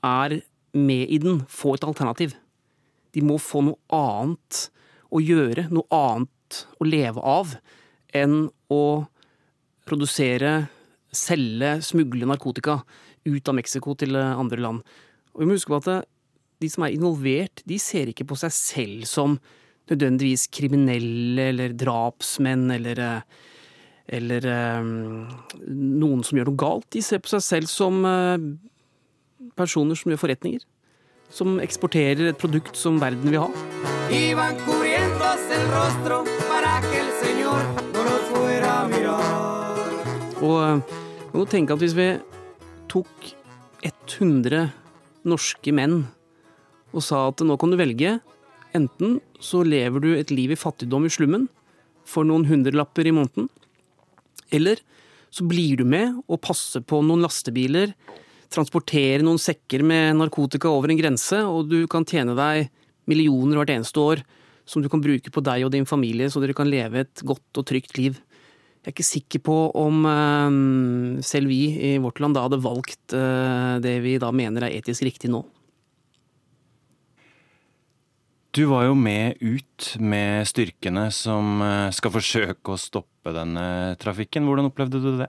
er 0.05 0.41
med 0.75 1.11
i 1.11 1.19
den, 1.21 1.43
få 1.47 1.75
et 1.75 1.87
alternativ. 1.87 2.35
De 3.15 3.23
må 3.23 3.39
få 3.39 3.63
noe 3.69 3.79
annet 3.95 4.65
å 5.07 5.21
gjøre, 5.23 5.69
noe 5.71 5.87
annet 5.95 6.61
å 6.79 6.87
leve 6.87 7.23
av, 7.23 7.55
enn 8.15 8.45
å 8.71 8.85
produsere, 9.85 10.65
selge, 11.15 11.77
smugle 11.85 12.27
narkotika 12.27 12.79
ut 13.25 13.49
av 13.51 13.57
Mexico 13.57 13.95
til 13.97 14.17
andre 14.17 14.61
land. 14.61 14.83
Og 15.35 15.43
vi 15.43 15.49
må 15.49 15.57
huske 15.57 15.73
på 15.73 15.81
at 15.81 16.07
de 16.63 16.69
som 16.71 16.85
er 16.85 16.95
involvert, 16.95 17.63
de 17.67 17.77
ser 17.81 18.09
ikke 18.11 18.27
på 18.27 18.37
seg 18.39 18.53
selv 18.55 19.09
som 19.09 19.37
nødvendigvis 19.91 20.47
kriminelle 20.53 21.49
eller 21.51 21.75
drapsmenn 21.77 22.71
eller, 22.73 23.01
eh, 23.05 23.21
eller 24.17 24.47
noen 25.67 26.23
som 26.25 26.37
gjør 26.37 26.49
noe 26.49 26.61
galt. 26.61 26.89
De 26.93 27.03
ser 27.05 27.21
på 27.21 27.29
seg 27.35 27.43
selv 27.45 27.69
som 27.69 28.01
personer 29.57 29.97
som 29.97 30.11
gjør 30.11 30.21
forretninger. 30.25 30.63
Som 31.33 31.57
eksporterer 31.63 32.29
et 32.29 32.39
produkt 32.39 32.77
som 32.77 32.99
verden 33.01 33.33
vil 33.33 33.41
ha. 33.45 33.49
Og 40.45 40.85
man 41.33 41.41
må 41.41 41.47
tenke 41.49 41.73
at 41.73 41.81
hvis 41.81 41.97
vi 41.97 42.11
tok 42.91 43.33
100 43.85 44.69
norske 45.25 45.73
menn 45.75 46.03
og 46.95 47.03
sa 47.03 47.27
at 47.29 47.43
nå 47.43 47.57
kan 47.59 47.73
du 47.73 47.79
velge. 47.79 48.19
Enten 48.75 49.19
så 49.43 49.63
lever 49.65 50.03
du 50.03 50.09
et 50.15 50.31
liv 50.33 50.53
i 50.53 50.59
fattigdom 50.59 51.07
i 51.07 51.11
slummen 51.13 51.47
for 52.07 52.27
noen 52.27 52.45
hundrelapper 52.47 53.07
i 53.07 53.13
måneden. 53.15 53.49
Eller 54.53 54.79
så 55.33 55.45
blir 55.47 55.81
du 55.81 55.85
med 55.87 56.21
og 56.29 56.41
passer 56.43 56.83
på 56.85 57.01
noen 57.03 57.25
lastebiler, 57.25 57.91
transporterer 58.53 59.25
noen 59.25 59.41
sekker 59.41 59.83
med 59.83 60.15
narkotika 60.19 60.69
over 60.71 60.91
en 60.91 60.99
grense, 60.99 61.41
og 61.43 61.71
du 61.71 61.81
kan 61.91 62.05
tjene 62.07 62.37
deg 62.37 62.69
millioner 63.09 63.59
hvert 63.59 63.73
eneste 63.73 63.99
år 64.01 64.21
som 64.69 64.81
du 64.81 64.89
kan 64.89 65.03
bruke 65.03 65.31
på 65.33 65.43
deg 65.45 65.65
og 65.65 65.73
din 65.73 65.87
familie, 65.89 66.29
så 66.31 66.41
dere 66.41 66.55
kan 66.57 66.69
leve 66.69 67.03
et 67.03 67.25
godt 67.27 67.59
og 67.59 67.67
trygt 67.69 67.99
liv. 67.99 68.15
Jeg 68.85 68.91
er 68.91 68.93
ikke 68.93 69.07
sikker 69.07 69.41
på 69.41 69.53
om 69.81 70.03
øh, 70.05 71.21
selv 71.25 71.49
vi 71.49 71.61
i 71.73 71.95
vårt 71.97 72.19
land 72.21 72.37
da 72.37 72.43
hadde 72.45 72.61
valgt 72.61 73.15
øh, 73.17 73.81
det 73.81 73.95
vi 74.05 74.19
da 74.21 74.29
mener 74.29 74.67
er 74.67 74.77
etisk 74.77 75.07
riktig 75.07 75.31
nå. 75.33 75.41
Du 78.55 78.67
var 78.69 78.85
jo 78.85 78.93
med 78.93 79.41
ut 79.41 79.87
med 79.99 80.45
styrkene 80.47 81.09
som 81.11 81.57
eh, 81.65 81.89
skal 81.91 82.13
forsøke 82.13 82.71
å 82.71 82.79
stoppe 82.79 83.33
denne 83.35 83.97
trafikken. 83.99 84.45
Hvordan 84.47 84.69
opplevde 84.69 85.01
du 85.03 85.09
det? 85.19 85.27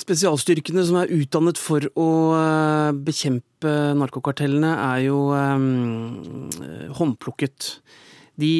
Spesialstyrkene 0.00 0.84
som 0.86 0.96
er 1.02 1.12
utdannet 1.12 1.60
for 1.60 1.84
å 1.98 2.08
eh, 2.38 2.92
bekjempe 3.04 3.74
narkokartellene, 4.00 4.70
er 4.94 5.02
jo 5.10 5.26
um, 5.34 6.48
håndplukket. 6.96 7.74
De 8.40 8.54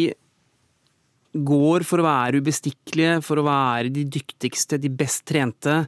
går 1.34 1.84
for 1.86 2.02
å 2.02 2.06
være 2.06 2.40
ubestikkelige, 2.42 3.20
for 3.22 3.40
å 3.40 3.46
være 3.46 3.92
de 3.94 4.06
dyktigste, 4.18 4.80
de 4.80 4.90
best 4.90 5.24
trente. 5.28 5.84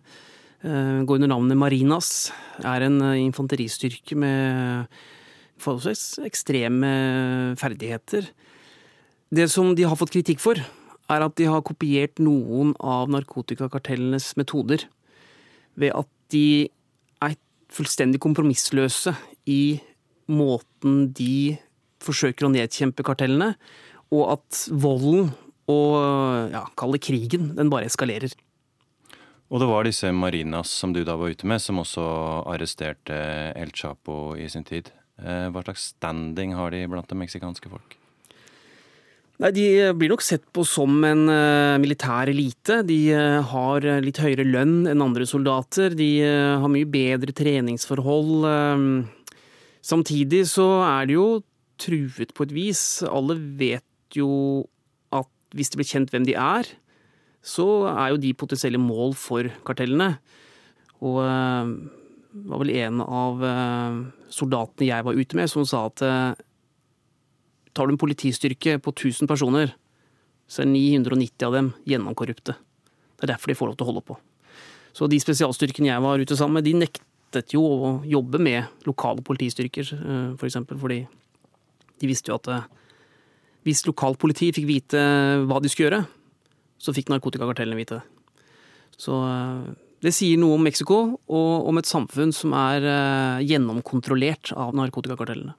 Går 0.63 1.19
under 1.19 1.33
navnet 1.33 1.59
Marinas. 1.59 2.31
Er 2.63 2.87
en 2.87 3.01
infanteristyrke 3.03 4.15
med 4.15 4.87
forholdsvis 5.63 6.23
ekstreme 6.27 6.93
ferdigheter. 7.59 8.29
Det 9.33 9.49
som 9.51 9.73
de 9.75 9.87
har 9.89 9.99
fått 9.99 10.15
kritikk 10.15 10.43
for, 10.43 10.59
er 11.11 11.25
at 11.25 11.37
de 11.39 11.49
har 11.51 11.65
kopiert 11.67 12.21
noen 12.23 12.75
av 12.79 13.11
narkotikakartellenes 13.13 14.33
metoder. 14.39 14.85
Ved 15.75 15.95
at 15.97 16.09
de 16.33 16.69
er 17.25 17.37
fullstendig 17.73 18.21
kompromissløse 18.23 19.15
i 19.51 19.81
måten 20.31 21.09
de 21.17 21.57
forsøker 22.03 22.47
å 22.47 22.53
nedkjempe 22.53 23.05
kartellene, 23.07 23.55
og 24.13 24.37
at 24.37 24.65
volden 24.71 25.33
og 25.73 26.53
ja, 26.53 26.65
kall 26.79 26.97
det 26.97 27.05
krigen, 27.07 27.53
den 27.57 27.71
bare 27.73 27.89
eskalerer. 27.89 28.35
Og 29.53 29.61
det 29.61 29.69
var 29.69 29.85
disse 29.85 30.09
Marinas 30.17 30.73
som 30.73 30.95
du 30.95 31.03
da 31.05 31.15
var 31.21 31.33
ute 31.33 31.49
med, 31.49 31.61
som 31.61 31.83
også 31.83 32.03
arresterte 32.49 33.17
El 33.53 33.73
Chapo 33.77 34.33
i 34.37 34.49
sin 34.53 34.65
tid. 34.65 34.89
Eh, 35.21 35.49
hva 35.53 35.61
slags 35.67 35.91
standing 35.93 36.55
har 36.57 36.73
de 36.73 36.87
blant 36.89 37.09
det 37.09 37.19
meksikanske 37.21 37.69
folk? 37.69 37.99
Nei, 39.43 39.51
De 39.53 39.67
blir 39.99 40.13
nok 40.13 40.25
sett 40.25 40.45
på 40.55 40.65
som 40.65 41.03
en 41.05 41.27
uh, 41.29 41.77
militær 41.83 42.31
elite. 42.31 42.81
De 42.87 42.99
uh, 43.13 43.43
har 43.53 43.85
litt 44.05 44.21
høyere 44.23 44.47
lønn 44.47 44.87
enn 44.89 45.05
andre 45.05 45.27
soldater. 45.29 45.97
De 45.99 46.11
har 46.23 46.73
mye 46.73 46.89
bedre 46.89 47.35
treningsforhold. 47.37 48.47
samtidig 49.83 50.47
så 50.49 50.69
er 50.87 51.11
de 51.11 51.19
jo 51.19 51.27
truet 51.77 52.33
på 52.33 52.47
et 52.47 52.55
vis. 52.55 53.03
Alle 53.05 53.37
vet 53.37 53.85
jo 54.19 54.31
at 55.15 55.29
hvis 55.57 55.73
det 55.73 55.81
blir 55.81 55.89
kjent 55.89 56.13
hvem 56.13 56.27
de 56.29 56.37
er, 56.39 56.69
så 57.43 57.67
er 57.91 58.13
jo 58.13 58.23
de 58.23 58.37
potensielle 58.39 58.79
mål 58.79 59.17
for 59.19 59.49
kartellene. 59.67 60.15
Og 61.03 61.19
var 62.33 62.63
vel 62.63 62.73
en 62.81 63.03
av 63.05 63.45
eh, 63.45 64.01
soldatene 64.33 64.89
jeg 64.89 65.07
var 65.07 65.19
ute 65.19 65.39
med, 65.39 65.51
som 65.51 65.67
sa 65.69 65.85
at 65.89 66.03
eh, 66.07 66.43
tar 67.77 67.89
du 67.89 67.95
en 67.95 68.01
politistyrke 68.01 68.79
på 68.83 68.95
1000 68.95 69.31
personer, 69.31 69.75
så 70.49 70.65
er 70.65 70.73
990 70.73 71.49
av 71.49 71.57
dem 71.57 71.73
gjennomkorrupte. 71.89 72.57
Det 73.17 73.27
er 73.27 73.35
derfor 73.35 73.53
de 73.53 73.59
får 73.59 73.71
lov 73.71 73.79
til 73.79 73.87
å 73.87 73.91
holde 73.93 74.05
på. 74.09 74.19
Så 74.97 75.09
de 75.09 75.21
spesialstyrkene 75.21 75.89
jeg 75.89 76.05
var 76.05 76.21
ute 76.21 76.37
sammen 76.37 76.61
med, 76.61 76.69
de 76.69 76.77
nektet 76.83 77.55
jo 77.55 77.63
å 77.65 77.93
jobbe 78.09 78.41
med 78.43 78.89
lokale 78.89 79.25
politistyrker, 79.25 79.93
eh, 79.97 80.31
f.eks. 80.37 80.61
For 80.69 80.85
fordi 80.87 81.03
de 82.03 82.11
visste 82.11 82.33
jo 82.33 82.41
at 82.41 82.51
hvis 83.67 83.85
lokalt 83.87 84.19
politi 84.23 84.51
fikk 84.55 84.67
vite 84.69 85.03
hva 85.47 85.61
de 85.63 85.71
skulle 85.71 85.89
gjøre, 85.89 86.03
så 86.83 86.95
fikk 86.95 87.13
narkotikakartellene 87.13 87.79
vite 87.79 88.01
det. 88.01 88.05
Så 88.99 89.19
det 90.03 90.13
sier 90.15 90.41
noe 90.41 90.59
om 90.59 90.65
Mexico 90.67 91.03
og 91.31 91.69
om 91.71 91.79
et 91.79 91.89
samfunn 91.89 92.35
som 92.35 92.55
er 92.59 92.83
eh, 92.83 93.45
gjennomkontrollert 93.47 94.55
av 94.59 94.75
narkotikakartellene. 94.79 95.55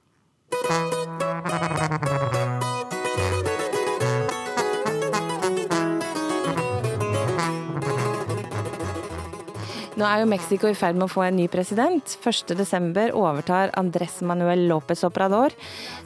Nå 9.94 10.02
er 10.02 10.24
jo 10.24 10.26
Mexico 10.26 10.66
i 10.66 10.74
ferd 10.74 10.96
med 10.98 11.06
å 11.06 11.12
få 11.12 11.22
en 11.22 11.36
ny 11.38 11.44
president. 11.46 12.16
1.12. 12.18 13.14
overtar 13.14 13.70
Andrés 13.78 14.16
Manuel 14.26 14.66
López 14.66 15.04
Obrador, 15.06 15.54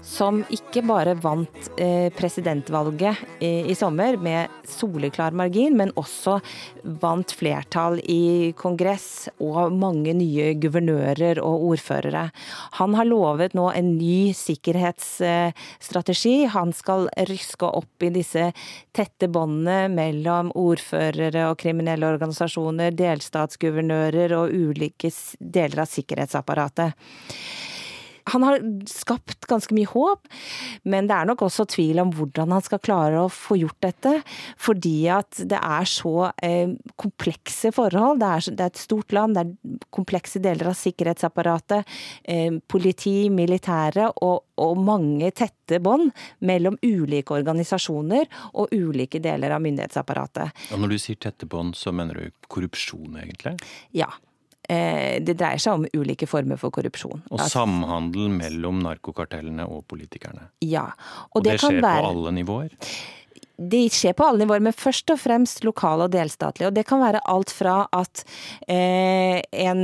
som 0.05 0.45
ikke 0.53 0.85
bare 0.85 1.15
vant 1.17 1.71
eh, 1.81 2.13
presidentvalget 2.13 3.17
i 3.41 3.73
sommer 3.79 4.19
med 4.21 4.53
soleklar 4.69 5.33
margin, 5.33 5.73
men 5.81 5.89
også 5.97 6.37
vant 7.01 7.33
flertall 7.33 7.97
i 8.05 8.53
kongress 8.61 9.33
og 9.41 9.73
mange 9.73 10.13
nye 10.19 10.53
guvernører 10.61 11.41
og 11.41 11.65
ordførere. 11.71 12.29
Han 12.83 12.93
har 12.99 13.09
lovet 13.09 13.57
nå 13.57 13.71
en 13.73 13.97
ny 13.97 14.35
sikkerhetsstrategi. 14.37 16.45
Han 16.53 16.77
skal 16.77 17.09
ryske 17.31 17.73
opp 17.81 18.05
i 18.05 18.13
disse 18.13 18.53
tette 18.93 19.33
båndene 19.33 19.89
mellom 19.97 20.53
ordførere 20.59 21.49
og 21.49 21.57
kriminelle 21.65 22.13
organisasjoner, 22.13 22.93
delstatsguvernører 22.93 23.78
guvernører 23.79 24.35
og 24.37 24.51
ulike 24.55 25.11
deler 25.39 25.85
av 25.85 25.91
sikkerhetsapparatet. 25.91 26.93
Han 28.33 28.47
har 28.47 28.63
skapt 28.91 29.47
ganske 29.51 29.75
mye 29.77 29.89
håp, 29.91 30.29
men 30.89 31.09
det 31.09 31.17
er 31.17 31.29
nok 31.29 31.45
også 31.47 31.67
tvil 31.73 32.03
om 32.03 32.13
hvordan 32.15 32.53
han 32.55 32.65
skal 32.65 32.83
klare 32.83 33.23
å 33.25 33.33
få 33.33 33.59
gjort 33.61 33.81
dette. 33.85 34.15
Fordi 34.61 34.97
at 35.13 35.41
det 35.49 35.59
er 35.59 35.89
så 35.89 36.31
eh, 36.45 36.75
komplekse 37.01 37.73
forhold. 37.75 38.21
Det 38.23 38.29
er, 38.29 38.51
det 38.53 38.67
er, 38.67 38.73
et 38.73 38.83
stort 38.83 39.15
land, 39.17 39.39
det 39.39 39.45
er 39.47 39.83
komplekse 39.95 40.43
deler 40.45 40.73
av 40.73 40.79
sikkerhetsapparatet. 40.79 41.99
Eh, 42.25 42.61
politi, 42.69 43.17
militære 43.33 44.11
og, 44.25 44.45
og 44.61 44.85
mange 44.85 45.33
tette 45.37 45.81
bånd 45.85 46.11
mellom 46.49 46.79
ulike 46.83 47.37
organisasjoner 47.37 48.29
og 48.55 48.73
ulike 48.75 49.21
deler 49.23 49.57
av 49.57 49.65
myndighetsapparatet. 49.65 50.65
Og 50.73 50.83
når 50.83 50.95
du 50.95 51.03
sier 51.03 51.21
tette 51.21 51.49
bånd, 51.49 51.77
så 51.79 51.93
mener 51.95 52.19
du 52.19 52.49
korrupsjon, 52.49 53.19
egentlig? 53.21 53.57
Ja. 53.97 54.11
Eh, 54.69 55.19
det 55.25 55.39
dreier 55.41 55.61
seg 55.63 55.79
om 55.79 55.87
ulike 55.97 56.29
former 56.29 56.61
for 56.61 56.75
korrupsjon. 56.75 57.23
Og 57.33 57.41
samhandel 57.49 58.29
mellom 58.35 58.83
narkokartellene 58.85 59.65
og 59.65 59.87
politikerne. 59.89 60.51
Ja. 60.61 60.91
Og, 61.31 61.39
og 61.41 61.47
det, 61.47 61.55
det 61.57 61.63
skjer 61.63 61.81
være... 61.81 62.03
på 62.03 62.11
alle 62.13 62.35
nivåer? 62.37 62.75
Det 63.59 63.81
skjer 63.91 64.15
på 64.15 64.23
alle 64.23 64.45
nivåer, 64.45 64.63
men 64.63 64.77
først 64.77 65.11
og 65.11 65.19
fremst 65.19 65.65
lokale 65.67 66.07
og 66.07 66.13
delstatlige. 66.15 66.69
Og 66.69 66.77
det 66.77 66.85
kan 66.87 67.01
være 67.03 67.25
alt 67.27 67.51
fra 67.51 67.81
at 67.97 68.23
eh, 68.71 69.41
en, 69.51 69.83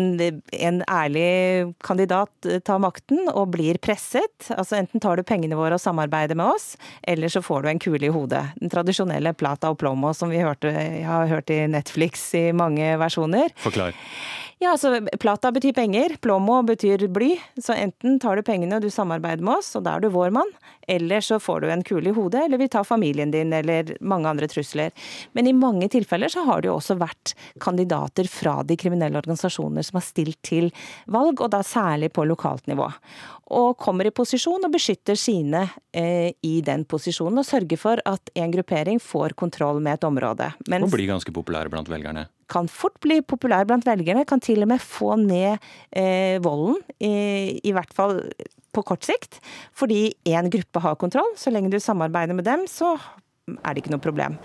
en, 0.53 0.83
ærlig 0.91 1.75
kandidat 1.85 2.49
tar 2.67 2.81
makten 2.83 3.29
og 3.33 3.53
blir 3.55 3.79
presset. 3.83 4.51
Altså 4.53 4.79
enten 4.79 5.03
tar 5.03 5.17
du 5.17 5.25
pengene 5.27 5.59
våre 5.59 5.79
og 5.79 5.83
samarbeider 5.83 6.39
med 6.39 6.55
oss, 6.57 6.75
eller 7.03 7.33
så 7.33 7.43
får 7.45 7.65
du 7.65 7.71
en 7.73 7.83
kule 7.83 8.09
i 8.09 8.13
hodet. 8.15 8.45
Den 8.61 8.73
tradisjonelle 8.73 9.35
plata 9.39 9.73
og 9.73 9.81
plomo 9.81 10.13
som 10.17 10.33
vi 10.33 10.43
hørte, 10.45 10.73
har 11.05 11.31
hørt 11.31 11.53
i 11.55 11.65
Netflix 11.71 12.27
i 12.39 12.49
mange 12.57 12.95
versjoner. 13.01 13.55
Forklar. 13.65 13.97
Ja, 14.65 14.71
altså 14.71 15.01
Plata 15.21 15.51
betyr 15.53 15.75
penger, 15.77 16.15
plomo 16.23 16.63
betyr 16.63 17.09
bly. 17.13 17.35
Så 17.61 17.75
enten 17.77 18.17
tar 18.23 18.39
du 18.39 18.45
pengene 18.47 18.79
og 18.79 18.85
du 18.85 18.91
samarbeider 18.93 19.45
med 19.45 19.59
oss, 19.59 19.75
og 19.77 19.85
da 19.85 19.97
er 19.97 20.05
du 20.05 20.13
vår 20.15 20.31
mann. 20.33 20.51
Eller 20.89 21.25
så 21.25 21.41
får 21.43 21.65
du 21.65 21.71
en 21.73 21.83
kule 21.85 22.09
i 22.09 22.15
hodet, 22.15 22.47
eller 22.47 22.61
vi 22.61 22.71
tar 22.73 22.87
familien 22.89 23.33
din, 23.35 23.53
eller 23.53 23.97
mange 24.01 24.31
andre 24.31 24.49
trusler. 24.49 24.95
Men 25.37 25.51
i 25.51 25.57
mange 25.57 25.89
tilfeller 25.93 26.33
så 26.33 26.47
har 26.49 26.63
det 26.63 26.71
jo 26.71 26.79
også 26.79 26.97
vært 27.01 27.35
kandidater 27.61 28.29
fra 28.31 28.61
de 28.65 28.79
kriminelle 28.81 29.19
organisasjonene 29.21 29.54
som 29.57 30.01
har 30.01 30.07
stilt 30.07 30.41
til 30.45 30.71
valg, 31.07 31.41
og 31.41 31.53
da 31.55 31.63
særlig 31.67 32.13
på 32.15 32.27
lokalt 32.29 32.67
nivå. 32.71 32.91
Og 33.55 33.77
kommer 33.79 34.09
i 34.09 34.15
posisjon 34.15 34.65
og 34.65 34.73
beskytter 34.73 35.19
sine 35.21 35.67
eh, 35.93 36.33
i 36.43 36.55
den 36.65 36.87
posisjonen, 36.89 37.43
og 37.43 37.49
sørger 37.49 37.81
for 37.81 38.05
at 38.09 38.33
en 38.35 38.55
gruppering 38.55 39.03
får 39.03 39.37
kontroll 39.39 39.83
med 39.85 39.99
et 39.99 40.09
område. 40.09 40.53
Mens, 40.69 40.89
og 40.89 40.97
blir 40.97 41.13
ganske 41.13 41.35
populære 41.35 41.73
blant 41.73 41.93
velgerne? 41.93 42.29
kan 42.51 42.69
fort 42.71 42.99
bli 43.05 43.21
populær 43.25 43.67
blant 43.69 43.87
velgerne, 43.89 44.25
kan 44.29 44.43
til 44.43 44.65
og 44.65 44.71
med 44.75 44.83
få 44.83 45.15
ned 45.21 45.57
eh, 45.97 46.37
volden, 46.45 46.79
i, 47.01 47.61
i, 47.65 47.73
hvert 47.75 47.93
fall 47.97 48.21
på 48.75 48.85
kort 48.87 49.07
sikt. 49.07 49.41
Fordi 49.77 50.15
én 50.29 50.51
gruppe 50.53 50.85
har 50.85 51.01
kontroll. 51.01 51.35
Så 51.41 51.53
lenge 51.55 51.73
du 51.73 51.81
samarbeider 51.81 52.37
med 52.37 52.49
dem, 52.49 52.67
så 52.71 52.97
er 53.55 53.75
det 53.75 53.85
ikke 53.85 53.95
noe 53.95 54.05
problem. 54.05 54.39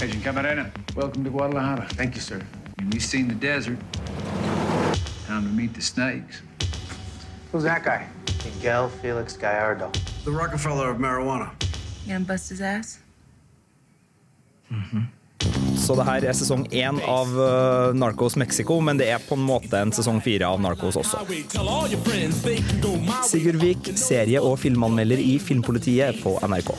Agent 0.00 0.22
Camarena, 0.22 0.70
welcome 0.94 1.24
to 1.24 1.30
Guadalajara. 1.30 1.88
Thank 1.94 2.14
you, 2.14 2.20
sir. 2.20 2.40
We've 2.92 3.02
seen 3.02 3.26
the 3.26 3.34
desert. 3.34 3.78
Time 5.26 5.42
to 5.42 5.50
meet 5.50 5.74
the 5.74 5.82
snakes. 5.82 6.42
Who's 7.50 7.64
that 7.64 7.82
guy? 7.82 8.06
Miguel 8.44 8.90
Felix 9.02 9.36
Gallardo. 9.36 9.90
The 10.24 10.30
Rockefeller 10.30 10.90
of 10.90 10.98
marijuana. 10.98 11.50
You 12.06 12.12
gonna 12.12 12.24
bust 12.24 12.50
his 12.50 12.60
ass? 12.60 13.00
Mm 14.70 14.82
-hmm. 14.82 15.06
Så 15.76 15.94
det 15.94 16.04
her 16.04 16.24
er 16.24 16.32
sesong 16.32 16.66
én 16.72 17.00
av 17.08 17.26
uh, 17.26 17.94
Narcos 17.94 18.36
Mexico, 18.36 18.80
men 18.80 18.98
det 18.98 19.10
er 19.10 19.18
på 19.28 19.34
en 19.34 19.42
måte 19.42 19.78
en 19.80 19.92
sesong 19.92 20.22
fire 20.22 20.46
av 20.46 20.60
Narcos 20.60 20.96
også. 20.96 21.18
Sigurd 23.24 23.56
Vik, 23.56 23.90
serie- 23.96 24.40
og 24.40 24.58
filmanmelder 24.58 25.18
i 25.18 25.38
Filmpolitiet 25.38 26.22
på 26.22 26.38
NRK. 26.42 26.70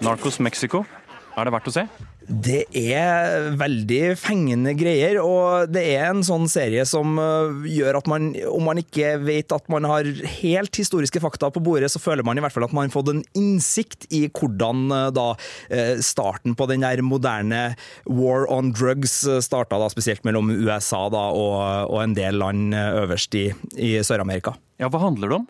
Narcos 0.00 0.40
Mexico, 0.40 0.84
er 1.38 1.48
det 1.48 1.54
verdt 1.54 1.70
å 1.70 1.74
se? 1.74 1.84
Det 2.28 2.66
er 2.76 3.46
veldig 3.56 4.12
fengende 4.20 4.74
greier, 4.76 5.16
og 5.22 5.70
det 5.72 5.80
er 5.94 6.10
en 6.10 6.20
sånn 6.26 6.44
serie 6.52 6.84
som 6.88 7.16
øh, 7.16 7.62
gjør 7.72 8.02
at 8.02 8.10
man, 8.10 8.28
om 8.50 8.66
man 8.68 8.80
ikke 8.82 9.14
vet 9.24 9.54
at 9.56 9.64
man 9.72 9.88
har 9.88 10.04
helt 10.42 10.76
historiske 10.76 11.22
fakta 11.24 11.48
på 11.54 11.62
bordet, 11.64 11.88
så 11.94 12.02
føler 12.02 12.26
man 12.28 12.36
i 12.36 12.44
hvert 12.44 12.52
fall 12.52 12.68
at 12.68 12.74
man 12.76 12.90
har 12.90 12.92
fått 12.92 13.14
en 13.14 13.24
innsikt 13.38 14.04
i 14.12 14.26
hvordan 14.28 14.92
øh, 14.92 15.08
da 15.16 15.28
øh, 15.32 15.94
starten 16.04 16.58
på 16.58 16.68
den 16.68 16.84
der 16.84 17.00
moderne 17.00 17.62
war 18.04 18.44
on 18.52 18.74
drugs 18.76 19.22
starta, 19.24 19.80
da, 19.80 19.88
spesielt 19.88 20.26
mellom 20.28 20.52
USA 20.52 21.06
da, 21.12 21.30
og, 21.32 21.88
og 21.88 22.02
en 22.04 22.18
del 22.18 22.42
land 22.44 22.76
øverst 22.76 23.40
i, 23.40 23.48
i 23.80 23.96
Sør-Amerika. 24.04 24.58
Ja, 24.78 24.92
Hva 24.92 25.00
handler 25.00 25.32
det 25.32 25.40
om? 25.40 25.48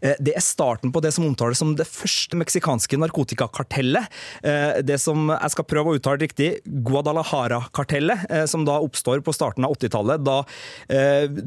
Eh, 0.00 0.16
det 0.20 0.34
er 0.36 0.44
starten 0.44 0.92
på 0.94 1.02
det 1.04 1.12
som 1.14 1.26
omtales 1.26 1.60
som 1.60 1.74
det 1.78 1.86
første 1.88 2.38
meksikanske 2.38 2.98
narkotikakartellet. 3.00 4.10
Eh, 4.44 4.80
det 4.86 4.98
som 5.02 5.30
jeg 5.32 5.54
skal 5.54 5.68
prøve 5.68 5.92
å 5.92 5.98
uttale 5.98 6.22
riktig, 6.24 6.50
Guadalajara-kartellet, 6.64 8.26
eh, 8.30 8.44
som 8.50 8.66
da 8.66 8.78
oppstår 8.84 9.22
på 9.24 9.34
starten 9.34 9.66
av 9.66 9.76
80-tallet, 9.76 10.24
da 10.24 10.42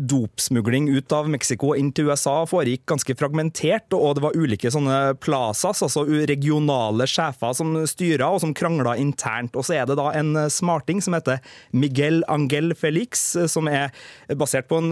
dopsmugling 0.07 0.87
ut 0.89 1.11
av 1.13 1.27
Mexico 1.29 1.73
inn 1.77 1.89
til 1.95 2.09
USA 2.09 2.45
foregikk 2.49 2.85
ganske 2.89 3.15
fragmentert, 3.17 3.93
og 3.95 4.17
det 4.17 4.23
var 4.23 4.37
ulike 4.37 4.71
sånne 4.73 5.15
plazas, 5.23 5.81
altså 5.85 6.03
regionale 6.29 7.07
sjefer 7.09 7.53
som 7.57 7.73
styra 7.89 8.29
og 8.33 8.41
som 8.43 8.53
krangla 8.57 8.95
internt. 8.99 9.55
Og 9.55 9.65
så 9.67 9.77
er 9.77 9.87
det 9.89 9.97
da 9.99 10.09
en 10.17 10.33
smarting 10.53 11.01
som 11.03 11.15
heter 11.17 11.41
Miguel 11.71 12.23
Angel 12.31 12.73
Felix, 12.77 13.29
som 13.51 13.69
er 13.71 13.93
basert 14.39 14.69
på 14.71 14.81
en 14.81 14.91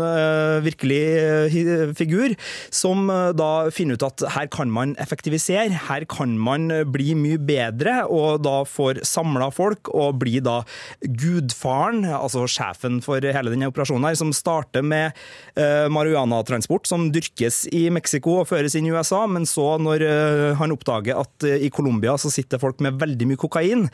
virkelig 0.65 1.95
figur, 1.97 2.35
som 2.73 3.09
da 3.37 3.49
finne 3.73 3.95
ut 3.95 4.05
at 4.05 4.23
her 4.35 4.49
kan 4.51 4.71
man 4.73 4.95
effektivisere, 5.01 5.73
her 5.87 6.05
kan 6.09 6.35
man 6.41 6.67
bli 6.91 7.13
mye 7.17 7.39
bedre, 7.41 8.03
og 8.11 8.43
da 8.45 8.63
får 8.67 9.01
samla 9.07 9.49
folk 9.53 9.89
og 9.93 10.19
bli 10.21 10.39
da 10.43 10.61
gudfaren, 11.01 12.05
altså 12.09 12.45
sjefen 12.49 13.01
for 13.05 13.23
hele 13.23 13.53
denne 13.53 13.69
operasjonen 13.71 14.09
her, 14.09 14.17
som 14.19 14.33
starter 14.35 14.85
med 14.85 15.15
uh, 15.59 15.87
marihuanatransport 15.93 16.87
som 16.89 17.09
dyrkes 17.13 17.65
i 17.75 17.87
Mexico 17.93 18.39
og 18.41 18.49
føres 18.51 18.75
inn 18.77 18.89
i 18.89 18.93
USA, 18.93 19.23
men 19.29 19.47
så 19.49 19.75
når 19.81 20.05
han 20.59 20.73
oppdager 20.73 21.17
at 21.19 21.45
i 21.45 21.69
Colombia 21.73 22.15
så 22.19 22.31
sitter 22.33 22.61
folk 22.61 22.81
med 22.83 22.99
veldig 23.01 23.27
mye 23.29 23.39
kokain, 23.39 23.85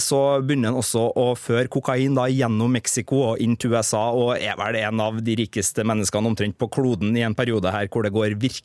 så 0.00 0.20
begynner 0.44 0.72
han 0.72 0.80
også 0.80 1.04
å 1.18 1.26
føre 1.38 1.70
kokain 1.72 2.16
da 2.16 2.26
gjennom 2.30 2.72
Mexico 2.74 3.22
og 3.30 3.42
inn 3.42 3.56
til 3.58 3.74
USA, 3.74 4.08
og 4.14 4.36
er 4.36 4.56
vel 4.60 4.78
en 4.80 5.02
av 5.02 5.20
de 5.24 5.36
rikeste 5.42 5.84
menneskene 5.86 6.30
omtrent 6.30 6.58
på 6.58 6.70
kloden 6.72 7.16
i 7.16 7.24
en 7.26 7.36
periode 7.38 7.72
her 7.72 7.88
hvor 7.92 8.06
det 8.06 8.14
går 8.14 8.36
virkelig 8.38 8.57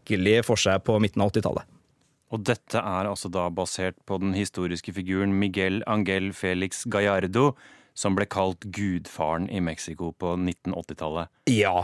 for 0.46 0.60
seg 0.60 0.84
på 0.84 1.00
midten 1.00 1.22
av 1.22 1.32
80-tallet. 1.32 1.70
Og 2.34 2.42
dette 2.42 2.80
er 2.82 3.06
altså 3.06 3.30
da 3.30 3.50
basert 3.54 3.96
på 4.10 4.18
den 4.18 4.34
historiske 4.34 4.94
figuren 4.96 5.36
Miguel 5.38 5.84
Angel 5.86 6.32
Felix 6.34 6.84
Gallardo, 6.90 7.54
som 7.94 8.16
ble 8.18 8.26
kalt 8.26 8.66
gudfaren 8.74 9.46
i 9.54 9.62
Mexico 9.62 10.12
på 10.18 10.34
1980-tallet. 10.40 11.30
Ja. 11.52 11.84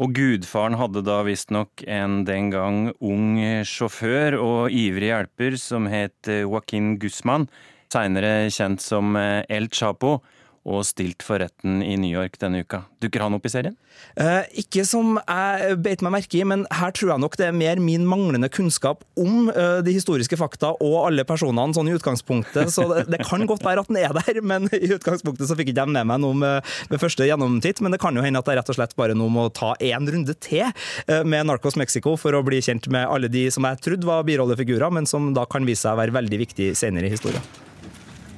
Og 0.00 0.14
gudfaren 0.16 0.78
hadde 0.80 1.02
da 1.04 1.18
visstnok 1.26 1.84
en 1.84 2.22
den 2.24 2.48
gang 2.54 2.94
ung 3.04 3.36
sjåfør 3.68 4.38
og 4.40 4.72
ivrig 4.72 5.10
hjelper 5.10 5.58
som 5.60 5.90
het 5.92 6.30
Joaquin 6.30 6.94
Guzman, 7.02 7.50
seinere 7.92 8.48
kjent 8.48 8.80
som 8.80 9.12
El 9.18 9.68
Chapo. 9.68 10.22
Og 10.68 10.82
stilt 10.84 11.24
for 11.24 11.40
retten 11.40 11.80
i 11.80 11.94
New 11.96 12.10
York 12.12 12.36
denne 12.40 12.60
uka. 12.60 12.82
Dukker 13.00 13.22
han 13.24 13.32
opp 13.36 13.46
i 13.48 13.52
serien? 13.52 13.76
Eh, 14.20 14.44
ikke 14.60 14.84
som 14.84 15.16
jeg 15.16 15.76
beit 15.80 16.02
meg 16.04 16.12
merke 16.18 16.36
i, 16.36 16.42
men 16.44 16.66
her 16.76 16.92
tror 16.96 17.14
jeg 17.14 17.22
nok 17.22 17.38
det 17.40 17.46
er 17.48 17.56
mer 17.56 17.80
min 17.80 18.04
manglende 18.08 18.50
kunnskap 18.52 19.06
om 19.20 19.48
eh, 19.48 19.80
de 19.86 19.94
historiske 19.96 20.36
fakta 20.36 20.74
og 20.76 20.96
alle 21.06 21.24
personene 21.28 21.72
sånn 21.76 21.88
i 21.88 21.94
utgangspunktet. 21.96 22.68
Så 22.74 22.84
det, 22.92 23.06
det, 23.08 23.22
kan 23.24 23.46
godt 23.48 23.64
være 23.64 23.86
at 23.86 23.88
den 23.88 24.00
er 24.02 24.12
der, 24.20 24.42
men 24.44 24.68
i 24.76 24.92
utgangspunktet 24.98 25.48
så 25.48 25.56
fikk 25.56 25.72
ikke 25.72 25.86
jeg 25.86 25.94
med 25.96 26.10
meg 26.12 26.20
noe 26.26 26.36
med, 26.36 26.68
med, 26.92 27.00
første 27.00 27.24
gjennomtitt. 27.28 27.80
Men 27.80 27.96
det 27.96 28.02
kan 28.04 28.16
jo 28.16 28.26
hende 28.26 28.44
at 28.44 28.52
det 28.52 28.58
rett 28.60 28.74
og 28.74 28.78
slett 28.78 28.96
bare 29.00 29.16
noe 29.16 29.32
må 29.32 29.48
ta 29.56 29.72
én 29.80 30.12
runde 30.12 30.36
til 30.44 30.66
eh, 30.66 31.24
med 31.24 31.48
Narcos 31.48 31.80
Mexico 31.80 32.18
for 32.20 32.36
å 32.36 32.44
bli 32.44 32.60
kjent 32.64 32.90
med 32.92 33.08
alle 33.08 33.32
de 33.32 33.48
som 33.54 33.64
jeg 33.64 33.80
trodde 33.80 34.08
var 34.08 34.28
birollefigurer, 34.28 34.92
men 34.92 35.08
som 35.08 35.32
da 35.36 35.48
kan 35.48 35.64
vise 35.64 35.86
seg 35.86 35.96
å 35.96 36.02
være 36.02 36.18
veldig 36.20 36.44
viktige 36.44 36.76
senere 36.76 37.08
i 37.08 37.16
historien. 37.16 37.69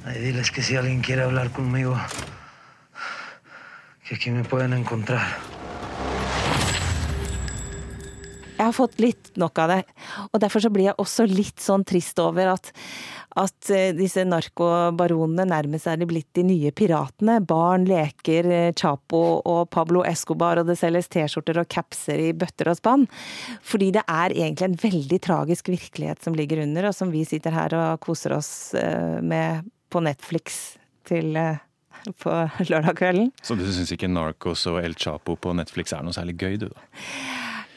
Ay, 0.05 0.19
diles 0.19 0.51
que 0.51 0.61
si 0.61 0.75
alguien 0.75 1.01
quiere 1.01 1.23
hablar 1.23 1.51
conmigo, 1.51 1.95
que 4.05 4.15
aquí 4.15 4.31
me 4.31 4.43
pueden 4.43 4.73
encontrar. 4.73 5.23
Jeg 8.57 8.69
har 8.69 8.75
fått 8.75 8.99
litt 9.01 9.31
nok 9.39 9.59
av 9.63 9.71
det. 9.71 9.81
Og 10.31 10.39
derfor 10.43 10.63
så 10.63 10.69
blir 10.71 10.91
jeg 10.91 10.99
også 11.01 11.25
litt 11.27 11.63
sånn 11.63 11.85
trist 11.87 12.19
over 12.21 12.51
at, 12.53 12.69
at 13.39 13.71
eh, 13.73 13.91
disse 13.97 14.23
narkobaronene 14.27 15.47
nærmest 15.49 15.89
er 15.89 16.05
blitt 16.07 16.29
de 16.37 16.45
nye 16.47 16.71
piratene. 16.75 17.39
Barn 17.47 17.87
leker 17.89 18.47
eh, 18.51 18.71
Chapo 18.77 19.23
og 19.39 19.67
Pablo 19.73 20.05
Escobar, 20.07 20.61
og 20.61 20.69
det 20.69 20.77
selges 20.79 21.09
T-skjorter 21.11 21.59
og 21.63 21.69
capser 21.71 22.21
i 22.27 22.31
bøtter 22.37 22.71
og 22.71 22.79
spann. 22.79 23.07
Fordi 23.65 23.91
det 23.97 24.05
er 24.05 24.35
egentlig 24.35 24.69
en 24.69 24.81
veldig 24.83 25.21
tragisk 25.27 25.71
virkelighet 25.73 26.23
som 26.23 26.37
ligger 26.37 26.63
under, 26.67 26.91
og 26.91 26.97
som 26.97 27.11
vi 27.11 27.25
sitter 27.27 27.55
her 27.55 27.75
og 27.79 28.03
koser 28.05 28.37
oss 28.37 28.51
eh, 28.79 29.19
med 29.23 29.63
på 29.93 30.01
Netflix 30.03 30.63
til 31.07 31.37
på 32.19 32.33
lørdag 32.71 32.97
kvelden. 32.99 33.31
Så 33.43 33.55
du 33.55 33.63
syns 33.69 33.93
ikke 33.95 34.11
Narcos 34.11 34.65
og 34.71 34.81
El 34.83 34.97
Chapo 34.99 35.37
på 35.39 35.55
Netflix 35.55 35.95
er 35.95 36.03
noe 36.05 36.15
særlig 36.15 36.37
gøy, 36.41 36.57
du 36.59 36.67
da? 36.71 36.83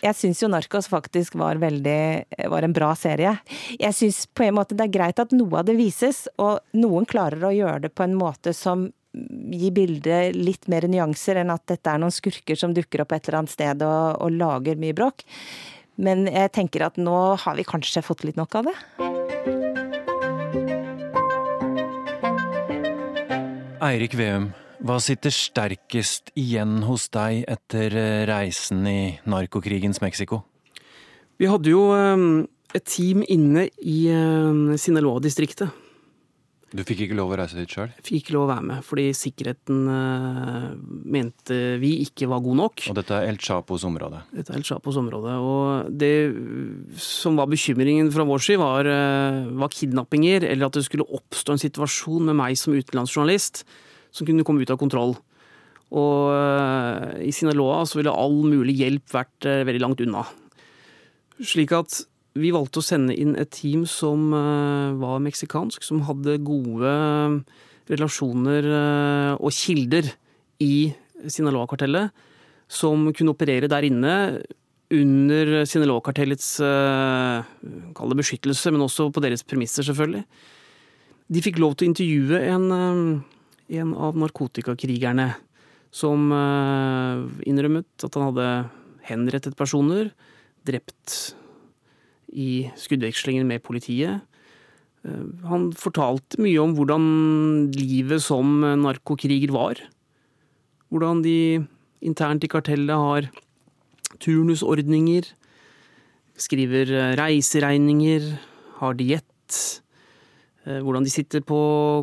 Jeg 0.05 0.15
syns 0.19 0.43
jo 0.43 0.51
Narcos 0.53 0.91
faktisk 0.91 1.39
var 1.41 1.59
veldig 1.59 2.51
var 2.53 2.67
en 2.67 2.75
bra 2.77 2.93
serie. 2.99 3.33
Jeg 3.81 3.97
syns 3.97 4.27
på 4.29 4.45
en 4.47 4.59
måte 4.59 4.77
det 4.77 4.87
er 4.87 4.93
greit 4.93 5.23
at 5.23 5.33
noe 5.35 5.63
av 5.63 5.67
det 5.67 5.77
vises, 5.79 6.27
og 6.43 6.61
noen 6.77 7.09
klarer 7.09 7.49
å 7.49 7.55
gjøre 7.55 7.87
det 7.87 7.95
på 7.97 8.05
en 8.07 8.17
måte 8.19 8.55
som 8.57 8.89
gir 9.17 9.73
bildet 9.73 10.37
litt 10.37 10.69
mer 10.69 10.85
nyanser 10.91 11.41
enn 11.41 11.55
at 11.55 11.65
dette 11.71 11.89
er 11.89 12.03
noen 12.03 12.13
skurker 12.13 12.59
som 12.61 12.75
dukker 12.77 13.03
opp 13.03 13.17
et 13.17 13.29
eller 13.29 13.41
annet 13.41 13.55
sted 13.55 13.87
og, 13.87 14.21
og 14.21 14.37
lager 14.37 14.77
mye 14.81 14.97
bråk. 14.97 15.25
Men 15.97 16.27
jeg 16.29 16.53
tenker 16.53 16.85
at 16.91 17.01
nå 17.01 17.19
har 17.41 17.57
vi 17.57 17.65
kanskje 17.65 18.05
fått 18.05 18.27
litt 18.29 18.37
nok 18.37 18.61
av 18.61 18.69
det. 18.69 19.16
Eirik 23.77 24.15
Veum, 24.17 24.47
hva 24.89 24.97
sitter 25.05 25.33
sterkest 25.35 26.31
igjen 26.39 26.79
hos 26.87 27.11
deg 27.13 27.43
etter 27.45 27.93
eh, 27.93 28.23
reisen 28.25 28.87
i 28.89 29.19
narkokrigens 29.29 30.01
Mexico? 30.01 30.47
Vi 31.37 31.49
hadde 31.51 31.75
jo 31.75 31.91
ehm, 31.93 32.47
et 32.73 32.87
team 32.89 33.21
inne 33.29 33.67
i 33.85 33.99
ehm, 34.09 34.79
Sinaloa-distriktet. 34.81 35.69
Du 36.75 36.83
fikk 36.83 37.05
ikke 37.05 37.15
lov 37.15 37.31
å 37.31 37.37
reise 37.39 37.55
dit 37.55 37.71
sjøl? 37.71 37.93
Fikk 38.03 38.25
ikke 38.25 38.35
lov 38.35 38.49
å 38.49 38.51
være 38.51 38.65
med, 38.67 38.83
fordi 38.83 39.05
sikkerheten 39.15 39.85
uh, 39.87 40.73
mente 41.07 41.77
vi 41.79 41.93
ikke 42.03 42.27
var 42.27 42.43
god 42.43 42.59
nok. 42.59 42.83
Og 42.91 42.97
dette 42.99 43.15
er 43.15 43.29
El 43.31 43.39
Chapos 43.39 43.85
område? 43.87 44.25
Dette 44.35 44.51
er 44.51 44.59
El 44.59 44.67
Chapos 44.67 44.99
område. 44.99 45.37
Og 45.39 45.93
det 45.95 46.11
som 46.99 47.39
var 47.39 47.47
bekymringen 47.53 48.11
fra 48.15 48.27
vår 48.27 48.43
side, 48.49 48.59
var, 48.59 48.91
uh, 48.91 49.47
var 49.63 49.71
kidnappinger, 49.71 50.49
eller 50.51 50.67
at 50.67 50.81
det 50.81 50.83
skulle 50.89 51.07
oppstå 51.07 51.55
en 51.55 51.63
situasjon 51.63 52.33
med 52.33 52.39
meg 52.43 52.59
som 52.59 52.75
utenlandsjournalist 52.75 53.63
som 54.11 54.27
kunne 54.27 54.43
komme 54.49 54.67
ut 54.67 54.75
av 54.75 54.81
kontroll. 54.83 55.15
Og 55.95 56.35
uh, 56.35 57.15
i 57.23 57.31
Sinaloa 57.31 57.85
så 57.87 58.01
ville 58.01 58.11
all 58.11 58.41
mulig 58.43 58.75
hjelp 58.83 59.15
vært 59.15 59.47
veldig 59.71 59.87
langt 59.87 60.03
unna. 60.03 60.27
Slik 61.47 61.79
at 61.79 62.03
vi 62.37 62.53
valgte 62.55 62.81
å 62.81 62.85
sende 62.85 63.15
inn 63.17 63.35
et 63.39 63.53
team 63.55 63.87
som 63.89 64.29
eh, 64.37 64.97
var 65.01 65.23
meksikansk, 65.25 65.85
som 65.87 66.05
hadde 66.09 66.39
gode 66.45 66.91
eh, 66.91 67.39
relasjoner 67.93 68.67
eh, 68.67 69.33
og 69.37 69.55
kilder 69.55 70.11
i 70.63 70.93
Sinaloa-kartellet, 71.27 72.13
som 72.69 73.09
kunne 73.17 73.33
operere 73.33 73.71
der 73.71 73.87
inne 73.87 74.15
under 74.93 75.65
Sinaloa-kartellets 75.67 76.49
kall 76.61 78.13
det 78.13 78.19
beskyttelse, 78.21 78.71
men 78.71 78.85
også 78.85 79.09
på 79.11 79.23
deres 79.25 79.43
premisser, 79.47 79.83
selvfølgelig. 79.87 80.23
De 81.27 81.43
fikk 81.43 81.59
lov 81.59 81.75
til 81.75 81.89
å 81.89 81.91
intervjue 81.91 82.43
en, 82.53 82.67
en 83.81 83.95
av 83.99 84.19
narkotikakrigerne 84.23 85.27
som 85.91 86.29
innrømmet 87.49 88.07
at 88.07 88.19
han 88.19 88.29
hadde 88.29 88.47
henrettet 89.11 89.59
personer, 89.59 90.13
drept 90.67 91.35
i 92.37 92.67
skuddvekslingen 92.79 93.49
med 93.49 93.65
politiet. 93.65 94.21
Eh, 95.07 95.25
han 95.49 95.71
fortalte 95.77 96.41
mye 96.43 96.61
om 96.63 96.77
hvordan 96.77 97.09
livet 97.75 98.23
som 98.25 98.61
narkokriger 98.85 99.55
var. 99.57 99.81
Hvordan 100.93 101.25
de 101.25 101.65
internt 102.07 102.45
i 102.45 102.51
kartellet 102.53 102.95
har 102.95 103.31
turnusordninger, 104.23 105.27
skriver 106.37 107.17
reiseregninger, 107.19 108.37
har 108.81 108.97
diett. 108.99 109.81
Eh, 110.67 110.81
hvordan 110.83 111.07
de 111.07 111.13
sitter 111.13 111.43
på 111.47 111.61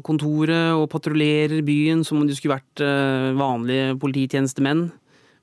kontoret 0.08 0.74
og 0.78 0.90
patruljerer 0.92 1.64
byen 1.66 2.04
som 2.08 2.22
om 2.22 2.28
de 2.28 2.36
skulle 2.38 2.58
vært 2.58 2.84
eh, 2.84 3.32
vanlige 3.38 3.98
polititjenestemenn. 4.02 4.88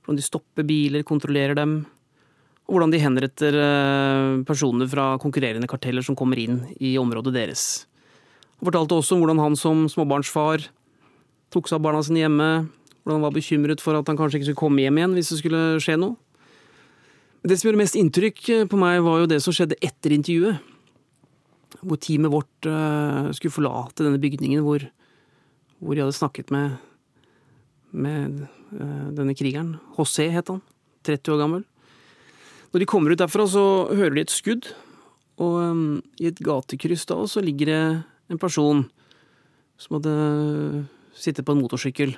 Hvordan 0.00 0.20
de 0.20 0.26
stopper 0.26 0.66
biler, 0.66 1.06
kontrollerer 1.06 1.58
dem 1.58 1.82
hvordan 2.70 2.92
de 2.92 3.00
henretter 3.02 3.56
eh, 3.58 4.40
personer 4.46 4.88
fra 4.90 5.12
konkurrerende 5.22 5.68
karteller 5.70 6.04
som 6.06 6.16
kommer 6.18 6.38
inn 6.38 6.62
i 6.78 6.94
området 7.00 7.34
deres. 7.34 7.64
Han 8.60 8.68
fortalte 8.68 8.98
også 8.98 9.16
om 9.16 9.24
hvordan 9.24 9.42
han 9.42 9.56
som 9.58 9.86
småbarnsfar 9.90 10.68
tok 11.50 11.66
seg 11.66 11.80
av 11.80 11.86
barna 11.88 12.02
sine 12.06 12.22
hjemme, 12.22 12.50
hvordan 13.00 13.18
han 13.18 13.26
var 13.26 13.34
bekymret 13.34 13.82
for 13.82 13.98
at 13.98 14.10
han 14.10 14.18
kanskje 14.18 14.38
ikke 14.38 14.50
skulle 14.50 14.62
komme 14.62 14.84
hjem 14.84 15.00
igjen 15.00 15.16
hvis 15.18 15.32
det 15.32 15.40
skulle 15.40 15.62
skje 15.82 15.96
noe. 15.98 16.18
Det 17.40 17.56
som 17.56 17.70
gjorde 17.70 17.80
mest 17.80 17.96
inntrykk 17.96 18.42
eh, 18.52 18.66
på 18.68 18.78
meg, 18.80 19.00
var 19.06 19.22
jo 19.22 19.30
det 19.30 19.40
som 19.42 19.56
skjedde 19.56 19.78
etter 19.80 20.14
intervjuet. 20.14 20.60
Hvor 21.80 21.96
teamet 22.02 22.32
vårt 22.32 22.66
uh, 22.68 23.30
skulle 23.32 23.54
forlate 23.54 24.04
denne 24.04 24.18
bygningen 24.20 24.60
hvor, 24.66 24.82
hvor 25.80 25.96
de 25.96 26.02
hadde 26.02 26.16
snakket 26.16 26.50
med, 26.52 26.74
med 27.94 28.42
uh, 28.74 29.06
denne 29.16 29.32
krigeren. 29.38 29.78
José 29.96 30.26
het 30.34 30.50
han. 30.52 30.60
30 31.08 31.32
år 31.32 31.40
gammel. 31.40 31.62
Når 32.70 32.82
de 32.82 32.86
kommer 32.86 33.10
ut 33.10 33.18
derfra, 33.18 33.46
så 33.50 33.64
hører 33.90 34.14
de 34.14 34.24
et 34.24 34.32
skudd. 34.32 34.68
Og 35.42 35.56
um, 35.58 35.84
i 36.20 36.28
et 36.30 36.38
gatekryss 36.44 37.06
da 37.10 37.18
så 37.30 37.42
ligger 37.42 37.70
det 37.70 37.82
en 38.30 38.40
person 38.40 38.84
som 39.80 39.96
hadde 39.96 40.14
sittet 41.16 41.46
på 41.46 41.56
en 41.56 41.62
motorsykkel. 41.62 42.14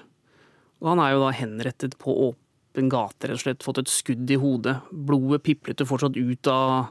Og 0.83 0.91
han 0.91 1.01
er 1.01 1.15
jo 1.15 1.23
da 1.23 1.31
henrettet 1.39 1.97
på 2.03 2.13
åpen 2.29 2.91
gate, 2.93 3.31
rett 3.31 3.39
og 3.39 3.45
slett. 3.45 3.65
Fått 3.65 3.81
et 3.81 3.93
skudd 3.93 4.29
i 4.29 4.41
hodet. 4.43 4.81
Blodet 4.91 5.45
piplet 5.47 5.81
jo 5.81 5.89
fortsatt 5.89 6.19
ut 6.19 6.51
av, 6.51 6.91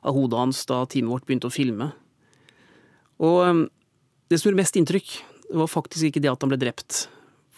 av, 0.00 0.16
hodet 0.16 0.40
hans 0.40 0.64
da 0.70 0.84
teamet 0.86 1.12
vårt 1.12 1.28
begynte 1.28 1.50
å 1.50 1.54
filme. 1.54 1.90
Og 3.22 3.38
um, 3.44 3.64
det 4.30 4.38
som 4.40 4.48
gjorde 4.48 4.62
mest 4.62 4.78
inntrykk, 4.78 5.18
var 5.52 5.68
faktisk 5.68 6.08
ikke 6.08 6.22
det 6.24 6.32
at 6.32 6.40
han 6.40 6.48
ble 6.48 6.62
drept. 6.62 7.06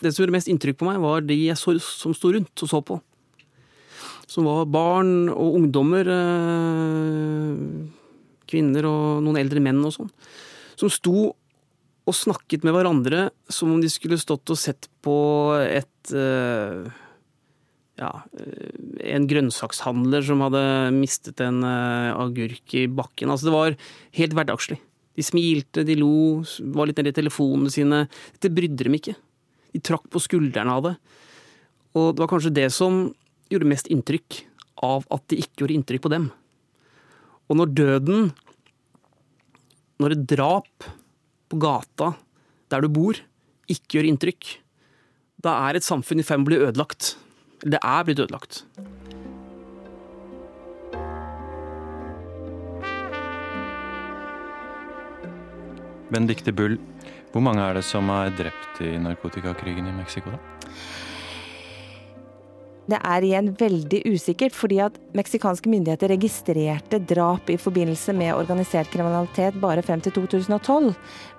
Det 0.03 0.11
som 0.11 0.25
gjorde 0.25 0.35
mest 0.35 0.51
inntrykk 0.51 0.81
på 0.81 0.89
meg, 0.89 0.99
var 1.05 1.23
de 1.23 1.37
jeg 1.45 1.61
så, 1.61 1.77
som 1.79 2.17
sto 2.17 2.33
rundt 2.35 2.65
og 2.65 2.73
så 2.73 2.81
på 2.83 2.99
som 4.31 4.47
var 4.49 4.67
barn 4.71 5.29
og 5.33 5.59
ungdommer, 5.61 6.09
eh, 6.15 7.55
kvinner 8.51 8.89
og 8.89 9.23
noen 9.25 9.41
eldre 9.41 9.63
menn 9.65 9.83
og 9.85 9.95
sånn, 9.97 10.11
som 10.79 10.93
sto 10.93 11.33
og 12.05 12.13
snakket 12.15 12.67
med 12.67 12.75
hverandre 12.77 13.31
som 13.49 13.73
om 13.73 13.81
de 13.81 13.89
skulle 13.89 14.21
stått 14.21 14.51
og 14.53 14.61
sett 14.61 14.91
på 15.05 15.17
et 15.65 16.13
eh, 16.13 16.85
ja, 18.01 18.11
eh, 18.37 19.15
en 19.15 19.29
grønnsakshandler 19.31 20.27
som 20.27 20.43
hadde 20.45 20.65
mistet 20.97 21.41
en 21.41 21.65
agurk 21.65 22.75
i 22.77 22.87
bakken. 22.89 23.31
Altså, 23.31 23.49
det 23.49 23.57
var 23.57 23.79
helt 24.21 24.37
hverdagslig. 24.37 24.81
De 25.15 25.23
smilte, 25.23 25.85
de 25.87 25.95
lo, 25.97 26.43
var 26.75 26.91
litt 26.91 26.99
nede 26.99 27.13
i 27.15 27.17
telefonene 27.17 27.71
sine. 27.71 28.05
Dette 28.35 28.51
brydde 28.53 28.89
dem 28.89 28.97
ikke. 28.99 29.15
De 29.75 29.83
trakk 29.83 30.09
på 30.11 30.23
skuldrene 30.23 30.75
av 30.75 30.89
det. 30.89 30.95
Og 31.95 32.15
det 32.15 32.25
var 32.25 32.31
kanskje 32.31 32.55
det 32.55 32.69
som 32.75 33.07
gjorde 33.53 33.69
mest 33.69 33.91
inntrykk 33.93 34.41
av 34.85 35.07
at 35.15 35.25
det 35.31 35.41
ikke 35.43 35.65
gjorde 35.65 35.77
inntrykk 35.79 36.05
på 36.07 36.13
dem. 36.13 36.31
Og 37.49 37.59
når 37.61 37.73
døden, 37.77 38.31
når 40.01 40.17
et 40.17 40.27
drap 40.35 40.89
på 41.51 41.61
gata 41.61 42.15
der 42.73 42.85
du 42.85 42.91
bor, 42.93 43.19
ikke 43.71 43.99
gjør 43.99 44.11
inntrykk, 44.11 44.57
da 45.45 45.59
er 45.69 45.77
et 45.77 45.87
samfunn 45.87 46.23
i 46.23 46.27
ferd 46.27 46.41
med 46.41 46.49
å 46.49 46.51
bli 46.53 46.63
ødelagt. 46.65 47.15
Det 47.65 47.81
er 47.81 48.05
blitt 48.07 48.21
ødelagt. 48.25 48.65
Benedicte 56.15 56.53
Bull, 56.53 56.79
Hvor 57.35 57.43
mange 57.43 57.59
er 57.59 57.75
det 57.75 57.83
som 57.83 58.07
er 58.15 58.29
drept 58.39 58.77
i 58.79 58.93
narkotikakrigen 59.03 59.89
i 59.91 59.95
Mexico, 59.97 60.31
da? 60.31 60.69
Det 62.91 62.99
er 63.01 63.25
igjen 63.25 63.49
veldig 63.57 64.03
usikkert, 64.13 64.53
fordi 64.57 64.81
at 64.85 64.97
meksikanske 65.17 65.71
myndigheter 65.73 66.11
registrerte 66.13 67.01
drap 67.01 67.49
i 67.53 67.57
forbindelse 67.61 68.13
med 68.17 68.35
organisert 68.37 68.91
kriminalitet 68.93 69.57
bare 69.63 69.85
frem 69.85 70.03
til 70.05 70.13
2012. 70.19 70.91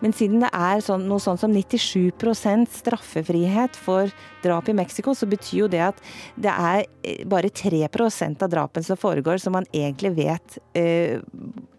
Men 0.02 0.16
siden 0.16 0.41
det 0.41 0.50
er 0.50 0.82
sånn, 0.86 1.06
noe 1.10 1.22
sånn 1.22 1.38
som 1.41 1.54
97% 1.54 2.72
straffefrihet 2.80 3.78
for 3.78 4.10
drap 4.46 4.70
i 4.70 4.78
Mexico, 4.78 5.14
så 5.14 5.30
betyr 5.30 5.66
jo 5.66 5.70
det 5.72 5.84
at 5.86 6.02
det 6.34 6.54
er 6.54 6.86
eh, 7.06 7.22
bare 7.30 7.54
3% 7.54 8.41
av 8.46 8.52
drapene 8.52 8.88
som 8.88 9.00
foregår 9.00 9.41
som 9.41 9.54
man 9.58 9.70
egentlig 9.74 10.16
vet 10.18 10.58
eh, 10.78 11.22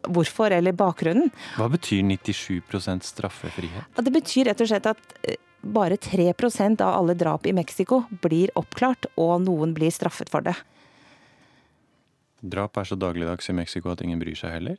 hvorfor, 0.07 0.55
eller 0.55 0.77
bakgrunnen. 0.77 1.33
Hva 1.59 1.67
betyr 1.73 2.05
97% 2.07 3.07
straffefrihet? 3.07 3.99
Det 3.99 4.15
betyr 4.15 4.51
rett 4.51 4.63
og 4.63 4.71
slett 4.71 4.89
at 4.95 5.19
eh, 5.27 5.41
bare 5.75 5.99
3% 6.01 6.83
av 6.85 6.95
alle 7.01 7.17
drap 7.19 7.47
i 7.47 7.55
Mexico 7.57 8.05
blir 8.23 8.53
oppklart, 8.59 9.09
og 9.17 9.41
noen 9.45 9.75
blir 9.77 9.93
straffet 9.95 10.31
for 10.33 10.47
det. 10.47 10.57
Drap 12.47 12.79
er 12.79 12.89
så 12.89 12.99
dagligdags 13.01 13.51
i 13.51 13.57
Mexico 13.57 13.91
at 13.93 14.03
ingen 14.05 14.21
bryr 14.21 14.37
seg 14.39 14.55
heller? 14.55 14.79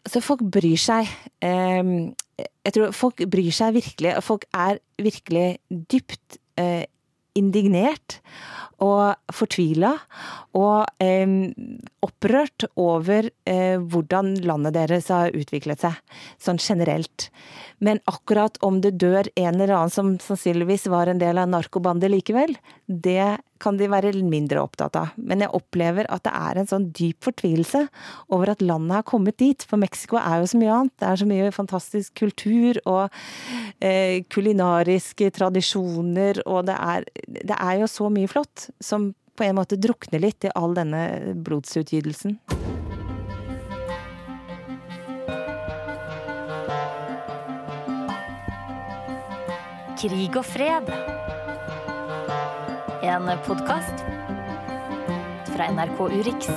Altså, 0.00 0.22
folk 0.24 0.42
bryr 0.52 0.80
seg. 0.80 1.08
Ehm, 1.44 2.12
jeg 2.38 2.74
tror 2.76 2.94
folk 2.96 3.20
bryr 3.30 3.52
seg 3.54 3.76
virkelig. 3.76 4.14
Folk 4.24 4.46
er 4.56 4.80
virkelig 5.00 5.60
dypt 5.68 6.40
eh, 6.60 6.86
indignert 7.38 8.20
og 8.80 9.12
fortvila 9.34 9.92
og 10.56 11.04
eh, 11.04 11.34
opprørt 12.04 12.64
over 12.80 13.28
eh, 13.44 13.76
hvordan 13.76 14.32
landet 14.46 14.76
deres 14.78 15.10
har 15.12 15.36
utviklet 15.36 15.84
seg, 15.84 15.98
sånn 16.40 16.60
generelt. 16.60 17.28
Men 17.78 18.00
akkurat 18.10 18.56
om 18.64 18.80
det 18.84 18.96
dør 19.00 19.28
en 19.36 19.60
eller 19.60 19.76
annen 19.76 19.92
som 19.92 20.14
sannsynligvis 20.22 20.88
var 20.92 21.12
en 21.12 21.20
del 21.20 21.40
av 21.40 21.52
narkobandet 21.52 22.12
likevel, 22.12 22.56
det 22.86 23.36
kan 23.60 23.78
de 23.78 23.88
være 23.90 24.12
mindre 24.26 24.62
opptatt 24.62 24.96
av. 24.98 25.12
Men 25.16 25.44
jeg 25.44 25.52
opplever 25.56 26.08
at 26.12 26.24
det 26.26 26.32
er 26.36 26.60
en 26.60 26.70
sånn 26.70 26.88
dyp 26.96 27.24
fortvilelse 27.28 27.84
over 28.34 28.54
at 28.54 28.64
landet 28.64 29.00
har 29.00 29.06
kommet 29.08 29.38
dit. 29.40 29.64
For 29.68 29.80
Mexico 29.80 30.18
er 30.20 30.40
jo 30.40 30.50
så 30.50 30.60
mye 30.60 30.74
annet. 30.76 30.96
Det 31.00 31.08
er 31.08 31.20
så 31.22 31.28
mye 31.30 31.52
fantastisk 31.54 32.16
kultur 32.20 32.80
og 32.84 33.20
eh, 33.84 34.20
kulinariske 34.32 35.30
tradisjoner, 35.36 36.42
og 36.46 36.66
det 36.70 36.76
er, 36.76 37.08
det 37.28 37.56
er 37.56 37.80
jo 37.82 37.90
så 37.90 38.10
mye 38.12 38.30
flott 38.30 38.70
som 38.82 39.12
på 39.40 39.46
en 39.46 39.56
måte 39.56 39.78
drukner 39.80 40.20
litt 40.20 40.44
i 40.44 40.52
all 40.58 40.74
denne 40.76 41.34
blodsutgytelsen. 41.46 42.36
Krig 50.00 50.36
og 50.36 50.46
fred. 50.48 51.19
En 53.00 53.24
podkast 53.46 54.02
fra 55.48 55.68
NRK 55.72 56.00
Urix. 56.20 56.50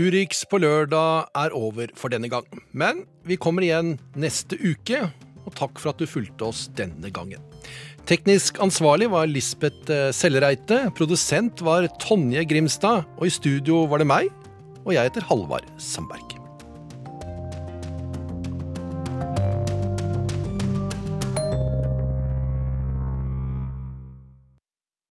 Urix 0.00 0.40
på 0.48 0.62
lørdag 0.64 1.28
er 1.36 1.52
over 1.52 1.92
for 2.00 2.08
denne 2.08 2.32
gang. 2.32 2.48
Men 2.72 3.04
vi 3.28 3.36
kommer 3.36 3.66
igjen 3.66 3.98
neste 4.16 4.56
uke, 4.56 5.04
og 5.44 5.52
takk 5.52 5.76
for 5.76 5.92
at 5.92 6.00
du 6.00 6.08
fulgte 6.08 6.48
oss 6.48 6.70
denne 6.72 7.12
gangen. 7.12 7.44
Teknisk 8.08 8.56
ansvarlig 8.64 9.12
var 9.12 9.28
Lisbeth 9.28 9.92
eh, 9.92 10.08
Sellereite, 10.16 10.86
produsent 10.96 11.60
var 11.60 11.92
Tonje 12.00 12.48
Grimstad, 12.48 13.04
og 13.20 13.28
i 13.28 13.36
studio 13.36 13.84
var 13.84 14.00
det 14.00 14.08
meg, 14.08 14.32
og 14.86 14.94
jeg 14.96 15.12
heter 15.12 15.28
Halvard 15.28 15.68
Sandberg. 15.76 16.39